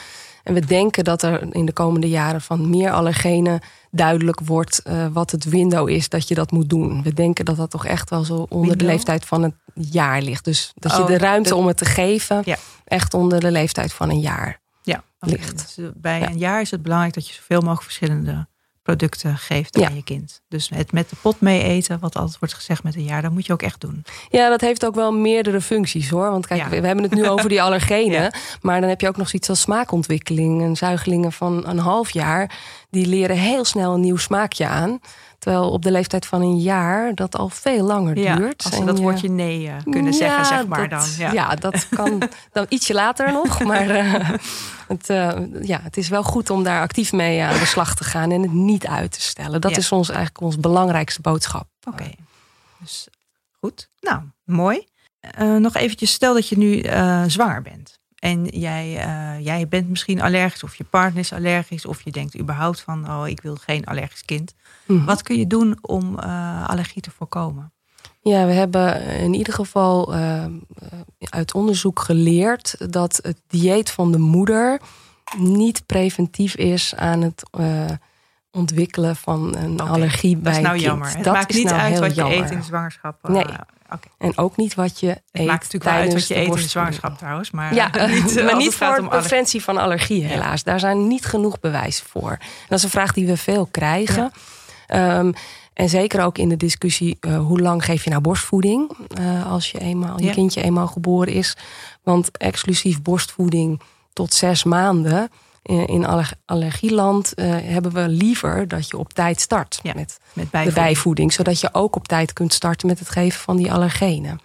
En 0.42 0.54
we 0.54 0.60
denken 0.60 1.04
dat 1.04 1.22
er 1.22 1.54
in 1.54 1.66
de 1.66 1.72
komende 1.72 2.08
jaren 2.08 2.40
van 2.40 2.70
meer 2.70 2.90
allergenen 2.90 3.60
duidelijk 3.90 4.40
wordt 4.40 4.82
uh, 4.86 5.06
wat 5.12 5.30
het 5.30 5.44
window 5.44 5.88
is 5.88 6.08
dat 6.08 6.28
je 6.28 6.34
dat 6.34 6.50
moet 6.50 6.68
doen. 6.68 7.02
We 7.02 7.14
denken 7.14 7.44
dat 7.44 7.56
dat 7.56 7.70
toch 7.70 7.86
echt 7.86 8.10
wel 8.10 8.24
zo 8.24 8.46
onder 8.48 8.76
de 8.76 8.84
leeftijd 8.84 9.24
van 9.24 9.42
het 9.42 9.54
jaar 9.74 10.22
ligt. 10.22 10.44
Dus 10.44 10.72
dat 10.74 10.96
je 10.96 11.02
oh, 11.02 11.06
de 11.06 11.18
ruimte 11.18 11.54
om 11.54 11.66
het 11.66 11.76
te 11.76 11.84
geven 11.84 12.42
ja. 12.44 12.56
echt 12.84 13.14
onder 13.14 13.40
de 13.40 13.50
leeftijd 13.50 13.92
van 13.92 14.10
een 14.10 14.20
jaar 14.20 14.60
ja, 14.82 15.04
ligt. 15.20 15.74
Dus 15.76 15.90
bij 15.94 16.26
een 16.26 16.38
jaar 16.38 16.60
is 16.60 16.70
het 16.70 16.82
belangrijk 16.82 17.14
dat 17.14 17.28
je 17.28 17.34
zoveel 17.34 17.60
mogelijk 17.60 17.82
verschillende 17.82 18.46
producten 18.82 19.36
geeft 19.36 19.82
aan 19.82 19.94
je 19.94 20.02
kind. 20.02 20.40
Dus 20.48 20.68
het 20.74 20.92
met 20.92 21.10
de 21.10 21.16
pot 21.20 21.40
mee 21.40 21.62
eten, 21.62 22.00
wat 22.00 22.16
altijd 22.16 22.38
wordt 22.38 22.54
gezegd 22.54 22.82
met 22.82 22.94
een 22.94 23.04
jaar, 23.04 23.22
dat 23.22 23.32
moet 23.32 23.46
je 23.46 23.52
ook 23.52 23.62
echt 23.62 23.80
doen. 23.80 24.04
Ja, 24.28 24.48
dat 24.48 24.60
heeft 24.60 24.86
ook 24.86 24.94
wel 24.94 25.12
meerdere 25.12 25.60
functies 25.60 26.10
hoor. 26.10 26.30
Want 26.30 26.46
kijk, 26.46 26.68
we 26.68 26.86
hebben 26.86 27.04
het 27.04 27.14
nu 27.14 27.28
over 27.28 27.48
die 27.48 27.62
allergenen. 27.66 28.34
Maar 28.60 28.80
dan 28.80 28.88
heb 28.88 29.00
je 29.00 29.08
ook 29.08 29.16
nog 29.16 29.28
zoiets 29.28 29.48
als 29.48 29.60
smaakontwikkeling. 29.60 30.62
En 30.62 30.76
zuigelingen 30.76 31.32
van 31.32 31.66
een 31.66 31.78
half 31.78 32.10
jaar, 32.10 32.58
die 32.90 33.06
leren 33.06 33.36
heel 33.36 33.64
snel 33.64 33.94
een 33.94 34.00
nieuw 34.00 34.16
smaakje 34.16 34.66
aan. 34.66 35.00
Terwijl 35.42 35.70
op 35.70 35.82
de 35.82 35.90
leeftijd 35.90 36.26
van 36.26 36.40
een 36.40 36.58
jaar 36.58 37.14
dat 37.14 37.36
al 37.36 37.48
veel 37.48 37.84
langer 37.84 38.14
duurt. 38.14 38.64
Als 38.64 38.76
ze 38.76 38.84
dat 38.84 38.98
woordje 38.98 39.28
nee 39.28 39.66
uh, 39.66 39.74
kunnen 39.90 40.14
zeggen, 40.14 40.46
zeg 40.46 40.66
maar 40.66 40.88
dan. 40.88 41.06
Ja. 41.18 41.32
ja. 41.32 41.54
dat 41.54 41.88
kan 41.88 42.22
dan 42.52 42.66
ietsje 42.68 42.94
later 42.94 43.32
nog. 43.32 43.62
Maar 43.62 43.86
uh, 43.86 44.30
het, 44.88 45.10
uh, 45.10 45.30
ja, 45.62 45.80
het 45.82 45.96
is 45.96 46.08
wel 46.08 46.22
goed 46.22 46.50
om 46.50 46.62
daar 46.62 46.80
actief 46.80 47.12
mee 47.12 47.42
aan 47.42 47.58
de 47.58 47.66
slag 47.66 47.94
te 47.94 48.04
gaan 48.04 48.30
en 48.30 48.42
het 48.42 48.52
niet 48.52 48.86
uit 48.86 49.12
te 49.12 49.20
stellen. 49.20 49.60
Dat 49.60 49.76
is 49.76 49.92
ons 49.92 50.08
eigenlijk 50.08 50.40
ons 50.40 50.58
belangrijkste 50.58 51.20
boodschap. 51.20 51.66
Oké, 51.84 52.10
dus 52.78 53.08
goed. 53.60 53.88
Nou, 54.00 54.22
mooi. 54.44 54.86
nog 55.58 55.74
eventjes, 55.74 56.12
stel 56.12 56.34
dat 56.34 56.48
je 56.48 56.58
nu 56.58 56.84
zwanger 57.26 57.62
bent. 57.62 58.00
En 58.22 58.44
jij, 58.44 58.90
jij 59.40 59.68
bent 59.68 59.88
misschien 59.88 60.20
allergisch, 60.20 60.62
of 60.62 60.74
je 60.74 60.84
partner 60.84 61.20
is 61.20 61.32
allergisch, 61.32 61.86
of 61.86 62.02
je 62.02 62.10
denkt 62.10 62.38
überhaupt 62.38 62.80
van: 62.80 63.10
oh, 63.10 63.28
ik 63.28 63.40
wil 63.40 63.54
geen 63.54 63.84
allergisch 63.84 64.24
kind. 64.24 64.54
Mhm. 64.86 65.04
Wat 65.04 65.22
kun 65.22 65.38
je 65.38 65.46
doen 65.46 65.78
om 65.80 66.18
uh, 66.18 66.68
allergie 66.68 67.02
te 67.02 67.10
voorkomen? 67.10 67.72
Ja, 68.20 68.46
we 68.46 68.52
hebben 68.52 69.02
in 69.02 69.34
ieder 69.34 69.54
geval 69.54 70.14
uh, 70.14 70.44
uit 71.18 71.54
onderzoek 71.54 72.00
geleerd 72.00 72.92
dat 72.92 73.18
het 73.22 73.40
dieet 73.46 73.90
van 73.90 74.12
de 74.12 74.18
moeder 74.18 74.80
niet 75.38 75.86
preventief 75.86 76.54
is 76.54 76.94
aan 76.94 77.22
het 77.22 77.42
ontwikkelen 78.50 79.16
van 79.16 79.56
een 79.56 79.80
allergie 79.80 80.36
bij 80.36 80.52
kind. 80.52 80.64
Dat 80.64 80.74
is 80.74 80.80
nou 80.80 80.90
jammer. 80.90 81.14
Het 81.14 81.24
dat 81.24 81.34
maakt 81.34 81.54
niet 81.54 81.64
nou 81.64 81.80
uit 81.80 81.98
wat 81.98 82.14
je 82.14 82.22
eet 82.22 82.50
in 82.50 82.58
de 82.58 82.64
zwangerschap. 82.64 83.28
Nee. 83.28 83.44
Okay. 83.94 84.12
En 84.18 84.38
ook 84.38 84.56
niet 84.56 84.74
wat 84.74 85.00
je 85.00 85.08
het 85.08 85.22
eet. 85.32 85.46
maakt 85.46 85.62
natuurlijk 85.62 85.90
wel 85.90 86.02
uit 86.02 86.12
wat 86.12 86.28
je 86.28 86.36
eet 86.36 86.56
in 86.56 86.68
zwangerschap 86.68 87.18
trouwens. 87.18 87.50
Maar, 87.50 87.74
ja, 87.74 87.90
niet, 88.06 88.42
maar 88.44 88.56
niet 88.56 88.74
voor 88.74 88.96
de 88.96 89.08
preventie 89.08 89.62
van 89.62 89.78
allergie 89.78 90.24
helaas. 90.24 90.62
Daar 90.62 90.80
zijn 90.80 91.06
niet 91.06 91.24
genoeg 91.24 91.60
bewijzen 91.60 92.06
voor. 92.06 92.38
dat 92.68 92.78
is 92.78 92.84
een 92.84 92.90
vraag 92.90 93.12
die 93.12 93.26
we 93.26 93.36
veel 93.36 93.66
krijgen. 93.66 94.32
Ja. 94.86 95.18
Um, 95.18 95.34
en 95.74 95.88
zeker 95.88 96.24
ook 96.24 96.38
in 96.38 96.48
de 96.48 96.56
discussie, 96.56 97.18
uh, 97.20 97.38
hoe 97.38 97.60
lang 97.60 97.84
geef 97.84 98.04
je 98.04 98.10
nou 98.10 98.22
borstvoeding 98.22 98.96
uh, 99.20 99.50
als 99.52 99.70
je, 99.70 99.78
eenmaal, 99.78 100.20
je 100.22 100.30
kindje 100.30 100.62
eenmaal 100.62 100.86
geboren 100.86 101.32
is. 101.32 101.56
Want 102.02 102.38
exclusief 102.38 103.02
borstvoeding 103.02 103.80
tot 104.12 104.34
zes 104.34 104.64
maanden 104.64 105.30
in, 105.62 105.86
in 105.86 106.06
allergieland 106.44 107.32
uh, 107.34 107.46
hebben 107.50 107.92
we 107.92 108.08
liever 108.08 108.68
dat 108.68 108.88
je 108.88 108.98
op 108.98 109.12
tijd 109.12 109.40
start 109.40 109.80
ja, 109.82 109.92
met, 109.94 110.18
met 110.32 110.50
bijvoeding. 110.50 110.74
de 110.74 110.80
bijvoeding. 110.80 111.32
Zodat 111.32 111.60
je 111.60 111.68
ook 111.72 111.96
op 111.96 112.08
tijd 112.08 112.32
kunt 112.32 112.52
starten 112.52 112.88
met 112.88 112.98
het 112.98 113.08
geven 113.08 113.40
van 113.40 113.56
die 113.56 113.72
allergenen. 113.72 114.40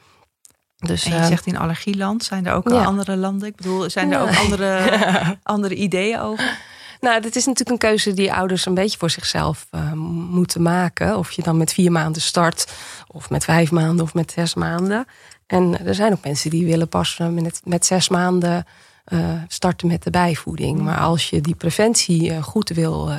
Dus, 0.77 1.05
en 1.05 1.21
je 1.21 1.25
zegt 1.25 1.45
in 1.45 1.57
allergieland, 1.57 2.23
zijn 2.23 2.45
er 2.45 2.53
ook 2.53 2.69
ja. 2.69 2.83
andere 2.83 3.15
landen? 3.15 3.47
Ik 3.47 3.55
bedoel, 3.55 3.89
zijn 3.89 4.11
er 4.11 4.21
ook 4.21 4.35
andere, 4.35 4.99
andere 5.43 5.75
ideeën 5.75 6.19
over? 6.19 6.57
Nou, 6.99 7.21
dit 7.21 7.35
is 7.35 7.45
natuurlijk 7.45 7.83
een 7.83 7.89
keuze 7.89 8.13
die 8.13 8.33
ouders 8.33 8.65
een 8.65 8.73
beetje 8.73 8.97
voor 8.97 9.09
zichzelf 9.09 9.67
uh, 9.71 9.91
moeten 10.31 10.61
maken. 10.61 11.17
Of 11.17 11.31
je 11.31 11.41
dan 11.41 11.57
met 11.57 11.73
vier 11.73 11.91
maanden 11.91 12.21
start, 12.21 12.71
of 13.07 13.29
met 13.29 13.43
vijf 13.43 13.71
maanden, 13.71 14.05
of 14.05 14.13
met 14.13 14.31
zes 14.31 14.53
maanden. 14.53 15.05
En 15.47 15.85
er 15.85 15.95
zijn 15.95 16.13
ook 16.13 16.23
mensen 16.23 16.49
die 16.49 16.65
willen 16.65 16.89
pas 16.89 17.17
met, 17.31 17.61
met 17.63 17.85
zes 17.85 18.09
maanden 18.09 18.65
uh, 19.07 19.41
starten 19.47 19.87
met 19.87 20.03
de 20.03 20.09
bijvoeding. 20.09 20.79
Maar 20.79 20.97
als 20.97 21.29
je 21.29 21.41
die 21.41 21.55
preventie 21.55 22.29
uh, 22.29 22.43
goed 22.43 22.69
wil 22.69 23.11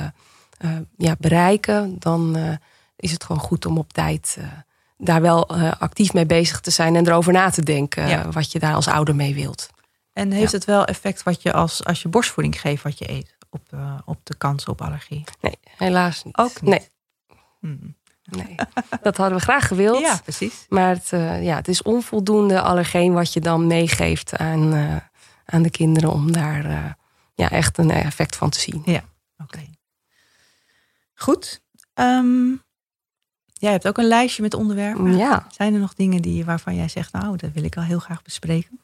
ja, 0.97 1.15
bereiken, 1.19 1.95
dan 1.99 2.37
is 2.95 3.11
het 3.11 3.23
gewoon 3.23 3.41
goed 3.41 3.65
om 3.65 3.77
op 3.77 3.93
tijd 3.93 4.37
daar 4.97 5.21
wel 5.21 5.49
actief 5.79 6.13
mee 6.13 6.25
bezig 6.25 6.59
te 6.59 6.71
zijn 6.71 6.95
en 6.95 7.07
erover 7.07 7.33
na 7.33 7.49
te 7.49 7.63
denken 7.63 8.07
ja. 8.07 8.29
wat 8.29 8.51
je 8.51 8.59
daar 8.59 8.73
als 8.73 8.87
ouder 8.87 9.15
mee 9.15 9.33
wilt. 9.33 9.69
En 10.13 10.31
heeft 10.31 10.51
ja. 10.51 10.57
het 10.57 10.65
wel 10.65 10.85
effect 10.85 11.23
wat 11.23 11.41
je 11.41 11.53
als, 11.53 11.85
als 11.85 12.01
je 12.01 12.09
borstvoeding 12.09 12.61
geeft, 12.61 12.83
wat 12.83 12.97
je 12.97 13.09
eet? 13.09 13.37
op, 13.49 13.61
op 14.05 14.17
de 14.23 14.35
kans 14.35 14.65
op 14.65 14.81
allergie? 14.81 15.23
Nee, 15.41 15.57
helaas 15.77 16.23
niet. 16.23 16.37
Ook 16.37 16.61
niet? 16.61 16.71
Nee. 16.71 16.89
Hmm. 17.59 17.97
Nee, 18.23 18.55
dat 19.01 19.17
hadden 19.17 19.37
we 19.37 19.43
graag 19.43 19.67
gewild. 19.67 19.99
Ja, 19.99 20.19
precies. 20.23 20.65
Maar 20.69 20.89
het, 20.89 21.09
ja, 21.43 21.55
het 21.55 21.67
is 21.67 21.81
onvoldoende 21.81 22.61
allergeen 22.61 23.13
wat 23.13 23.33
je 23.33 23.39
dan 23.39 23.67
meegeeft 23.67 24.37
aan, 24.37 25.01
aan 25.49 25.61
de 25.61 25.69
kinderen 25.69 26.11
om 26.11 26.31
daar 26.31 26.97
ja, 27.35 27.49
echt 27.49 27.77
een 27.77 27.91
effect 27.91 28.35
van 28.35 28.49
te 28.49 28.59
zien. 28.59 28.81
Ja, 28.85 29.03
oké. 29.37 29.65
Goed. 31.13 31.61
Um, 31.93 32.61
jij 33.53 33.71
hebt 33.71 33.87
ook 33.87 33.97
een 33.97 34.07
lijstje 34.07 34.41
met 34.41 34.53
onderwerpen. 34.53 35.17
Ja. 35.17 35.47
Zijn 35.51 35.73
er 35.73 35.79
nog 35.79 35.93
dingen 35.93 36.21
die, 36.21 36.45
waarvan 36.45 36.75
jij 36.75 36.87
zegt, 36.87 37.13
nou, 37.13 37.37
dat 37.37 37.51
wil 37.53 37.63
ik 37.63 37.77
al 37.77 37.83
heel 37.83 37.99
graag 37.99 38.21
bespreken? 38.21 38.79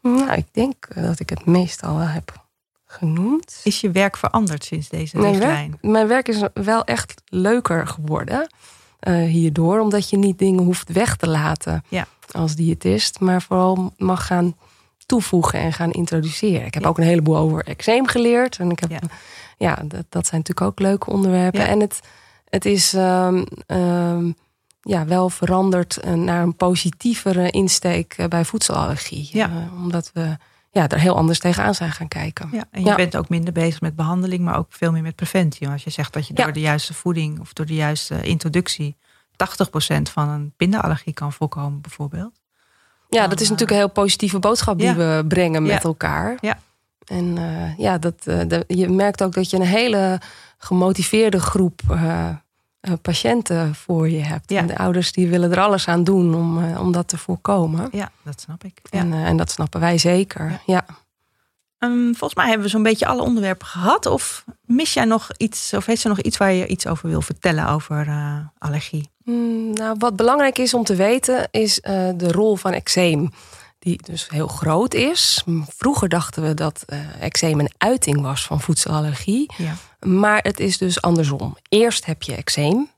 Nou, 0.00 0.32
ik 0.32 0.46
denk 0.52 0.94
dat 0.94 1.20
ik 1.20 1.30
het 1.30 1.46
meestal 1.46 1.96
heb 1.96 2.46
genoemd. 2.84 3.60
Is 3.64 3.80
je 3.80 3.90
werk 3.90 4.16
veranderd 4.16 4.64
sinds 4.64 4.88
deze 4.88 5.16
mijn 5.16 5.32
richtlijn? 5.32 5.70
Werk, 5.70 5.82
mijn 5.82 6.06
werk 6.06 6.28
is 6.28 6.42
wel 6.54 6.84
echt 6.84 7.22
leuker 7.26 7.86
geworden 7.86 8.46
uh, 9.00 9.28
hierdoor. 9.28 9.80
Omdat 9.80 10.10
je 10.10 10.16
niet 10.16 10.38
dingen 10.38 10.64
hoeft 10.64 10.92
weg 10.92 11.16
te 11.16 11.28
laten 11.28 11.84
ja. 11.88 12.06
als 12.30 12.54
diëtist. 12.54 13.20
Maar 13.20 13.42
vooral 13.42 13.94
mag 13.96 14.26
gaan 14.26 14.56
toevoegen 15.12 15.58
en 15.58 15.72
gaan 15.72 15.90
introduceren. 15.90 16.66
Ik 16.66 16.74
heb 16.74 16.86
ook 16.86 16.98
een 16.98 17.04
heleboel 17.04 17.36
over 17.36 17.64
eczeem 17.64 18.06
geleerd. 18.06 18.58
En 18.58 18.70
ik 18.70 18.78
heb, 18.78 18.90
ja, 18.90 19.00
ja 19.56 19.74
dat, 19.74 20.04
dat, 20.08 20.26
zijn 20.26 20.40
natuurlijk 20.40 20.60
ook 20.60 20.80
leuke 20.80 21.10
onderwerpen. 21.10 21.66
En 21.66 21.80
het, 21.80 22.00
het 22.48 22.64
is 22.64 22.92
um, 22.92 23.46
um, 23.66 24.34
ja, 24.80 25.06
wel 25.06 25.28
veranderd 25.28 26.04
naar 26.14 26.42
een 26.42 26.56
positievere 26.56 27.50
insteek 27.50 28.14
eh, 28.16 28.26
bij 28.26 28.44
voedselallergie. 28.44 29.30
Uh, 29.34 29.46
omdat 29.82 30.10
we 30.14 30.36
ja, 30.70 30.88
er 30.88 31.00
heel 31.00 31.16
anders 31.16 31.38
tegenaan 31.38 31.74
zijn 31.74 31.92
gaan 31.92 32.08
kijken. 32.08 32.48
Ja, 32.52 32.64
en 32.70 32.84
je 32.84 32.94
bent 32.94 33.16
ook 33.16 33.28
minder 33.28 33.52
bezig 33.52 33.80
met 33.80 33.96
behandeling, 33.96 34.44
maar 34.44 34.58
ook 34.58 34.66
veel 34.68 34.92
meer 34.92 35.02
met 35.02 35.16
preventie. 35.16 35.68
Als 35.68 35.84
je 35.84 35.90
zegt 35.90 36.12
dat 36.12 36.26
je 36.26 36.34
door 36.34 36.52
de 36.52 36.60
juiste 36.60 36.94
voeding 36.94 37.40
of 37.40 37.52
door 37.52 37.66
de 37.66 37.74
juiste 37.74 38.22
introductie 38.22 38.96
80% 39.32 40.02
van 40.02 40.28
een 40.28 40.52
pindaallergie 40.56 41.12
kan 41.12 41.32
voorkomen, 41.32 41.80
bijvoorbeeld. 41.80 42.41
Ja, 43.14 43.26
dat 43.26 43.40
is 43.40 43.48
natuurlijk 43.48 43.70
een 43.70 43.76
heel 43.76 43.90
positieve 43.90 44.38
boodschap 44.38 44.78
die 44.78 44.92
we 44.92 45.24
brengen 45.28 45.62
met 45.62 45.84
elkaar. 45.84 46.38
Ja. 46.40 46.58
En 47.04 47.36
uh, 47.36 47.78
ja, 47.78 47.98
dat, 47.98 48.14
uh, 48.24 48.60
je 48.66 48.88
merkt 48.88 49.22
ook 49.22 49.34
dat 49.34 49.50
je 49.50 49.56
een 49.56 49.62
hele 49.62 50.20
gemotiveerde 50.58 51.40
groep 51.40 51.80
uh, 51.90 52.28
patiënten 53.02 53.74
voor 53.74 54.10
je 54.10 54.20
hebt. 54.20 54.50
Ja. 54.50 54.58
En 54.58 54.66
de 54.66 54.76
ouders 54.76 55.12
die 55.12 55.28
willen 55.28 55.50
er 55.50 55.60
alles 55.60 55.88
aan 55.88 56.04
doen 56.04 56.34
om, 56.34 56.74
om 56.76 56.92
dat 56.92 57.08
te 57.08 57.18
voorkomen. 57.18 57.88
Ja, 57.92 58.10
dat 58.22 58.40
snap 58.40 58.64
ik. 58.64 58.80
En, 58.90 59.12
en 59.12 59.36
dat 59.36 59.50
snappen 59.50 59.80
wij 59.80 59.98
zeker. 59.98 60.60
Ja. 60.66 60.84
Um, 61.78 62.14
volgens 62.14 62.34
mij 62.34 62.46
hebben 62.46 62.64
we 62.64 62.70
zo'n 62.72 62.82
beetje 62.82 63.06
alle 63.06 63.22
onderwerpen 63.22 63.66
gehad. 63.66 64.06
Of 64.06 64.44
mis 64.64 64.92
jij 64.92 65.04
nog 65.04 65.28
iets, 65.36 65.72
of 65.72 65.86
heeft 65.86 66.00
ze 66.00 66.08
nog 66.08 66.20
iets 66.20 66.36
waar 66.36 66.52
je 66.52 66.66
iets 66.66 66.86
over 66.86 67.08
wil 67.08 67.22
vertellen 67.22 67.68
over 67.68 68.08
allergie? 68.58 69.10
Mm, 69.24 69.72
nou, 69.72 69.96
wat 69.98 70.16
belangrijk 70.16 70.58
is 70.58 70.74
om 70.74 70.84
te 70.84 70.94
weten, 70.94 71.48
is 71.50 71.80
de 72.16 72.32
rol 72.32 72.56
van 72.56 72.72
eczeem 72.72 73.30
die 73.82 74.02
dus 74.02 74.28
heel 74.28 74.46
groot 74.46 74.94
is. 74.94 75.44
Vroeger 75.68 76.08
dachten 76.08 76.42
we 76.42 76.54
dat 76.54 76.84
uh, 76.86 77.22
eczeem 77.22 77.60
een 77.60 77.72
uiting 77.78 78.20
was 78.20 78.46
van 78.46 78.60
voedselallergie. 78.60 79.52
Ja. 79.56 79.74
Maar 80.06 80.42
het 80.42 80.60
is 80.60 80.78
dus 80.78 81.00
andersom. 81.00 81.56
Eerst 81.68 82.04
heb 82.04 82.22
je 82.22 82.34
eczeem 82.34 82.90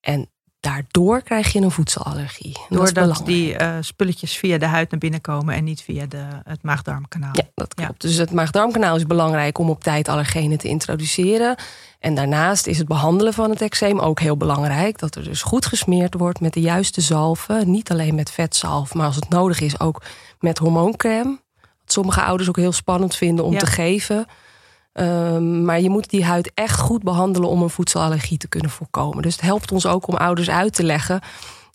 en 0.00 0.28
daardoor 0.60 1.22
krijg 1.22 1.52
je 1.52 1.60
een 1.60 1.70
voedselallergie. 1.70 2.56
Doordat 2.68 3.22
die 3.24 3.60
uh, 3.60 3.76
spulletjes 3.80 4.36
via 4.36 4.58
de 4.58 4.66
huid 4.66 4.90
naar 4.90 5.00
binnen 5.00 5.20
komen 5.20 5.54
en 5.54 5.64
niet 5.64 5.82
via 5.82 6.06
de, 6.06 6.24
het 6.44 6.62
maagdarmkanaal. 6.62 7.32
Ja, 7.32 7.42
dat 7.54 7.74
klopt. 7.74 8.00
Dus 8.00 8.16
het 8.16 8.32
maagdarmkanaal 8.32 8.96
is 8.96 9.06
belangrijk 9.06 9.58
om 9.58 9.70
op 9.70 9.82
tijd 9.82 10.08
allergenen 10.08 10.58
te 10.58 10.68
introduceren. 10.68 11.56
En 11.98 12.14
daarnaast 12.14 12.66
is 12.66 12.78
het 12.78 12.88
behandelen 12.88 13.32
van 13.32 13.50
het 13.50 13.60
eczeem 13.60 13.98
ook 13.98 14.20
heel 14.20 14.36
belangrijk. 14.36 14.98
Dat 14.98 15.14
er 15.14 15.24
dus 15.24 15.42
goed 15.42 15.66
gesmeerd 15.66 16.14
wordt 16.14 16.40
met 16.40 16.52
de 16.52 16.60
juiste 16.60 17.00
zalven. 17.00 17.70
Niet 17.70 17.90
alleen 17.90 18.14
met 18.14 18.30
vetzalf, 18.30 18.94
maar 18.94 19.06
als 19.06 19.16
het 19.16 19.28
nodig 19.28 19.60
is 19.60 19.80
ook 19.80 20.02
met 20.40 20.58
hormooncrème. 20.58 21.40
Wat 21.60 21.92
sommige 21.92 22.22
ouders 22.22 22.48
ook 22.48 22.56
heel 22.56 22.72
spannend 22.72 23.16
vinden 23.16 23.44
om 23.44 23.58
te 23.58 23.66
geven. 23.66 24.26
Ehm, 24.98 25.64
maar 25.64 25.80
je 25.80 25.90
moet 25.90 26.10
die 26.10 26.24
huid 26.24 26.50
echt 26.54 26.78
goed 26.78 27.02
behandelen 27.02 27.48
om 27.48 27.62
een 27.62 27.70
voedselallergie 27.70 28.38
te 28.38 28.48
kunnen 28.48 28.70
voorkomen. 28.70 29.22
Dus 29.22 29.32
het 29.32 29.40
helpt 29.40 29.72
ons 29.72 29.86
ook 29.86 30.06
om 30.06 30.14
ouders 30.14 30.50
uit 30.50 30.72
te 30.72 30.82
leggen 30.82 31.20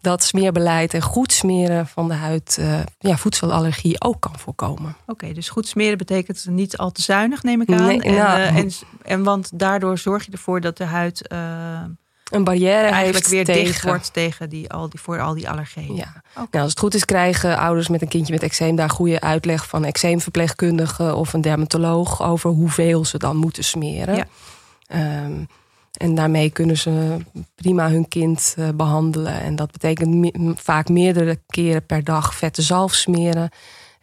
dat 0.01 0.23
smeerbeleid 0.23 0.93
en 0.93 1.01
goed 1.01 1.31
smeren 1.31 1.87
van 1.87 2.07
de 2.07 2.13
huid 2.13 2.57
uh, 2.59 2.79
ja, 2.99 3.17
voedselallergie 3.17 4.01
ook 4.01 4.21
kan 4.21 4.39
voorkomen. 4.39 4.95
Oké, 5.07 5.33
dus 5.33 5.49
goed 5.49 5.67
smeren 5.67 5.97
betekent 5.97 6.45
niet 6.49 6.77
al 6.77 6.91
te 6.91 7.01
zuinig, 7.01 7.43
neem 7.43 7.61
ik 7.61 7.71
aan. 7.71 7.85
Nee, 7.85 8.01
en, 8.01 8.13
nou, 8.13 8.39
uh, 8.39 8.55
en, 8.55 8.71
en, 9.01 9.23
want 9.23 9.59
daardoor 9.59 9.97
zorg 9.97 10.25
je 10.25 10.31
ervoor 10.31 10.61
dat 10.61 10.77
de 10.77 10.83
huid 10.83 11.29
uh, 11.31 11.39
een 12.33 12.43
barrière 12.43 12.87
eigenlijk 12.87 13.27
weer 13.27 13.45
tegen. 13.45 13.63
dicht 13.63 13.83
wordt 13.83 14.13
tegen 14.13 14.49
die, 14.49 14.69
al 14.71 14.89
die, 14.89 14.99
voor 14.99 15.21
al 15.21 15.33
die 15.33 15.49
allergenen. 15.49 15.95
Ja. 15.95 16.21
Nou, 16.35 16.47
als 16.51 16.69
het 16.69 16.79
goed 16.79 16.93
is, 16.93 17.05
krijgen 17.05 17.57
ouders 17.57 17.87
met 17.87 18.01
een 18.01 18.07
kindje 18.07 18.33
met 18.33 18.43
eczeem 18.43 18.75
daar 18.75 18.89
goede 18.89 19.21
uitleg 19.21 19.67
van 19.67 19.85
eczeemverpleegkundige 19.85 21.15
of 21.15 21.33
een 21.33 21.41
dermatoloog 21.41 22.23
over 22.23 22.49
hoeveel 22.49 23.05
ze 23.05 23.17
dan 23.17 23.37
moeten 23.37 23.63
smeren. 23.63 24.15
Ja. 24.15 24.25
Um, 25.23 25.47
en 25.93 26.15
daarmee 26.15 26.49
kunnen 26.49 26.77
ze 26.77 27.17
prima 27.55 27.89
hun 27.89 28.07
kind 28.07 28.55
uh, 28.59 28.69
behandelen. 28.75 29.41
En 29.41 29.55
dat 29.55 29.71
betekent 29.71 30.31
vaak 30.55 30.89
meerdere 30.89 31.39
keren 31.47 31.85
per 31.85 32.03
dag 32.03 32.35
vette 32.35 32.61
zalf 32.61 32.93
smeren. 32.93 33.49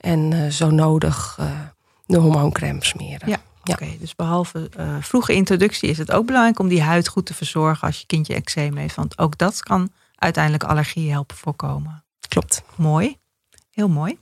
En 0.00 0.30
uh, 0.32 0.46
zo 0.46 0.70
nodig 0.70 1.36
uh, 1.40 1.46
de 2.06 2.18
hormooncrème 2.18 2.84
smeren. 2.84 3.28
Ja. 3.28 3.38
Ja. 3.62 3.74
Oké, 3.74 3.96
dus 3.98 4.14
behalve 4.14 4.70
vroege 5.00 5.34
introductie 5.34 5.88
is 5.88 5.98
het 5.98 6.12
ook 6.12 6.26
belangrijk 6.26 6.58
om 6.58 6.68
die 6.68 6.82
huid 6.82 7.08
goed 7.08 7.26
te 7.26 7.34
verzorgen 7.34 7.86
als 7.86 7.98
je 7.98 8.06
kindje 8.06 8.34
eczeem 8.34 8.76
heeft. 8.76 8.94
Want 8.94 9.18
ook 9.18 9.38
dat 9.38 9.62
kan 9.62 9.92
uiteindelijk 10.14 10.64
allergie 10.64 11.10
helpen 11.10 11.36
voorkomen. 11.36 12.04
Klopt. 12.28 12.62
Mooi. 12.76 13.16
Heel 13.70 13.88
mooi. 13.88 14.18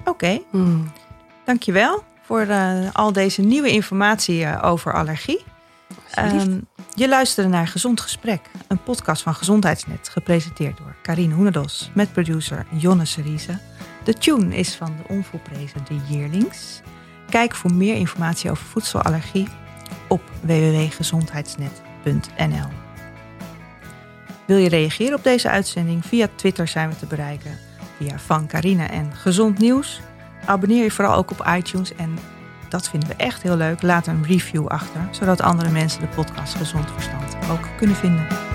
Oké, 0.00 0.10
okay. 0.10 0.44
mm. 0.50 0.92
dankjewel 1.44 2.04
voor 2.22 2.46
al 2.92 3.12
deze 3.12 3.42
nieuwe 3.42 3.70
informatie 3.70 4.60
over 4.60 4.94
allergie. 4.94 5.44
Um, 6.18 6.66
je 6.94 7.08
luisterde 7.08 7.50
naar 7.50 7.68
Gezond 7.68 8.00
Gesprek, 8.00 8.40
een 8.68 8.82
podcast 8.82 9.22
van 9.22 9.34
Gezondheidsnet, 9.34 10.08
gepresenteerd 10.08 10.76
door 10.76 10.96
Karine 11.02 11.34
Hoenedos 11.34 11.90
met 11.94 12.12
producer 12.12 12.66
Jonne 12.76 13.04
Seriese. 13.04 13.58
De 14.04 14.14
tune 14.14 14.56
is 14.56 14.74
van 14.74 14.96
de 14.96 15.14
onvolprezen 15.14 15.84
De 15.88 15.96
Yearlings. 16.08 16.80
Kijk 17.34 17.54
voor 17.54 17.72
meer 17.72 17.96
informatie 17.96 18.50
over 18.50 18.64
voedselallergie 18.64 19.48
op 20.08 20.22
www.gezondheidsnet.nl. 20.40 22.68
Wil 24.46 24.56
je 24.56 24.68
reageren 24.68 25.18
op 25.18 25.24
deze 25.24 25.48
uitzending? 25.48 26.06
Via 26.06 26.28
Twitter 26.34 26.68
zijn 26.68 26.88
we 26.88 26.96
te 26.96 27.06
bereiken. 27.06 27.58
Via 27.96 28.18
Van 28.18 28.46
Carine 28.46 28.84
en 28.84 29.14
Gezond 29.14 29.58
Nieuws. 29.58 30.00
Abonneer 30.44 30.82
je 30.82 30.90
vooral 30.90 31.14
ook 31.14 31.30
op 31.30 31.46
iTunes 31.56 31.94
en 31.94 32.18
dat 32.68 32.88
vinden 32.88 33.08
we 33.08 33.14
echt 33.14 33.42
heel 33.42 33.56
leuk. 33.56 33.82
Laat 33.82 34.06
een 34.06 34.24
review 34.24 34.66
achter, 34.66 35.08
zodat 35.10 35.40
andere 35.40 35.70
mensen 35.70 36.00
de 36.00 36.06
podcast 36.06 36.54
Gezond 36.54 36.90
Verstand 36.90 37.36
ook 37.50 37.68
kunnen 37.76 37.96
vinden. 37.96 38.53